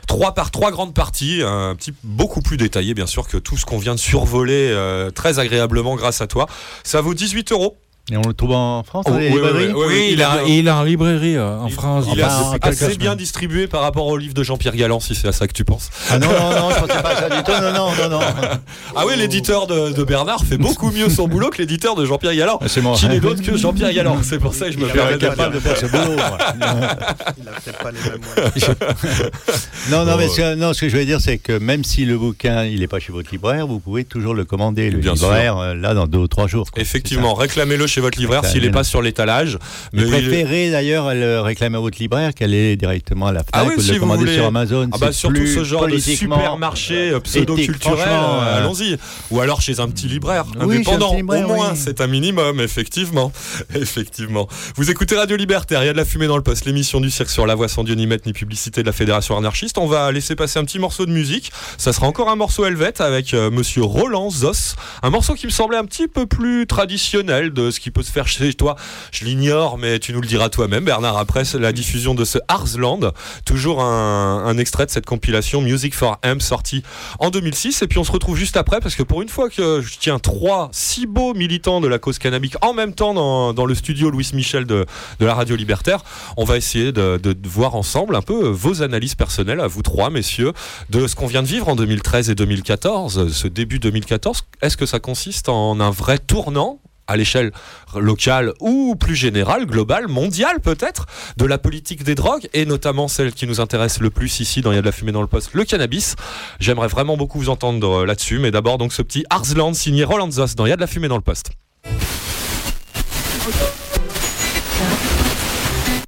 [0.08, 3.66] Trois par trois grandes parties, un petit beaucoup plus détaillé bien sûr que tout ce
[3.66, 6.48] qu'on vient de survoler euh, très agréablement grâce à toi.
[6.84, 7.78] Ça vaut 18 euros
[8.10, 10.22] Et on le trouve en France, Oh, les oui, oui, librairies oui, oui, Oui, il,
[10.24, 12.06] a, il est en librairie euh, en France.
[12.14, 15.28] Il est Enfin, assez, bien distribué par rapport au livre de Jean-Pierre Galland, si c'est
[15.28, 15.90] à ça que tu penses.
[16.10, 17.52] Ah non, non, non, je pensais pas à ça du tout.
[17.52, 18.20] Non, non, non, non.
[18.96, 22.34] Ah oui, l'éditeur de, de Bernard fait beaucoup mieux son boulot que l'éditeur de Jean-Pierre
[22.36, 22.60] Galland.
[22.68, 22.96] C'est moi.
[22.96, 24.20] Qui n'est d'autre que Jean-Pierre Galland.
[24.24, 26.16] C'est pour ça que je me Il permets de le capable de faire ce boulot.
[26.58, 28.76] Il a peut-être pas les mêmes moyens.
[29.92, 32.04] Non, non, Oh, mais ce, non, ce que je veux dire, c'est que même si
[32.06, 35.14] le bouquin, il n'est pas chez votre libraire, vous pouvez toujours le commander, le Bien
[35.14, 36.68] libraire, euh, là, dans deux ou trois jours.
[36.76, 39.57] Effectivement, réclamez-le chez votre libraire s'il n'est pas sur l'étalage.
[39.91, 43.65] Mais préférez d'ailleurs le réclamer à votre libraire qu'elle est directement à la FNAC Ah
[43.65, 44.88] oui, ou si le commander sur Amazon.
[44.91, 48.98] Ah bah surtout ce genre de supermarché euh, pseudo-culturel, euh, euh, allons-y.
[49.32, 51.10] Ou alors chez un petit libraire Oui, indépendant.
[51.10, 51.78] petit libraire, Au moins, oui.
[51.84, 53.32] c'est un minimum, effectivement.
[53.76, 54.48] Effectivement.
[54.76, 57.10] Vous écoutez Radio Libertaire, il y a de la fumée dans le poste, l'émission du
[57.10, 59.78] cirque sur la voix sans Dieu ni maître ni publicité de la Fédération anarchiste.
[59.80, 61.52] On va laisser passer un petit morceau de musique.
[61.78, 64.76] Ça sera encore un morceau helvète avec euh, monsieur Roland Zos.
[65.02, 68.11] Un morceau qui me semblait un petit peu plus traditionnel de ce qui peut se
[68.11, 68.76] faire chez toi.
[69.11, 73.11] Je l'ignore, mais tu nous le diras toi-même, Bernard, après la diffusion de ce Arsland.
[73.45, 76.84] Toujours un, extrait de cette compilation Music for Amp sortie
[77.19, 77.81] en 2006.
[77.81, 80.19] Et puis on se retrouve juste après parce que pour une fois que je tiens
[80.19, 84.30] trois si beaux militants de la cause cannabique en même temps dans, le studio Louis
[84.34, 84.85] Michel de,
[85.19, 86.03] la radio libertaire,
[86.38, 90.53] on va essayer de voir ensemble un peu vos analyses personnelles à vous trois, messieurs,
[90.89, 94.43] de ce qu'on vient de vivre en 2013 et 2014, ce début 2014.
[94.61, 97.52] Est-ce que ça consiste en un vrai tournant à l'échelle
[97.96, 101.06] locale ou plus générale, globale, mondiale peut-être,
[101.38, 104.72] de la politique des drogues et notamment celle qui nous intéresse le plus ici dans
[104.72, 106.16] Il y a de la fumée dans le poste, le cannabis.
[106.60, 110.32] J'aimerais vraiment beaucoup vous entendre euh, là-dessus, mais d'abord donc ce petit Arsland signé Roland
[110.32, 111.52] Zos dans Il y a de la fumée dans le poste.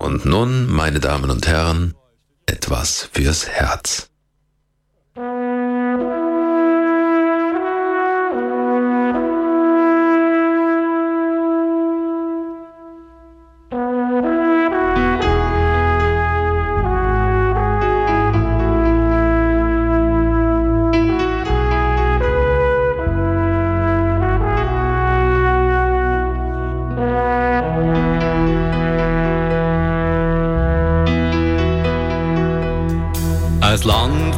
[0.02, 1.46] Und nun, meine Damen und.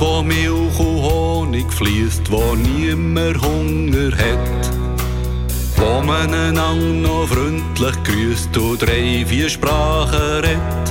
[0.02, 4.50] Wo Milch und Honig fließt, wo niemand Hunger hat.
[5.78, 10.88] Wo man einander noch freundlich grüßt und drei, vier Sprachen redet.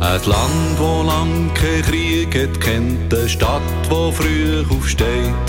[0.00, 3.60] Ein Land, wo lang kein Krieg hat kennt, eine Stadt,
[3.90, 5.46] wo früh aufsteht.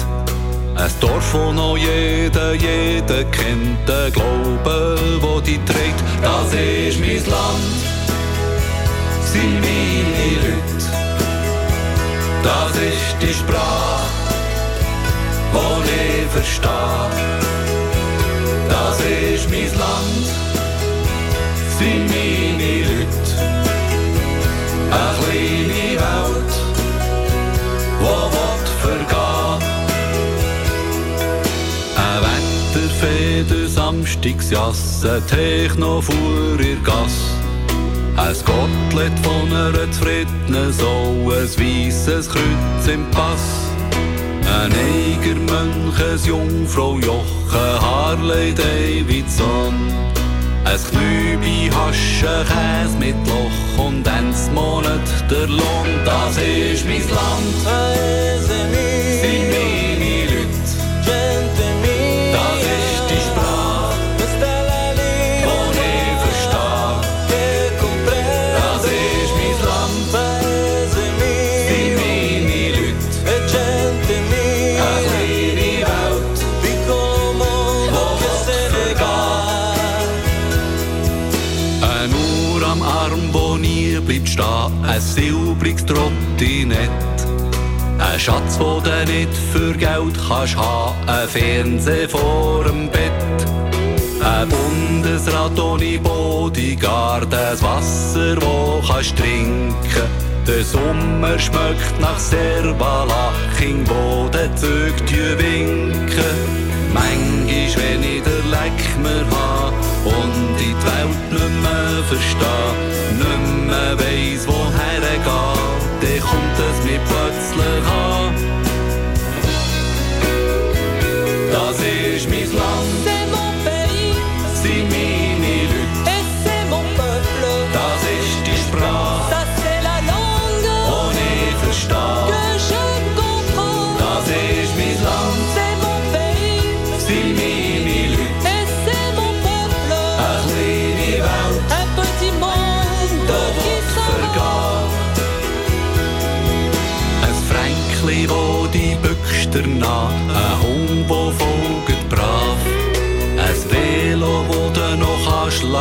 [0.76, 6.04] Ein Dorf, wo noch jeder, jeder kennt, ein Glaube, wo die trägt.
[6.22, 7.80] Das ist mein Land,
[9.32, 10.73] sind meine Leute.
[12.44, 14.04] Das ist die Sprache,
[15.54, 17.10] die ich verstehe.
[18.70, 20.28] Das ist mein Land,
[21.78, 23.34] sind meine Leute.
[24.92, 26.54] Eine kleine Welt,
[28.00, 29.62] die will vergehen.
[31.96, 37.33] Ein Wetterfeder, Samstagsjasse, Techno vor ihr Gasse.
[38.16, 43.72] Ein Gottlet von einer zufriedenen Sau, ein weisses Kreuz im Pass.
[44.46, 49.74] Ein Eiger Mönch, ein Jungfrau Joche, Harley Davidson.
[50.64, 55.88] Ein Knübi Hasche, Käse mit Loch und eins Monat der Lohn.
[56.06, 57.66] Das ist mein Land,
[58.40, 59.73] sind
[85.14, 86.90] silbriges Trottinett.
[88.00, 93.40] Ein Schatz, wo du nicht für Geld kannst haben, ein Fernseher vor dem Bett.
[94.22, 100.08] Ein Bundesrat ohne Bodyguard, ein Wasser, wo kannst trinken.
[100.48, 106.36] Der Sommer schmeckt nach Servalach, im Boden zögt die winken.
[106.94, 109.74] Manchmal, wenn ich den Leck mehr hab
[110.06, 112.63] und in die Welt nicht mehr versteh,
[116.58, 116.98] does me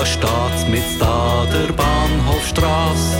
[0.03, 3.16] lassen, steht's mit da der Bahnhofstrasse.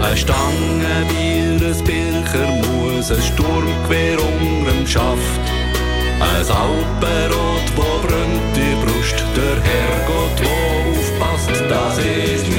[0.00, 5.40] Eine Stange Bier, ein Bircher muss, ein Sturmgewehr unter dem Schaft.
[6.20, 12.55] Ein Alpenrot, wo brennt die Brust, der Herrgott, wo aufpasst, das ist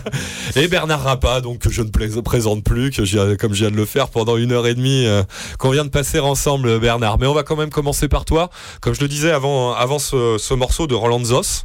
[0.56, 1.90] Et Bernard Rappa, donc que je ne
[2.22, 5.22] présente plus, que comme je viens de le faire pendant une heure et demie, euh,
[5.58, 7.18] qu'on vient de passer ensemble, Bernard.
[7.18, 8.48] Mais on va quand même commencer par toi.
[8.80, 11.64] Comme je le disais avant, avant ce, ce morceau de Roland Zos.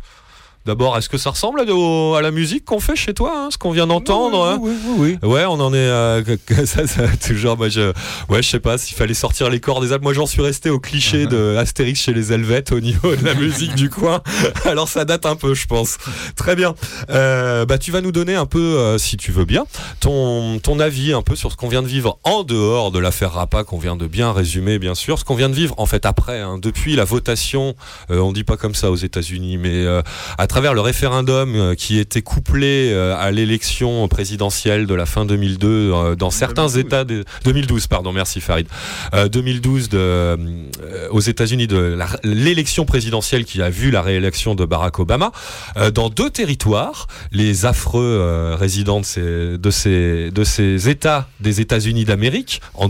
[0.64, 3.72] D'abord, est-ce que ça ressemble à, la musique qu'on fait chez toi, hein, ce qu'on
[3.72, 5.28] vient d'entendre hein Oui, oui, oui.
[5.28, 6.24] Ouais, on en est euh,
[6.66, 7.58] ça, ça, toujours.
[7.58, 7.92] Moi, je,
[8.30, 10.04] ouais, je sais pas s'il fallait sortir les corps des Alpes.
[10.04, 13.34] Moi, j'en suis resté au cliché de Astérix chez les Helvètes au niveau de la
[13.34, 14.22] musique du coin.
[14.66, 15.98] Alors, ça date un peu, je pense.
[16.36, 16.76] Très bien.
[17.10, 19.66] Euh, bah, tu vas nous donner un peu, euh, si tu veux bien,
[20.00, 23.32] ton ton avis un peu sur ce qu'on vient de vivre en dehors de l'affaire
[23.32, 25.18] Rapa qu'on vient de bien résumer, bien sûr.
[25.18, 27.76] Ce qu'on vient de vivre en fait après, hein, depuis la votation.
[28.10, 29.88] on dit pas comme ça aux États-Unis, mais
[30.38, 35.24] à travers le référendum euh, qui était couplé euh, à l'élection présidentielle de la fin
[35.24, 38.68] 2002 euh, dans certains États de 2012 pardon merci Farid.
[39.14, 40.38] Euh, 2012 de, euh,
[41.12, 45.32] aux États-Unis de l'élection présidentielle qui a vu la réélection de Barack Obama.
[45.94, 52.04] Dans deux territoires les affreux résidents de ces, de ces de ces États des États-Unis
[52.04, 52.90] d'Amérique en,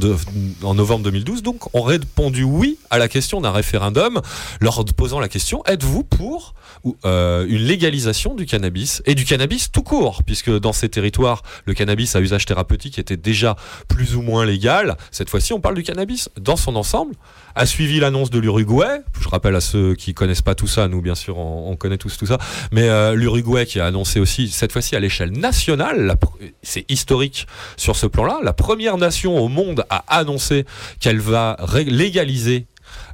[0.73, 4.19] novembre 2012 donc ont répondu oui à la question d'un référendum
[4.61, 9.71] leur posant la question êtes-vous pour ou, euh, une légalisation du cannabis et du cannabis
[9.71, 13.57] tout court, puisque dans ces territoires, le cannabis à usage thérapeutique était déjà
[13.89, 14.95] plus ou moins légal.
[15.11, 17.13] Cette fois-ci, on parle du cannabis dans son ensemble.
[17.53, 19.01] A suivi l'annonce de l'Uruguay.
[19.19, 21.97] Je rappelle à ceux qui connaissent pas tout ça, nous bien sûr, on, on connaît
[21.97, 22.37] tous tout ça,
[22.71, 26.15] mais euh, l'Uruguay qui a annoncé aussi cette fois-ci à l'échelle nationale,
[26.63, 30.65] c'est historique sur ce plan-là, la première nation au monde à annoncer
[31.01, 32.67] qu'elle va légaliser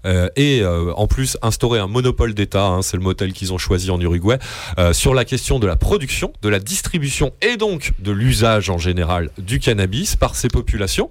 [0.07, 3.57] euh, et euh, en plus instaurer un monopole d'État, hein, c'est le modèle qu'ils ont
[3.57, 4.37] choisi en Uruguay,
[4.79, 8.77] euh, sur la question de la production, de la distribution et donc de l'usage en
[8.77, 11.09] général du cannabis par ces populations.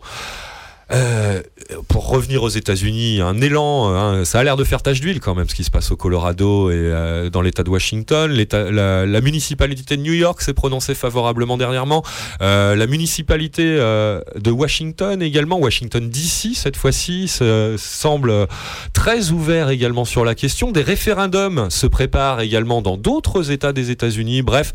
[0.92, 1.42] Euh,
[1.88, 5.34] pour revenir aux États-Unis, un élan, hein, ça a l'air de faire tache d'huile quand
[5.34, 8.30] même, ce qui se passe au Colorado et euh, dans l'État de Washington.
[8.52, 12.04] La, la municipalité de New York s'est prononcée favorablement dernièrement.
[12.40, 18.46] Euh, la municipalité euh, de Washington également, Washington DC cette fois-ci, se- semble
[18.92, 20.70] très ouvert également sur la question.
[20.70, 24.42] Des référendums se préparent également dans d'autres États des États-Unis.
[24.42, 24.72] Bref,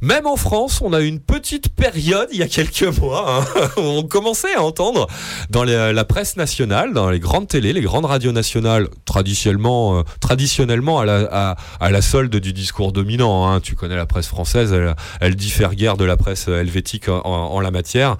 [0.00, 3.80] même en France, on a une petite période il y a quelques mois hein, où
[3.82, 5.06] on commençait à entendre
[5.52, 10.02] dans les- la presse nationale, dans les grandes télés, les grandes radios nationales, traditionnellement, euh,
[10.20, 13.46] traditionnellement à la, à, à la solde du discours dominant.
[13.46, 13.60] hein.
[13.60, 17.60] Tu connais la presse française, elle, elle diffère guère de la presse helvétique en, en
[17.60, 18.16] la matière.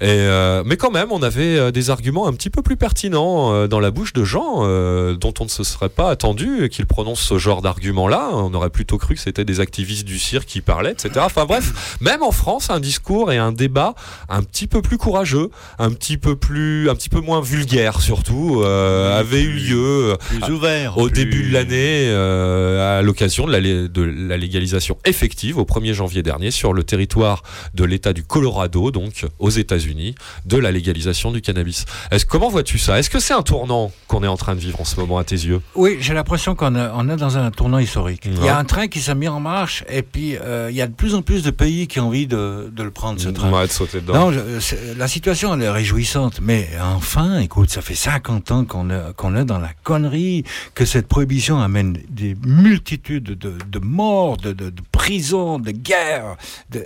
[0.00, 3.52] Et, euh, mais quand même, on avait euh, des arguments un petit peu plus pertinents
[3.52, 6.86] euh, dans la bouche de gens euh, dont on ne se serait pas attendu qu'ils
[6.86, 8.28] prononcent ce genre d'arguments-là.
[8.32, 11.10] On aurait plutôt cru que c'était des activistes du cirque qui parlaient, etc.
[11.24, 13.94] Enfin bref, même en France, un discours et un débat
[14.28, 15.50] un petit peu plus courageux,
[15.80, 20.16] un petit peu plus, un petit peu moins vulgaire surtout, euh, avait eu lieu euh,
[20.16, 24.36] plus ouvert, au plus- début de l'année euh, à l'occasion de la, lé- de la
[24.36, 27.42] légalisation effective au 1er janvier dernier sur le territoire
[27.74, 31.84] de l'État du Colorado, donc aux États-Unis, de la légalisation du cannabis.
[32.10, 32.98] Est-ce, comment vois-tu ça?
[32.98, 35.24] Est-ce que c'est un tournant qu'on est en train de vivre en ce moment à
[35.24, 35.60] tes yeux?
[35.74, 38.22] Oui, j'ai l'impression qu'on est, on est dans un tournant historique.
[38.26, 40.82] Il y a un train qui s'est mis en marche et puis euh, il y
[40.82, 43.28] a de plus en plus de pays qui ont envie de, de le prendre, ce
[43.28, 43.50] train.
[43.52, 44.30] Ouais, de sauter dedans.
[44.30, 48.90] Non, je- la situation elle est réjouissante, mais enfin, écoute, ça fait 50 ans qu'on
[48.90, 50.44] est, qu'on est dans la connerie,
[50.74, 56.36] que cette prohibition amène des multitudes de, de morts, de, de, de prisons, de guerres.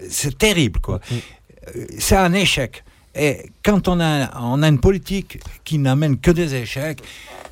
[0.08, 1.00] C'est terrible, quoi.
[1.12, 2.84] Euh, C'est un échec.
[3.14, 7.02] Et quand on a, on a une politique qui n'amène que des échecs,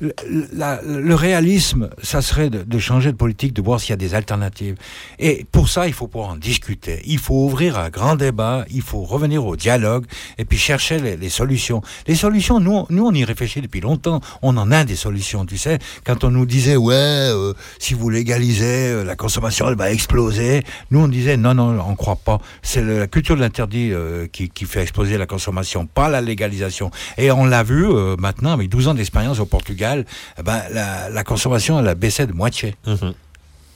[0.01, 4.75] le, réalisme, ça serait de, changer de politique, de voir s'il y a des alternatives.
[5.19, 7.01] Et pour ça, il faut pouvoir en discuter.
[7.05, 10.05] Il faut ouvrir un grand débat, il faut revenir au dialogue
[10.37, 11.81] et puis chercher les, solutions.
[12.07, 14.21] Les solutions, nous, nous, on y réfléchit depuis longtemps.
[14.41, 15.79] On en a des solutions, tu sais.
[16.05, 20.63] Quand on nous disait, ouais, euh, si vous légalisez, euh, la consommation, elle va exploser.
[20.91, 22.39] Nous, on disait, non, non, on croit pas.
[22.61, 25.48] C'est la culture de l'interdit euh, qui, qui fait exploser la consommation,
[25.93, 26.91] pas la légalisation.
[27.17, 30.05] Et on l'a vu euh, maintenant, avec 12 ans d'expérience au Portugal,
[30.37, 32.75] eh ben, la, consommation, elle a baissé de moitié.
[32.87, 33.13] Mhm.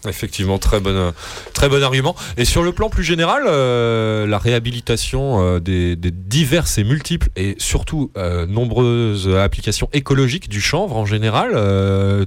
[0.06, 1.12] Effectivement, très bon, euh,
[1.54, 2.14] très bon argument.
[2.36, 8.12] Et sur le plan plus général, euh, la réhabilitation des, diverses et multiples et surtout
[8.48, 11.58] nombreuses applications écologiques du chanvre en général,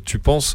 [0.04, 0.54] tu penses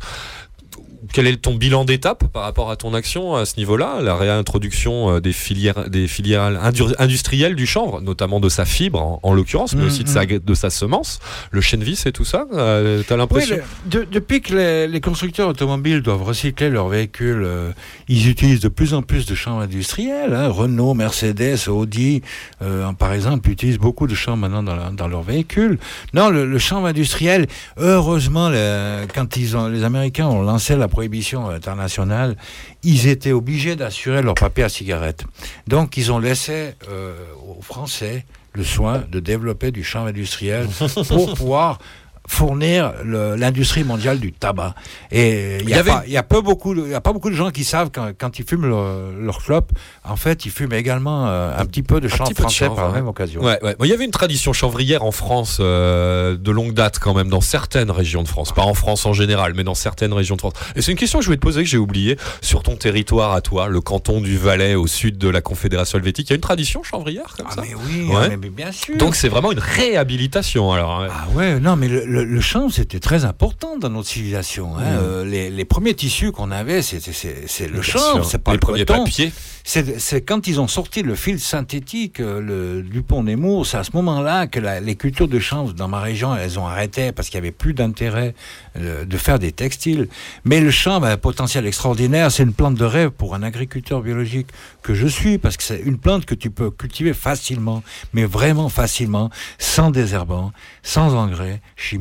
[1.13, 5.15] quel est ton bilan d'étape par rapport à ton action à ce niveau-là La réintroduction
[5.15, 9.33] euh, des filières, des filières indu- industrielles du chanvre, notamment de sa fibre en, en
[9.33, 11.19] l'occurrence, mais Mhm, aussi de sa, de sa semence,
[11.51, 12.45] le chêne-vis et tout ça.
[12.53, 16.87] euh, T'as l'impression Oui, le- de- depuis que les, les constructeurs automobiles doivent recycler leurs
[16.87, 17.71] véhicules, euh,
[18.07, 20.33] ils utilisent de plus en plus de champs industriels.
[20.33, 20.49] hein.
[20.49, 22.21] Renault, Mercedes, Audi,
[22.61, 25.77] euh, par exemple, utilisent beaucoup de champs maintenant dans, la- dans leurs véhicules.
[26.13, 27.47] Non, le, le champ industriel,
[27.77, 32.37] heureusement, le- quand ils ont, les Américains ont lancé la prohibition internationale,
[32.83, 35.23] ils étaient obligés d'assurer leur papier à cigarette.
[35.65, 37.15] Donc, ils ont laissé euh,
[37.57, 38.23] aux Français
[38.53, 40.67] le soin de développer du champ industriel
[41.07, 41.79] pour pouvoir
[42.27, 44.75] fournir l'industrie mondiale du tabac.
[45.11, 47.13] Et il Il y, y a avait- pas- y a peu beaucoup, y a pas
[47.13, 49.71] beaucoup de gens qui savent quand, quand ils fument leur, leur clope,
[50.03, 52.93] en fait, ils fument également euh, un petit peu de chanvre français chanvre, par la
[52.93, 53.41] même occasion.
[53.43, 53.75] Ouais, ouais.
[53.83, 57.41] Il y avait une tradition chanvrière en France euh, de longue date quand même, dans
[57.41, 58.53] certaines régions de France.
[58.53, 60.53] Pas en France en général, mais dans certaines régions de France.
[60.75, 62.17] Et c'est une question que je voulais te poser, que j'ai oublié.
[62.41, 66.27] Sur ton territoire à toi, le canton du Valais, au sud de la Confédération helvétique,
[66.29, 67.61] il y a une tradition chanvrière comme ça?
[67.61, 68.29] Mais oui, Ouais.
[68.29, 68.95] mais, mais bien sûr.
[68.97, 71.01] Donc c'est vraiment une réhabilitation alors.
[71.01, 71.07] hein.
[71.11, 74.75] Ah ouais, non, mais le, le, le chanvre, c'était très important dans notre civilisation.
[74.77, 74.81] hein.
[74.83, 77.11] Euh, les, les premiers tissus qu'on avait, c'était-
[77.47, 78.25] c'est le Bien chanvre, sûr.
[78.25, 79.03] c'est pas Les le premiers coton.
[79.05, 79.31] papiers.
[79.63, 83.91] C'est quand ils ont sorti le fil synthétique, euh, le Dupont Nemours, c'est à ce
[83.93, 87.39] moment-là que la- les cultures de chanvre dans ma région, elles ont arrêté parce qu'il
[87.39, 88.33] n'y avait plus d'intérêt
[88.77, 90.07] euh, de faire des textiles.
[90.45, 92.31] Mais le chanvre a un potentiel extraordinaire.
[92.31, 94.47] C'est une plante de rêve pour un agriculteur biologique
[94.81, 97.83] que je suis parce que c'est une plante que tu peux cultiver facilement,
[98.13, 99.29] mais vraiment facilement,
[99.59, 100.51] sans désherbant,
[100.81, 102.00] sans engrais chimiques,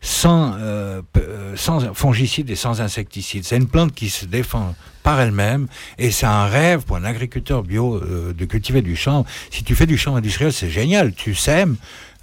[0.00, 3.44] sans, euh, euh, sans fongicides et sans insecticides.
[3.44, 5.66] C'est une plante qui se défend par elle-même
[5.98, 9.24] et c'est un rêve pour un agriculteur bio euh, de cultiver du champ.
[9.50, 11.12] Si tu fais du champ industriel, c'est génial.
[11.14, 11.76] Tu sèmes,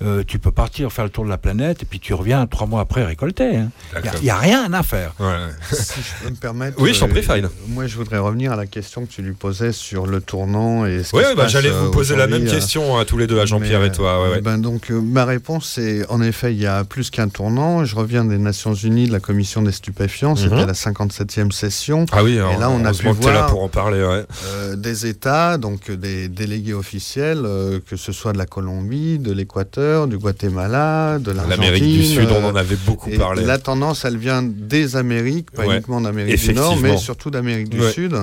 [0.03, 2.67] euh, tu peux partir faire le tour de la planète et puis tu reviens trois
[2.67, 3.57] mois après récolter.
[3.57, 3.69] hein.
[4.17, 5.13] Il n'y a, rien à faire.
[5.71, 6.77] Si je peux me permettre.
[6.81, 7.49] Oui, je t'en euh, prie, Fine.
[7.67, 11.03] Moi, je voudrais revenir à la question que tu lui posais sur le tournant et
[11.03, 13.17] ce Oui, qui se bah, j'allais euh, vous poser la même euh, question à tous
[13.17, 14.23] les deux, à Jean-Pierre et toi.
[14.23, 14.41] ouais, ouais.
[14.41, 17.85] Ben donc, euh, ma réponse, c'est en effet, il y a plus qu'un tournant.
[17.85, 20.35] Je reviens des Nations Unies, de la Commission des stupéfiants.
[20.35, 20.67] C'était Mhm.
[20.67, 22.05] la 57e session.
[22.11, 24.01] Ah oui, et là, on a pu heureusement que t'es là voir pour en parler.
[24.03, 24.25] ouais.
[24.47, 29.19] euh, des États, donc euh, des délégués officiels, euh, que ce soit de la Colombie,
[29.19, 31.61] de l'Équateur, du Guatemala, de l'Argentine.
[31.63, 33.43] L'Amérique du Sud, on en euh, avait beaucoup et parlé.
[33.45, 37.69] La tendance, elle vient des Amériques, pas Ouais, uniquement d'Amérique du Nord, mais surtout d'Amérique
[37.69, 37.91] du Ouais.
[37.91, 38.15] Sud.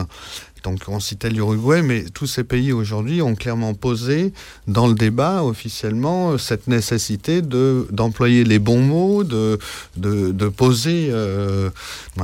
[0.64, 4.32] Donc on citait l'Uruguay, mais tous ces pays aujourd'hui ont clairement posé
[4.66, 9.58] dans le débat officiellement euh, cette nécessité de d'employer les bons mots, de
[9.96, 11.70] de, de poser, euh,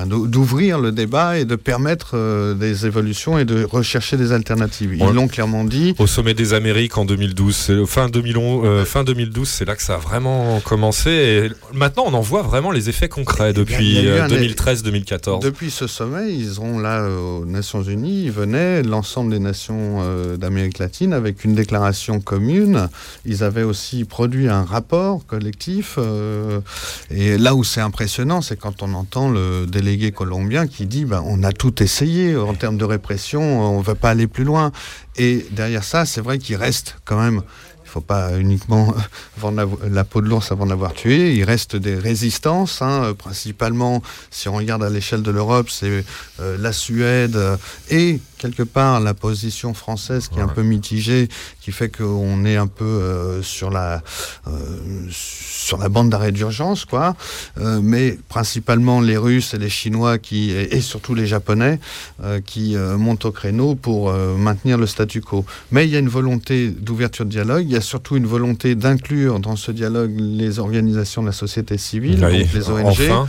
[0.07, 4.95] d'ou- d'ouvrir le débat et de permettre euh, des évolutions et de rechercher des alternatives.
[4.95, 5.13] Ils Ouais.
[5.13, 5.95] l'ont clairement dit.
[5.99, 9.83] Au sommet des Amériques en 2012, c'est- fin, 2011, euh, fin 2012, c'est là que
[9.83, 11.11] ça a vraiment commencé.
[11.11, 15.43] Et maintenant, on en voit vraiment les effets concrets depuis eu euh, un- 2013-2014.
[15.43, 20.37] Depuis ce sommet, ils ont là euh, aux Nations Unies, venaient, l'ensemble des nations euh,
[20.37, 22.89] d'Amérique latine, avec une déclaration commune.
[23.25, 25.97] Ils avaient aussi produit un rapport collectif.
[25.99, 26.61] euh,
[27.11, 31.23] et là où c'est impressionnant, c'est quand on entend le délégué colombien qui dit ben,
[31.27, 34.73] on a tout essayé en termes de répression, on ne va pas aller plus loin.
[35.17, 37.43] Et derrière ça, c'est vrai qu'il reste quand même.
[37.95, 38.93] Faut pas uniquement
[39.39, 41.37] vendre la, peau de l'ours avant de l'avoir tué.
[41.37, 44.03] Il reste des résistances, hein, euh, principalement,
[44.33, 46.05] si on regarde à l'échelle de l'Europe, c'est
[46.41, 47.57] euh, la Suède euh,
[47.91, 51.29] et quelque part la position française qui est un peu mitigée,
[51.63, 54.03] qui fait qu'on est un peu euh, sur la
[54.47, 54.51] euh,
[55.11, 57.17] sur la bande d'arrêt d'urgence, quoi.
[57.59, 61.79] Euh, mais principalement les Russes et les Chinois qui et, et surtout les Japonais
[62.45, 65.45] qui montent au créneau pour maintenir le statu quo.
[65.71, 67.65] Mais il y a une volonté d'ouverture de dialogue.
[67.67, 71.79] Il y a surtout une volonté d'inclure dans ce dialogue les organisations de la société
[71.79, 72.87] civile, Oui, donc les ONG.
[72.87, 73.29] enfin.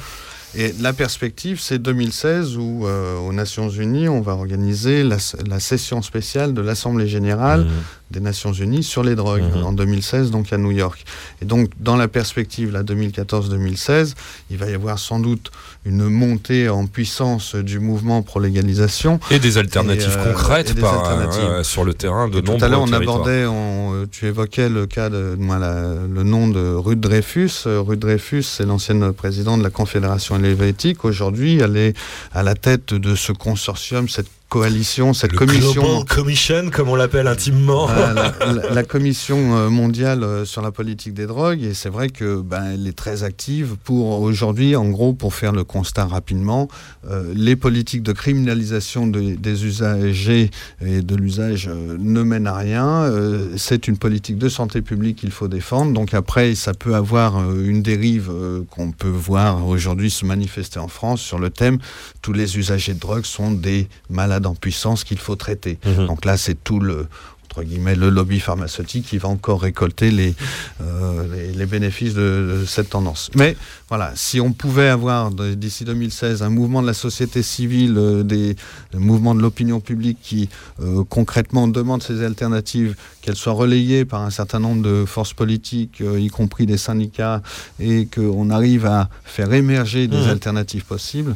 [0.57, 5.17] Et la perspective, c'est 2016 où, euh, aux Nations Unies, on va organiser la,
[5.47, 7.67] la session spéciale de l'Assemblée générale
[8.11, 11.03] des Nations Unies sur les drogues en 2016, donc à New York.
[11.41, 14.13] Et donc, dans la perspective, là, 2014-2016,
[14.49, 15.51] il va y avoir sans doute
[15.85, 19.19] une montée en puissance du mouvement pro légalisation.
[19.31, 21.43] Et des alternatives Et, euh, concrètes et des par, alternatives.
[21.49, 23.15] euh, sur le terrain de Et tout nombreux à l'heure, on territoires.
[23.17, 27.51] abordait, on, euh, tu évoquais le cas de, moi, la- le nom de Ruth Dreyfus.
[27.65, 31.05] Ruth Dreyfus, c'est l'ancienne présidente de la Confédération helvétique.
[31.05, 31.93] Aujourd'hui, elle est
[32.33, 35.81] à la tête de ce consortium, cette coalition, cette Le commission.
[35.81, 37.87] Global Commission, comme on l'appelle intimement.
[37.87, 38.13] La,
[38.53, 42.41] la- la commission euh, mondiale euh, sur la politique des drogues et c'est vrai que
[42.41, 46.67] ben, elle est très active pour aujourd'hui en gros pour faire le constat rapidement
[47.09, 50.51] euh, les politiques de criminalisation de- des usagers
[50.85, 53.11] et de l'usage euh, ne mènent à rien
[53.57, 57.81] c'est une politique de santé publique qu'il faut défendre donc après ça peut avoir une
[57.81, 58.31] dérive
[58.69, 61.77] qu'on peut voir aujourd'hui se manifester en France sur le thème
[62.21, 66.37] tous les usagers de drogue sont des malades en puissance qu'il faut traiter donc là
[66.37, 67.07] c'est tout le
[67.47, 70.33] entre guillemets, le lobby pharmaceutique qui va encore récolter les,
[70.81, 73.29] euh, les, les bénéfices de, de cette tendance.
[73.35, 73.55] Mais
[73.87, 78.57] voilà, si on pouvait avoir d'ici 2016 un mouvement de la société civile, euh, des
[78.93, 80.49] mouvements de l'opinion publique qui
[80.81, 86.01] euh, concrètement demandent ces alternatives, qu'elles soient relayées par un certain nombre de forces politiques,
[86.01, 87.41] euh, y compris des syndicats,
[87.79, 90.29] et qu'on arrive à faire émerger des Mhm.
[90.29, 91.35] alternatives possibles,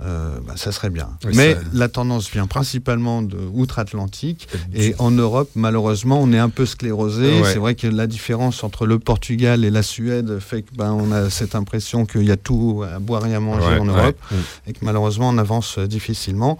[0.00, 1.08] euh, bah, ça serait bien.
[1.24, 6.38] Oui, Mais ça- la tendance vient principalement de outre-Atlantique et en Europe, malheureusement, on est
[6.38, 7.40] un peu sclérosé.
[7.40, 7.52] Ouais.
[7.52, 11.10] C'est vrai que la différence entre le Portugal et la Suède fait que ben, on
[11.12, 13.84] a cette impression qu'il y a tout à boire et à manger Ouais, en.
[13.86, 14.34] Europe Mm.
[14.68, 16.58] et que malheureusement on avance difficilement.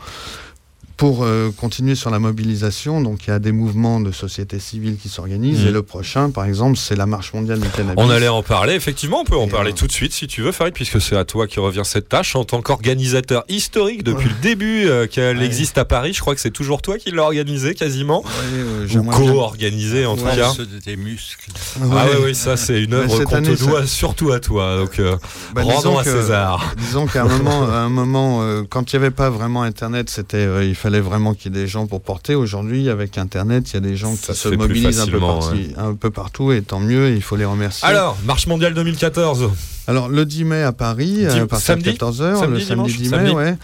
[0.98, 4.96] Pour euh, continuer sur la mobilisation, donc il y a des mouvements de société civile
[5.00, 5.68] qui s'organisent Mm.
[5.68, 7.94] et le prochain, par exemple, c'est la marche mondiale du cannabis.
[8.04, 10.26] On allait en parler, effectivement, on peut en Et, parler euh, tout de suite si
[10.26, 14.02] tu veux, Farid, puisque c'est à toi qui revient cette tâche en tant qu'organisateur historique
[14.02, 15.46] depuis le début euh, qu'elle Ouais.
[15.46, 16.12] existe à Paris.
[16.14, 20.24] Je crois que c'est toujours toi qui l'as organisé quasiment, euh, ou co-organisé en tout
[20.24, 20.34] Ouais.
[20.36, 20.52] cas.
[20.58, 21.52] De tes muscles.
[21.80, 24.76] Ah oui, oui, ça c'est une œuvre qu'on te ça- doit surtout à toi.
[24.78, 25.14] Donc euh,
[25.54, 26.74] Bah, rendons à que- César.
[26.76, 30.10] Disons qu'à un moment, à un moment euh, quand il n'y avait pas vraiment Internet,
[30.10, 32.34] c'était, euh, il fallait vraiment qu'il y ait des gens pour porter.
[32.34, 35.20] Aujourd'hui, avec Internet, il y a des gens qui se mobilisent un peu,
[35.76, 37.86] un partout, et tant mieux, et il faut les remercier.
[37.86, 39.50] Alors, Marche mondiale 2014.
[39.88, 42.96] Alors, le 10 mai à Paris, Dim- à partir de 14h, Samedi, le samedi dimanche
[42.98, 43.30] 10 mai, Samedi.
[43.32, 43.56] ouais.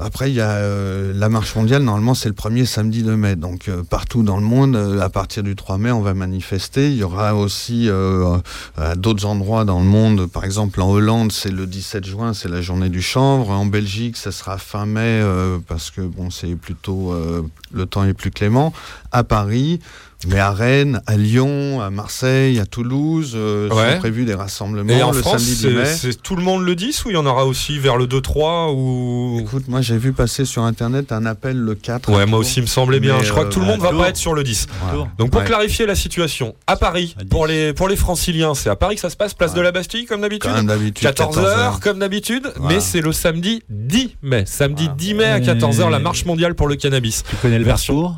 [0.00, 3.36] Après, il y a euh, la marche mondiale, normalement, c'est le premier samedi de mai.
[3.36, 6.90] Donc, euh, partout dans le monde, euh, à partir du 3 mai, on va manifester.
[6.90, 8.36] Il y aura aussi euh,
[8.76, 12.48] à d'autres endroits dans le monde, par exemple en Hollande, c'est le 17 juin, c'est
[12.48, 13.50] la journée du chanvre.
[13.50, 17.42] En Belgique, ça sera fin mai, euh, parce que bon, c'est plutôt euh,
[17.72, 18.72] le temps est plus clément.
[19.12, 19.78] À Paris,
[20.26, 23.92] mais à Rennes, à Lyon, à Marseille, à Toulouse, euh, Ouais.
[23.92, 25.84] sont prévus des rassemblements Et en le France, samedi c'est c'est- mai.
[25.86, 28.72] c'est tout le monde le 10 ou il y en aura aussi vers le 2-3
[28.72, 29.38] ou...
[29.40, 32.10] Écoute, moi j'ai vu passer sur internet un appel le 4.
[32.12, 33.16] Ouais, moi aussi, il me semblait bien.
[33.18, 34.00] Mais, Je crois que euh, tout le monde va Tours.
[34.00, 34.66] pas être sur le 10.
[34.92, 35.04] Ouais.
[35.18, 35.46] Donc pour Ouais.
[35.46, 39.10] clarifier la situation, à Paris, pour les, pour les franciliens, c'est à Paris que ça
[39.10, 41.14] se passe, place de la Bastille comme d'habitude Comme d'habitude, 14h
[41.44, 42.74] 14 comme d'habitude, Voilà.
[42.76, 44.44] mais c'est le samedi 10 mai.
[44.46, 47.22] Samedi 10 mai à 14h, la marche mondiale pour le cannabis.
[47.28, 48.14] Tu connais le version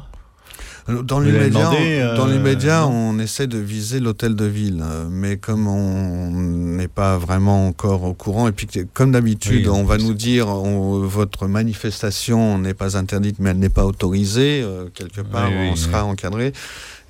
[0.89, 5.05] Dans Vous l'avez l'immédiat, dans euh, l'immédiat, on essaie de viser l'hôtel de ville, euh,
[5.11, 9.85] mais comme on n'est pas vraiment encore au courant, et puis comme d'habitude, Oui, on
[9.85, 14.87] va nous dire on- votre manifestation n'est pas interdite, mais elle n'est pas autorisée euh,
[14.93, 16.53] quelque part, Oui, oui, on sera encadré.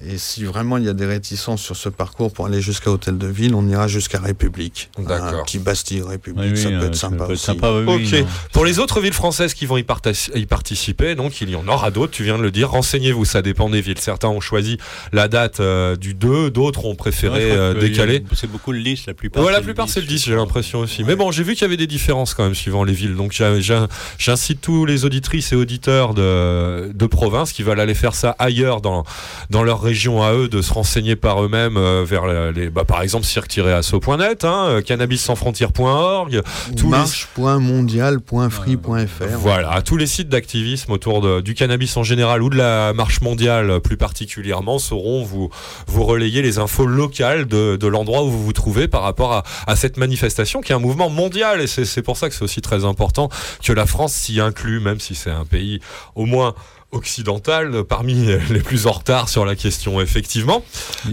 [0.03, 3.19] Et si vraiment il y a des réticences sur ce parcours pour aller jusqu'à Hôtel
[3.19, 4.89] de Ville, on ira jusqu'à République.
[4.99, 5.41] D'accord.
[5.41, 7.45] Un petit Bastille République, Oui, oui, ça peut euh, être ça sympa peut être aussi.
[7.45, 8.21] sympa, oui, oui, Ok.
[8.21, 8.27] non.
[8.55, 12.13] Pour les autres villes françaises qui vont y, participer, donc il y en aura d'autres,
[12.13, 12.71] tu viens de le dire.
[12.71, 13.99] Renseignez-vous, ça dépend des villes.
[14.01, 14.79] Certains ont choisi
[15.13, 18.25] la date euh, du 2, d'autres ont préféré euh, décaler.
[18.35, 19.45] C'est beaucoup le 10, la plupart.
[19.45, 19.93] Ouais, la plupart 10.
[19.93, 21.05] c'est le 10, j'ai l'impression aussi.
[21.05, 23.17] Mais bon, j'ai vu qu'il y avait des différences quand même suivant les villes.
[23.17, 23.39] Donc
[24.19, 28.81] j'incite tous les auditrices et auditeurs de, de province qui veulent aller faire ça ailleurs
[28.81, 29.05] dans,
[29.51, 29.90] dans leur région
[30.23, 34.67] à eux, de se renseigner par eux-mêmes euh, vers les, bah, par exemple cirque-asso.net, hein,
[34.69, 36.43] euh, cannabissansfrontières.org,
[36.77, 39.39] tous les- marche.mondial.free.fr.
[39.39, 43.21] voilà, tous les sites d'activisme autour de- du cannabis en général ou de la marche
[43.21, 45.51] mondiale plus particulièrement sauront vous,
[45.87, 49.45] vous relayer les infos locales de, de l'endroit où vous vous trouvez par rapport à,
[49.67, 52.61] à cette manifestation qui est un mouvement mondial et c'est pour ça que c'est aussi
[52.61, 53.29] très important
[53.65, 55.81] que la France s'y inclut, même si c'est un pays
[56.15, 56.55] au moins
[56.93, 58.15] occidental parmi
[58.51, 60.65] les plus en retard sur la question effectivement.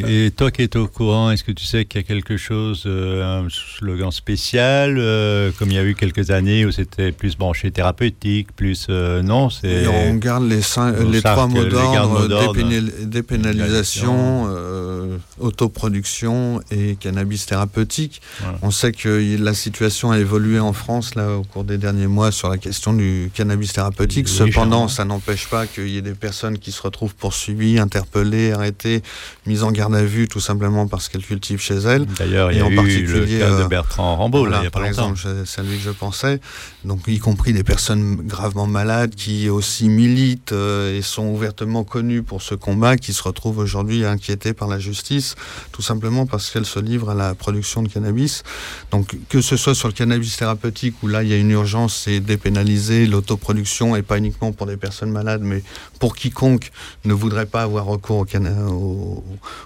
[0.07, 2.83] Et toi qui es au courant, est-ce que tu sais qu'il y a quelque chose,
[2.85, 7.37] euh, un slogan spécial, euh, comme il y a eu quelques années où c'était plus
[7.37, 9.85] branché thérapeutique, plus euh, non, c'est.
[9.87, 12.53] On garde les, cinq- on les savent trois mots d'ordre d'ordre.
[12.55, 18.21] dépénal- dépénalisation, euh, autoproduction et cannabis thérapeutique.
[18.41, 18.57] Voilà.
[18.61, 22.31] On sait que la situation a évolué en France là au cours des derniers mois
[22.31, 24.27] sur la question du cannabis thérapeutique.
[24.27, 29.01] Cependant, ça n'empêche pas qu'il y ait des personnes qui se retrouvent poursuivies, interpellées, arrêtées,
[29.45, 32.05] mises en garde à vue tout simplement parce qu'elles cultivent chez elles.
[32.05, 34.63] D'ailleurs, il y a en eu particulier, le cas de euh, Bertrand Rambaud, là, il
[34.65, 35.13] y a pas par longtemps.
[35.13, 36.39] exemple, c'est c'est à lui que je pensais.
[36.85, 42.23] Donc, y compris des personnes gravement malades qui aussi militent euh, et sont ouvertement connues
[42.23, 45.35] pour ce combat, qui se retrouvent aujourd'hui inquiétées par la justice,
[45.71, 48.43] tout simplement parce qu'elles se livrent à la production de cannabis.
[48.91, 51.95] Donc, que ce soit sur le cannabis thérapeutique, où là, il y a une urgence,
[52.05, 55.56] c'est dépénaliser l'autoproduction, et pas uniquement pour des personnes malades, mais
[55.99, 56.71] pour quiconque
[57.05, 59.23] ne voudrait pas avoir recours au, canna- au,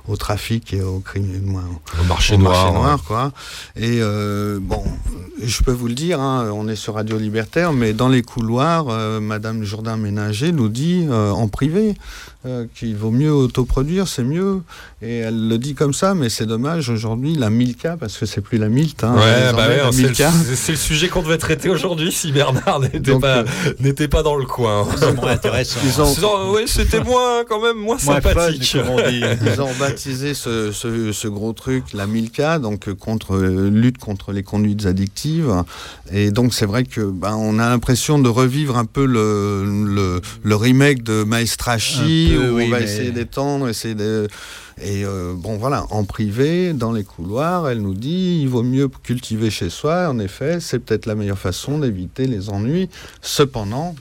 [0.07, 1.59] au trafic et au crime,
[1.99, 3.01] Au marché noir, noir, ouais.
[3.07, 3.31] quoi.
[3.75, 4.83] Et euh, bon,
[5.41, 8.87] je peux vous le dire, hein, on est sur Radio Libertaire, mais dans les couloirs,
[8.89, 11.95] euh, Madame Jourdain Ménager nous dit euh, en privé
[12.45, 14.61] euh, qu'il vaut mieux autoproduire, c'est mieux.
[15.03, 18.41] Et elle le dit comme ça, mais c'est dommage aujourd'hui la Milka, parce que c'est
[18.41, 19.03] plus la Milt.
[19.03, 19.91] Hein, Ouais, bah ouais,
[20.55, 23.45] c'est le, sujet qu'on devait traiter aujourd'hui si Bernard n'était pas, euh,
[23.79, 24.87] n'était pas dans le coin.
[24.97, 25.79] C'est moins intéressant.
[25.83, 28.71] Ils ont- ouais, c'était moins, quand même, moins, Moins fun, sympathique.
[28.73, 29.21] comme on dit.
[29.45, 33.97] Ils ont baptisé ce, ce- ce gros truc la Milka, donc euh, contre euh, lutte
[33.97, 35.63] contre les conduites addictives.
[36.11, 40.21] Et donc c'est vrai que ben, on a l'impression de revivre un peu le, le,
[40.43, 44.27] le remake de Maestrachi, Où oui, on va mais- essayer d'étendre, essayer de
[44.81, 48.87] et euh, bon voilà, en privé, dans les couloirs, elle nous dit il vaut mieux
[48.87, 50.07] cultiver chez soi.
[50.09, 52.89] En effet, c'est peut-être la meilleure façon d'éviter les ennuis.
[53.21, 53.95] Cependant,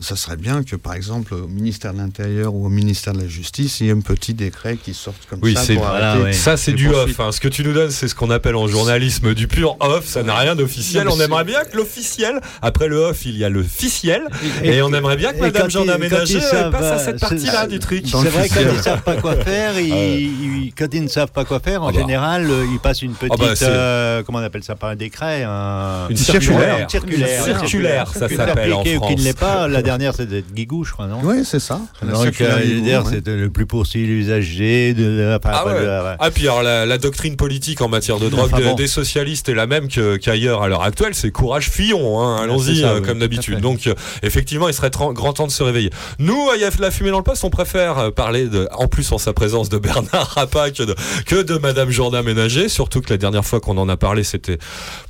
[0.00, 3.26] ça serait bien que, par exemple, au ministère de l'Intérieur ou au ministère de la
[3.28, 6.24] Justice, il y ait un petit décret qui sorte comme Oui, ça pour voilà, arrêter
[6.24, 6.32] ouais.
[6.32, 7.18] Ça, c'est du poursuites.
[7.18, 7.26] off.
[7.26, 7.32] hein.
[7.32, 10.06] Ce que tu nous donnes, c'est ce qu'on appelle en journalisme du pur off.
[10.06, 11.08] Ça n'a rien d'officiel.
[11.08, 14.22] On aimerait bien que l'officiel, après le off, il y a le ficiel.
[14.62, 17.78] Et, on aimerait bien que Madame Jean ils savent, passe à euh, cette partie-là du
[17.78, 18.04] truc.
[18.06, 21.32] C'est vrai, quand ils savent pas quoi faire, ils, Ah ils- quand ils ne savent
[21.32, 21.98] pas quoi faire, en Ah bah.
[22.00, 25.42] général, euh, ils passent une petite, bah, euh, comment on appelle ça, pas un décret,
[25.44, 26.08] un...
[26.08, 26.80] Une circulaire.
[26.82, 27.44] Une circulaire.
[27.44, 29.20] Circulaire, ça s'appelle en ou qui ne France.
[29.20, 29.68] l'est pas.
[29.68, 31.80] La dernière, c'est d'être Guigou, je crois, non Oui, c'est ça.
[32.02, 33.20] La Donc, euh, ouais.
[33.24, 35.80] le plus poursuivi de, de- enfin, Ah pas ouais.
[35.80, 36.16] de- ouais.
[36.18, 38.74] Ah puis alors la, la doctrine politique en matière de drogue Enfin, des- bon.
[38.74, 42.42] des socialistes est la même qu'ailleurs à l'heure actuelle, c'est courage Fillon, hein.
[42.42, 43.60] allons-y euh, oui, comme d'habitude.
[43.60, 45.90] Donc euh, effectivement il serait grand temps de se réveiller.
[46.18, 49.10] Nous, à Yaf- la fumée dans le poste, on préfère euh, parler de, en plus
[49.12, 50.94] en sa présence de Bernard Rappa que de,
[51.26, 54.58] que de Madame Jourdain Ménager, surtout que la dernière fois qu'on en a parlé c'était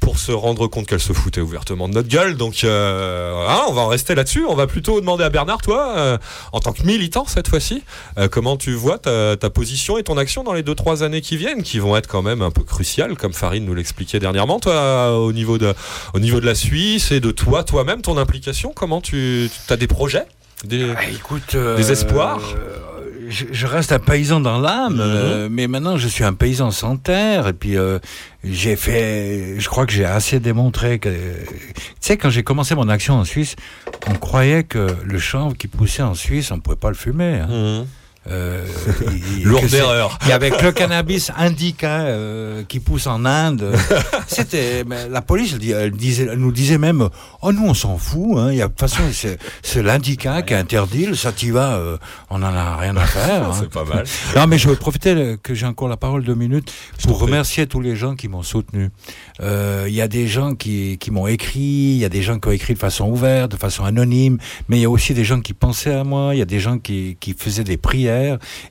[0.01, 2.37] pour se rendre compte qu'elle se foutait ouvertement de notre gueule.
[2.37, 5.95] Donc euh, hein, on va en rester là-dessus, on va plutôt demander à Bernard, toi,
[5.97, 6.19] euh,
[6.53, 7.83] en tant que militant cette fois-ci,
[8.19, 11.37] euh, comment tu vois ta, ta position et ton action dans les 2-3 années qui
[11.37, 15.19] viennent, qui vont être quand même un peu cruciales, comme Farine nous l'expliquait dernièrement, toi,
[15.19, 15.75] au niveau, de,
[16.15, 19.77] au niveau de la Suisse et de toi, toi-même, ton implication, comment tu, tu as
[19.77, 20.25] des projets
[20.65, 20.93] des...
[20.97, 22.41] Ah, écoute, euh, Des espoirs?
[22.57, 22.79] euh,
[23.29, 25.01] je, je reste un paysan dans l'âme, Mhm.
[25.03, 27.49] euh, mais maintenant je suis un paysan sans terre.
[27.49, 27.99] Et puis euh,
[28.45, 31.17] j'ai fait, je crois que j'ai assez démontré que, tu
[32.01, 33.57] sais, quand j'ai commencé mon action en Suisse,
[34.09, 37.41] on croyait que le chanvre qui poussait en Suisse, on pouvait pas le fumer.
[37.49, 37.85] hein.
[38.31, 38.65] Euh,
[39.45, 40.19] Lourde erreur.
[40.29, 43.73] Et avec le cannabis indica euh, qui pousse en Inde,
[44.27, 47.09] c'était la police elle, dit- elle disait, elle nous disait même
[47.43, 50.57] oh nous on s'en fout, hein, y a de toute façon c'est, l'indica qui est
[50.57, 51.97] interdit, le sativa euh,
[52.31, 53.49] on en a rien à faire.
[53.49, 53.53] hein.
[53.59, 54.05] C'est pas mal.
[54.37, 56.73] Non mais je veux profiter euh, que j'ai encore la parole deux minutes
[57.05, 58.91] pour remercier tous les gens qui m'ont soutenu.
[59.41, 62.39] Euh, Il y a des gens qui, qui m'ont écrit, il y a des gens
[62.39, 64.39] qui ont écrit de façon ouverte, de façon anonyme,
[64.69, 66.61] mais il y a aussi des gens qui pensaient à moi, il y a des
[66.61, 68.18] gens qui, qui faisaient des prières,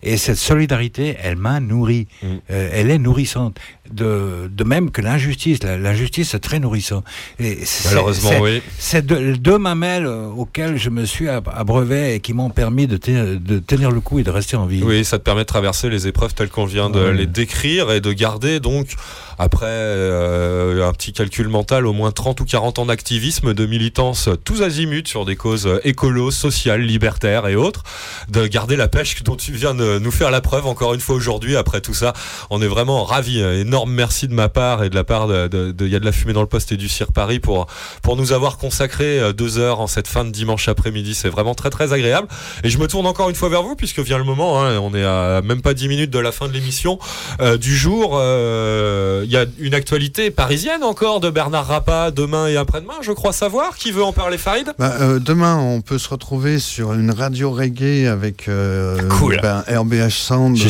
[0.04, 2.08] et cette solidarité, elle m'a nourri.
[2.24, 3.58] Euh, elle est nourrissante.
[3.92, 5.60] De, de même que l'injustice.
[5.64, 7.04] L'injustice, c'est très nourrissant.
[7.40, 8.62] Et Malheureusement, oui.
[8.78, 12.98] C'est deux, mamelles euh, auxquelles je me suis ab- abreuvé et qui m'ont permis de,
[12.98, 14.82] tenir- de tenir le coup et de rester en vie.
[14.84, 17.14] Oui, ça te permet de traverser les épreuves telles qu'on vient de Ouais.
[17.14, 18.96] les décrire et de garder donc,
[19.40, 24.30] après euh, un petit calcul mental, au moins 30 ou 40 ans d'activisme, de militance
[24.44, 27.84] tous azimuts sur des causes écolos, sociales, libertaires et autres,
[28.30, 31.16] de garder la pêche dont tu viens de nous faire la preuve encore une fois
[31.16, 31.56] aujourd'hui.
[31.56, 32.14] Après tout ça,
[32.50, 33.40] on est vraiment ravis.
[33.40, 36.00] Énorme merci de ma part et de la part de, de, de- Il y a
[36.00, 37.68] de la fumée dans le poste et du Cire Paris pour,
[38.02, 41.14] pour nous avoir consacré euh, deux heures en cette fin de dimanche après-midi.
[41.16, 42.28] C'est vraiment très très agréable.
[42.64, 44.94] Et je me tourne encore une fois vers vous puisque vient le moment, hein, on
[44.96, 47.00] est à même pas 10 minutes de la fin de l'émission
[47.42, 48.18] euh, du jour.
[48.20, 53.12] Euh, Il y a une actualité parisienne encore de Bernard Rappa demain et après-demain, je
[53.12, 53.76] crois savoir.
[53.78, 54.72] Qui veut en parler, Farid?
[54.80, 59.40] Bah, euh, demain, on peut se retrouver sur une radio reggae avec euh, Cool.
[59.42, 60.70] ben, RBH Sound, J'ai-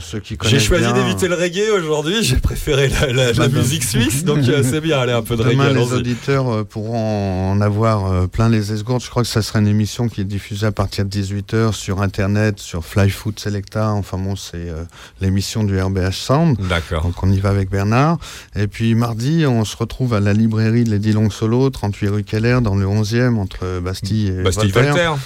[0.00, 3.82] ceux qui connaissent J'ai choisi d'éviter le reggae aujourd'hui, j'ai préféré la, la- la musique
[3.82, 5.78] suisse, donc euh, c'est bien, allez un peu de Demain, reggae.
[5.78, 9.02] les auditeurs euh, pourront en avoir euh, plein les esgourdes.
[9.02, 12.02] Je crois que ça sera une émission qui est diffusée à partir de 18h sur
[12.02, 13.90] Internet, sur Fly Food Selecta.
[13.90, 14.68] Enfin bon, c'est
[15.20, 16.56] l'émission du RBH Sound.
[16.68, 17.02] D'accord.
[17.02, 18.18] Donc on y va avec Bernard.
[18.54, 22.22] Et puis mardi, on se retrouve à la librairie de Lady Long Solo, 38 rue
[22.24, 25.16] Keller, dans le 11e, entre Bastille et Bastille-Voltaire.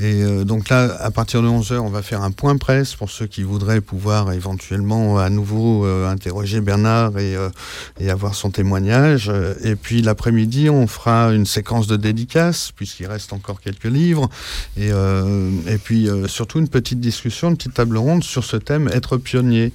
[0.00, 3.10] Et euh, donc là, à partir de 11h, on va faire un point presse pour
[3.10, 7.48] ceux qui voudraient pouvoir éventuellement à nouveau euh, interroger Bernard et, euh,
[8.00, 9.28] et avoir son témoignage.
[9.28, 14.28] Euh, Et puis l'après-midi, on fera une séquence de dédicaces, puisqu'il reste encore quelques livres.
[14.76, 18.56] Et, euh, et puis euh, surtout une petite discussion, une petite table ronde sur ce
[18.56, 19.72] thème, être pionnier.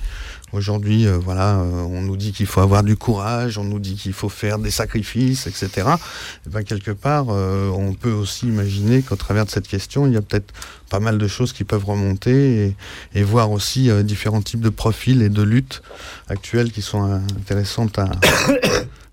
[0.51, 3.95] Aujourd'hui, euh, voilà, euh, on nous dit qu'il faut avoir du courage, on nous dit
[3.95, 5.87] qu'il faut faire des sacrifices, etc.
[6.47, 10.13] Et ben quelque part, euh, on peut aussi imaginer qu'au travers de cette question, il
[10.13, 10.51] y a peut-être
[10.89, 12.75] pas mal de choses qui peuvent remonter et,
[13.19, 15.81] et voir aussi euh, différents types de profils et de luttes
[16.27, 18.09] actuelles qui sont euh, intéressantes à,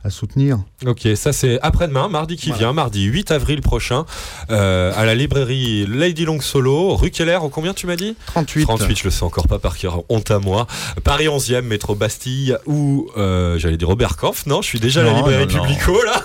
[0.05, 0.59] à soutenir.
[0.87, 4.05] Ok, ça c'est après-demain, mardi qui vient, mardi 8 avril prochain,
[4.51, 8.15] euh, à la librairie Lady Long Solo, rue Keller, au combien tu m'as dit?
[8.27, 8.63] 38.
[8.67, 10.69] 38, je le sais encore pas par cœur, honte à moi.
[11.03, 15.05] Paris 11e, métro Bastille, ou euh, j'allais dire Robert Kampf, non, je suis déjà à
[15.05, 15.63] la librairie non, non.
[15.65, 16.23] Publico là.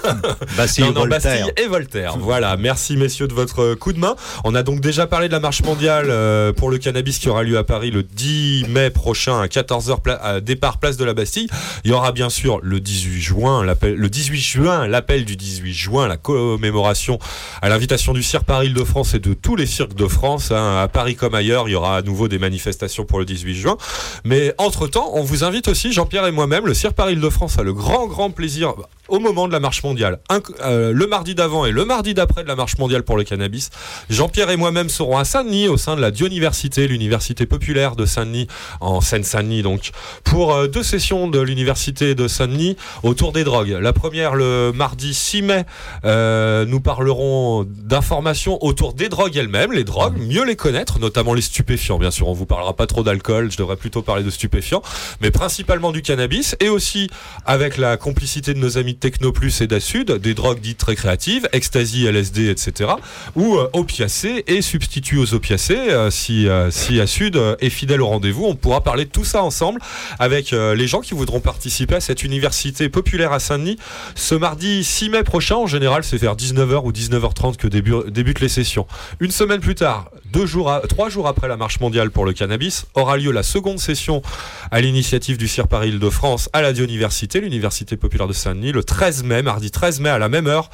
[0.58, 1.46] Bastille Non, et non, Voltaire.
[1.48, 2.18] Bastille et Voltaire.
[2.20, 4.16] Voilà, merci messieurs de votre coup de main.
[4.44, 7.44] On a donc déjà parlé de la marche mondiale euh, pour le cannabis qui aura
[7.44, 11.48] lieu à Paris le 10 mai prochain à 14h pla- départ place de la Bastille.
[11.84, 15.74] Il y aura bien sûr le 18 juin, l'appel le 18 juin, l'appel du 18
[15.74, 17.20] juin, la commémoration
[17.62, 20.78] à l'invitation du Cirque Paris de France et de tous les cirques de France hein,
[20.82, 23.78] à Paris comme ailleurs, il y aura à nouveau des manifestations pour le 18 juin.
[24.24, 27.64] Mais entre-temps, on vous invite aussi Jean-Pierre et moi-même, le Cirque Paris de France a
[27.64, 28.74] le grand grand plaisir
[29.12, 32.44] au moment de la marche mondiale, un- euh, le mardi d'avant et le mardi d'après
[32.44, 33.70] de la marche mondiale pour le cannabis,
[34.10, 38.48] Jean-Pierre et moi-même serons à Saint-Denis au sein de la Dioniversité, l'université populaire de Saint-Denis,
[38.80, 39.92] en Seine-Saint-Denis donc,
[40.24, 43.78] pour euh, deux sessions de l'université de Saint-Denis autour des drogues.
[43.82, 45.66] La première le mardi 6 mai,
[46.06, 51.42] euh, nous parlerons d'informations autour des drogues elles-mêmes, les drogues, mieux les connaître, notamment les
[51.42, 52.00] stupéfiants.
[52.00, 54.82] Bien sûr, on vous parlera pas trop d'alcool, je devrais plutôt parler de stupéfiants,
[55.20, 57.10] mais principalement du cannabis et aussi
[57.46, 62.50] avec la complicité de nos amis Technoplus et d'Asud, des drogues dites récréatives, ecstasy, LSD,
[62.50, 62.92] etc.
[63.36, 65.76] ou euh, opiacés et substituts aux opiacés.
[65.78, 69.26] euh, si, euh, si Asud euh, est fidèle au rendez-vous, on pourra parler de tout
[69.26, 69.82] ça ensemble
[70.20, 73.78] avec les gens qui voudront participer à cette université populaire à Saint-Denis
[74.16, 75.56] ce mardi 6 mai prochain.
[75.56, 78.86] En général, c'est vers 19h ou 19h30 que débu- débutent les sessions.
[79.20, 82.86] Une semaine plus tard, deux jours trois jours après la marche mondiale pour le cannabis,
[82.94, 84.22] aura lieu la seconde session
[84.70, 89.24] à l'initiative du CIR Paris Île-de-France à la Dioniversité, l'université populaire de Saint-Denis, le 13
[89.24, 90.70] mai, mardi 13 mai à la même heure.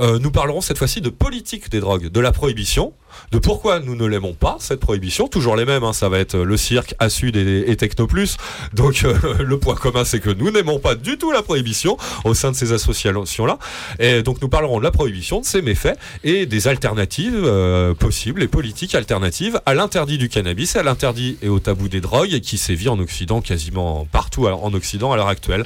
[0.00, 2.92] Euh, nous parlerons cette fois-ci de politique des drogues, de la prohibition,
[3.30, 5.28] de pourquoi nous ne l'aimons pas, cette prohibition.
[5.28, 8.36] Toujours les mêmes, hein, ça va être le cirque, Assud et, et Technoplus.
[8.74, 12.34] Donc euh, le point commun, c'est que nous n'aimons pas du tout la prohibition au
[12.34, 13.58] sein de ces associations-là.
[13.98, 18.42] Et donc nous parlerons de la prohibition, de ses méfaits et des alternatives euh, possibles
[18.42, 22.58] et politiques alternatives à l'interdit du cannabis, à l'interdit et au tabou des drogues qui
[22.58, 25.64] sévit en Occident quasiment partout en Occident à l'heure actuelle.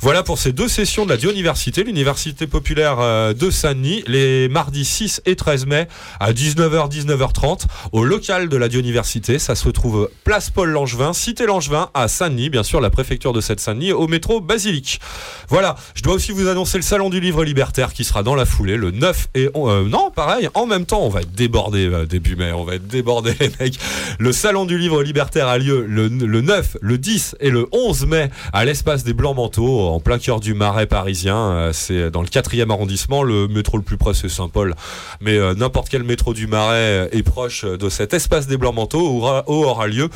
[0.00, 4.84] Voilà pour ces deux sessions de la Dioniversité, l'université populaire euh, de Saint-Denis, les mardis
[4.84, 5.88] 6 et 13 mai
[6.18, 9.38] à 19h 19h30 au local de la Dioniversité.
[9.38, 13.40] Ça se trouve place Paul Langevin, cité Langevin à Saint-Denis, bien sûr la préfecture de
[13.40, 15.00] cette Saint-Denis au métro Basilique.
[15.48, 18.46] Voilà, je dois aussi vous annoncer le salon du livre libertaire qui sera dans la
[18.46, 22.06] foulée le 9 et euh, non, pareil, en même temps, on va être débordé euh,
[22.06, 23.78] début mai, on va être débordé les mecs.
[24.18, 28.06] Le salon du livre libertaire a lieu le, le 9, le 10 et le 11
[28.06, 31.36] mai à l'espace des Blancs Manteaux en plein cœur du Marais parisien.
[31.36, 34.74] Euh, C'est dans le 4e arrondissement, le métro le plus près c'est Saint-Paul,
[35.20, 39.10] mais euh, n'importe quel métro du Marais est proche de cet espace des Blancs Manteaux
[39.10, 40.08] où aura, où aura lieu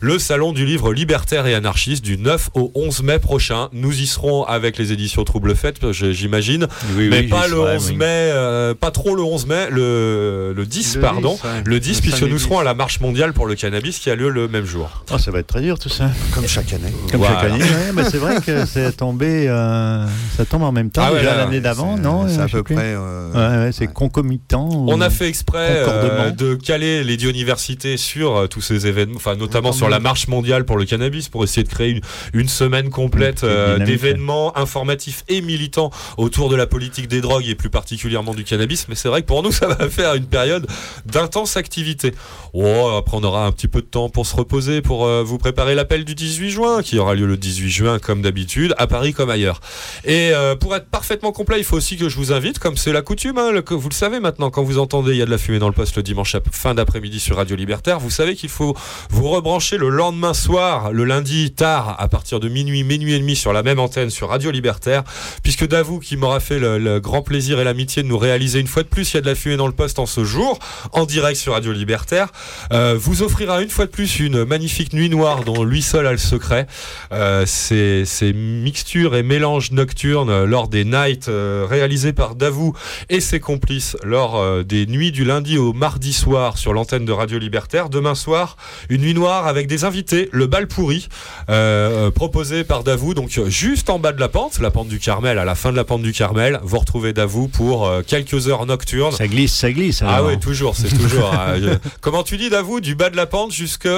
[0.00, 3.68] le salon du livre libertaire et anarchiste du 9 au 11 mai prochain.
[3.72, 6.66] Nous y serons avec les éditions Trouble Fête, je- j'imagine,
[6.96, 7.96] Oui, mais oui, pas le serai, 11 oui.
[7.96, 11.62] mai, euh, pas trop le 11 mai, le, le 10 Le pardon, 10, ouais.
[11.64, 12.60] le 10 Le puisque nous serons 10.
[12.60, 15.04] à la marche mondiale pour le cannabis qui a lieu le même jour.
[15.12, 16.10] Oh, ça va être très dur tout ça.
[16.34, 16.92] Comme chaque année.
[17.10, 17.40] Comme Voilà.
[17.40, 20.04] chaque année, ouais, mais c'est vrai que c'est tombé, euh,
[20.36, 21.02] ça tombe en même temps.
[21.06, 22.26] Ah ouais, déjà là, l'année d'avant, non?
[22.28, 22.74] C'est euh, à peu près.
[22.78, 24.68] euh, Ouais, ouais, c'est concomitant.
[24.70, 25.82] On ou- a fait exprès.
[26.10, 30.28] Euh, de caler les universités sur euh, tous ces événements, enfin notamment sur la marche
[30.28, 32.00] mondiale pour le cannabis, pour essayer de créer une,
[32.32, 37.54] une semaine complète euh, d'événements informatifs et militants autour de la politique des drogues et
[37.54, 38.86] plus particulièrement du cannabis.
[38.88, 40.66] Mais c'est vrai que pour nous, ça va faire une période
[41.06, 42.12] d'intense activité.
[42.52, 45.74] Oh, après, on aura un petit peu de temps pour se reposer, pour vous préparer
[45.74, 49.30] l'appel du 18 juin, qui aura lieu le 18 juin comme d'habitude, à Paris comme
[49.30, 49.60] ailleurs.
[50.04, 52.92] Et euh, pour être parfaitement complet, il faut aussi que je vous invite, comme c'est
[52.92, 55.30] la coutume, hein, le- vous le savez maintenant, quand vous entendez il y a de
[55.30, 58.48] la fumée dans le poste le dimanche fin d'après-midi sur Radio Libertaire, vous savez qu'il
[58.48, 58.76] faut
[59.10, 63.36] vous rebrancher le lendemain soir, le lundi tard, à partir de minuit, minuit et demi
[63.36, 65.04] sur la même antenne sur Radio Libertaire,
[65.42, 68.82] puisque Davou, qui m'aura fait le, grand plaisir et l'amitié de nous réaliser une fois
[68.82, 70.58] de plus, il y a de la fumée dans le poste en ce jour,
[70.92, 72.28] en direct sur Radio Libertaire,
[72.72, 76.12] euh, vous offrira une fois de plus une magnifique nuit noire dont lui seul a
[76.12, 76.66] le secret.
[77.12, 82.74] Euh, ces, mixtures et mélanges nocturnes lors des nights euh, réalisés par Davou
[83.08, 87.10] et ses complices lors euh, des nuits du lundi au mardi soir sur l'antenne de
[87.10, 87.88] Radio Libertaire.
[87.88, 88.56] Demain soir,
[88.88, 91.08] une nuit noire avec des invités, le bal pourri,
[91.50, 95.00] euh, proposé par Davou, donc euh, juste en bas de la pente, la pente du
[95.00, 98.46] Carmel, à la fin de la pente du Carmel, vous retrouvez Davou pour euh, quelques
[98.46, 99.10] heures nocturnes.
[99.10, 100.02] Ça glisse, ça glisse.
[100.06, 100.28] Ah alors.
[100.28, 101.32] oui, toujours, c'est toujours.
[101.36, 103.88] euh, je- Comment tu dis, Davou, du bas de la pente jusque.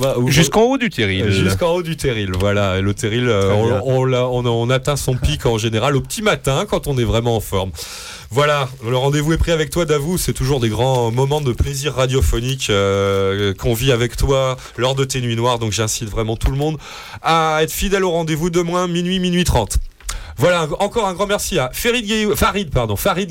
[0.00, 1.30] Bah, Jusqu'en haut du terril.
[1.30, 2.78] Jusqu'en haut du terril, voilà.
[2.78, 7.04] Et Le terril, on atteint son pic en général au petit matin quand on est
[7.04, 7.70] vraiment en forme.
[8.30, 10.18] Voilà, le rendez-vous est pris avec toi, Davou.
[10.18, 15.04] C'est toujours des grands moments de plaisir radiophonique euh, qu'on vit avec toi lors de
[15.04, 15.58] tes nuits noires.
[15.58, 16.76] Donc j'incite vraiment tout le monde
[17.22, 19.78] à être fidèle au rendez-vous demain, minuit, minuit 30.
[20.38, 23.30] Voilà, encore un grand merci à Farid, Gueye- Farid, pardon, Farid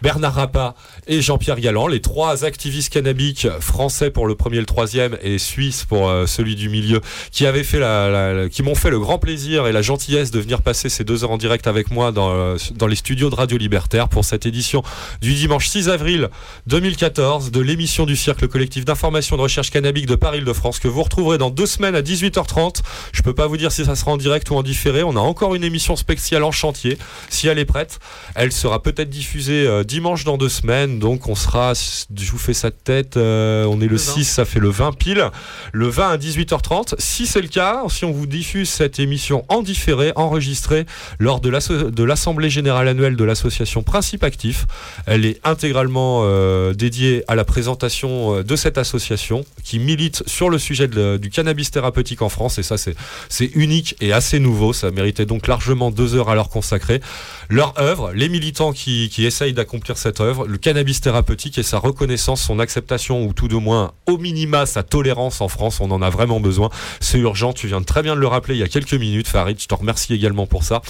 [0.00, 0.74] Bernard Rappa
[1.06, 5.38] et Jean-Pierre Galland, les trois activistes cannabiques français pour le premier et le troisième et
[5.38, 7.00] suisse pour euh, celui du milieu,
[7.32, 10.30] qui avaient fait la, la- la- qui m'ont fait le grand plaisir et la gentillesse
[10.30, 13.30] de venir passer ces deux heures en direct avec moi dans, euh, dans les studios
[13.30, 14.82] de Radio Libertaire pour cette édition
[15.20, 16.28] du dimanche 6 avril
[16.66, 21.38] 2014 de l'émission du Cercle collectif d'information de recherche cannabique de Paris-de-France que vous retrouverez
[21.38, 22.80] dans deux semaines à 18h30.
[23.12, 25.02] Je peux pas vous dire si ça sera en direct ou en différé.
[25.02, 26.98] On a encore une émission spéciale en chantier.
[27.28, 27.98] Si elle est prête,
[28.34, 30.93] elle sera peut-être diffusée euh, dimanche dans deux semaines.
[30.98, 34.44] Donc on sera, je vous fais ça de tête, euh, on est le 6, ça
[34.44, 35.30] fait le 20 pile.
[35.72, 36.94] Le 20 à 18h30.
[36.98, 40.86] Si c'est le cas, si on vous diffuse cette émission en différé, enregistrée
[41.18, 44.66] lors de l'Assemblée Générale Annuelle de l'association Principe Actif,
[45.06, 50.50] elle est intégralement euh, dédiée à la présentation euh, de cette association qui milite sur
[50.50, 52.58] le sujet de- du cannabis thérapeutique en France.
[52.58, 54.72] Et ça, c'est unique et assez nouveau.
[54.72, 57.00] Ça méritait donc largement deux heures à leur consacrer.
[57.48, 61.78] Leur œuvre, les militants qui, qui essayent d'accomplir cette œuvre, le cannabis thérapeutique et sa
[61.78, 66.02] reconnaissance, son acceptation ou tout de moins au minima sa tolérance en France, on en
[66.02, 66.70] a vraiment besoin.
[67.00, 69.28] C'est urgent, tu viens de très bien de le rappeler il y a quelques minutes,
[69.28, 70.82] Farid, je te remercie également pour ça.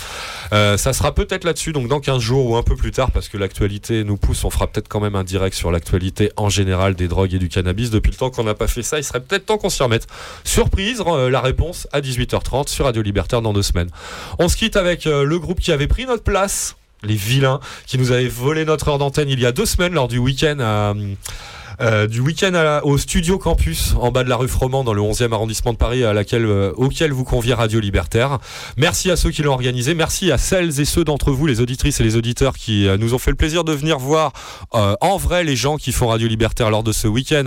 [0.52, 3.28] Euh, ça sera peut-être là-dessus, donc dans 15 jours ou un peu plus tard, parce
[3.28, 6.94] que l'actualité nous pousse, on fera peut-être quand même un direct sur l'actualité en général
[6.94, 7.90] des drogues et du cannabis.
[7.90, 10.06] Depuis le temps qu'on n'a pas fait ça, il serait peut-être temps qu'on s'y remette.
[10.44, 13.90] Surprise, euh, la réponse à 18h30 sur Radio Libertaire dans deux semaines.
[14.38, 16.43] On se quitte avec euh, le groupe qui avait pris notre place,
[17.02, 20.08] les vilains, qui nous avaient volé notre heure d'antenne il y a deux semaines lors
[20.08, 20.94] du week-end à,
[21.80, 25.32] euh, du week-end au Studio Campus en bas de la rue Froment dans le 11e
[25.32, 28.38] arrondissement de Paris à laquelle, euh, auquel vous convie Radio Libertaire.
[28.76, 29.94] Merci à ceux qui l'ont organisé.
[29.94, 33.14] Merci à celles et ceux d'entre vous, les auditrices et les auditeurs qui euh, nous
[33.14, 34.32] ont fait le plaisir de venir voir
[34.74, 37.46] euh, en vrai les gens qui font Radio Libertaire lors de ce week-end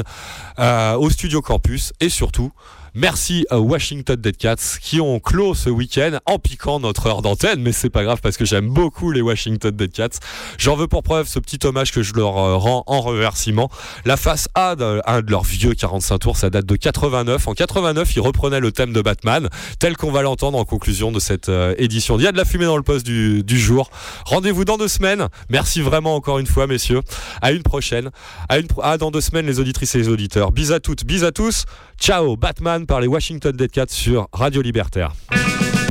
[0.60, 2.52] euh, au Studio Campus et surtout
[3.00, 7.62] Merci à Washington Dead Cats qui ont clos ce week-end en piquant notre heure d'antenne,
[7.62, 10.18] mais c'est pas grave parce que j'aime beaucoup les Washington Dead Cats.
[10.58, 13.70] J'en veux pour preuve ce petit hommage que je leur euh, rends en remerciement.
[14.04, 17.48] La face A de leurs vieux 45 tours, ça date de 89.
[17.48, 19.48] En 89, ils reprenaient le thème de Batman,
[19.78, 22.18] tel qu'on va l'entendre en conclusion de cette euh, édition.
[22.18, 23.92] Il y a de la fumée dans le poste du, jour.
[24.26, 25.28] Rendez-vous dans deux semaines.
[25.50, 27.02] Merci vraiment encore une fois, messieurs.
[27.44, 28.10] À une prochaine.
[28.50, 30.52] À, une à dans deux semaines, les auditrices et les auditeurs.
[30.52, 31.66] Bis à toutes, bis à tous.
[32.00, 35.14] Ciao, Batman par les Washington Dead Cats sur Radio Libertaire.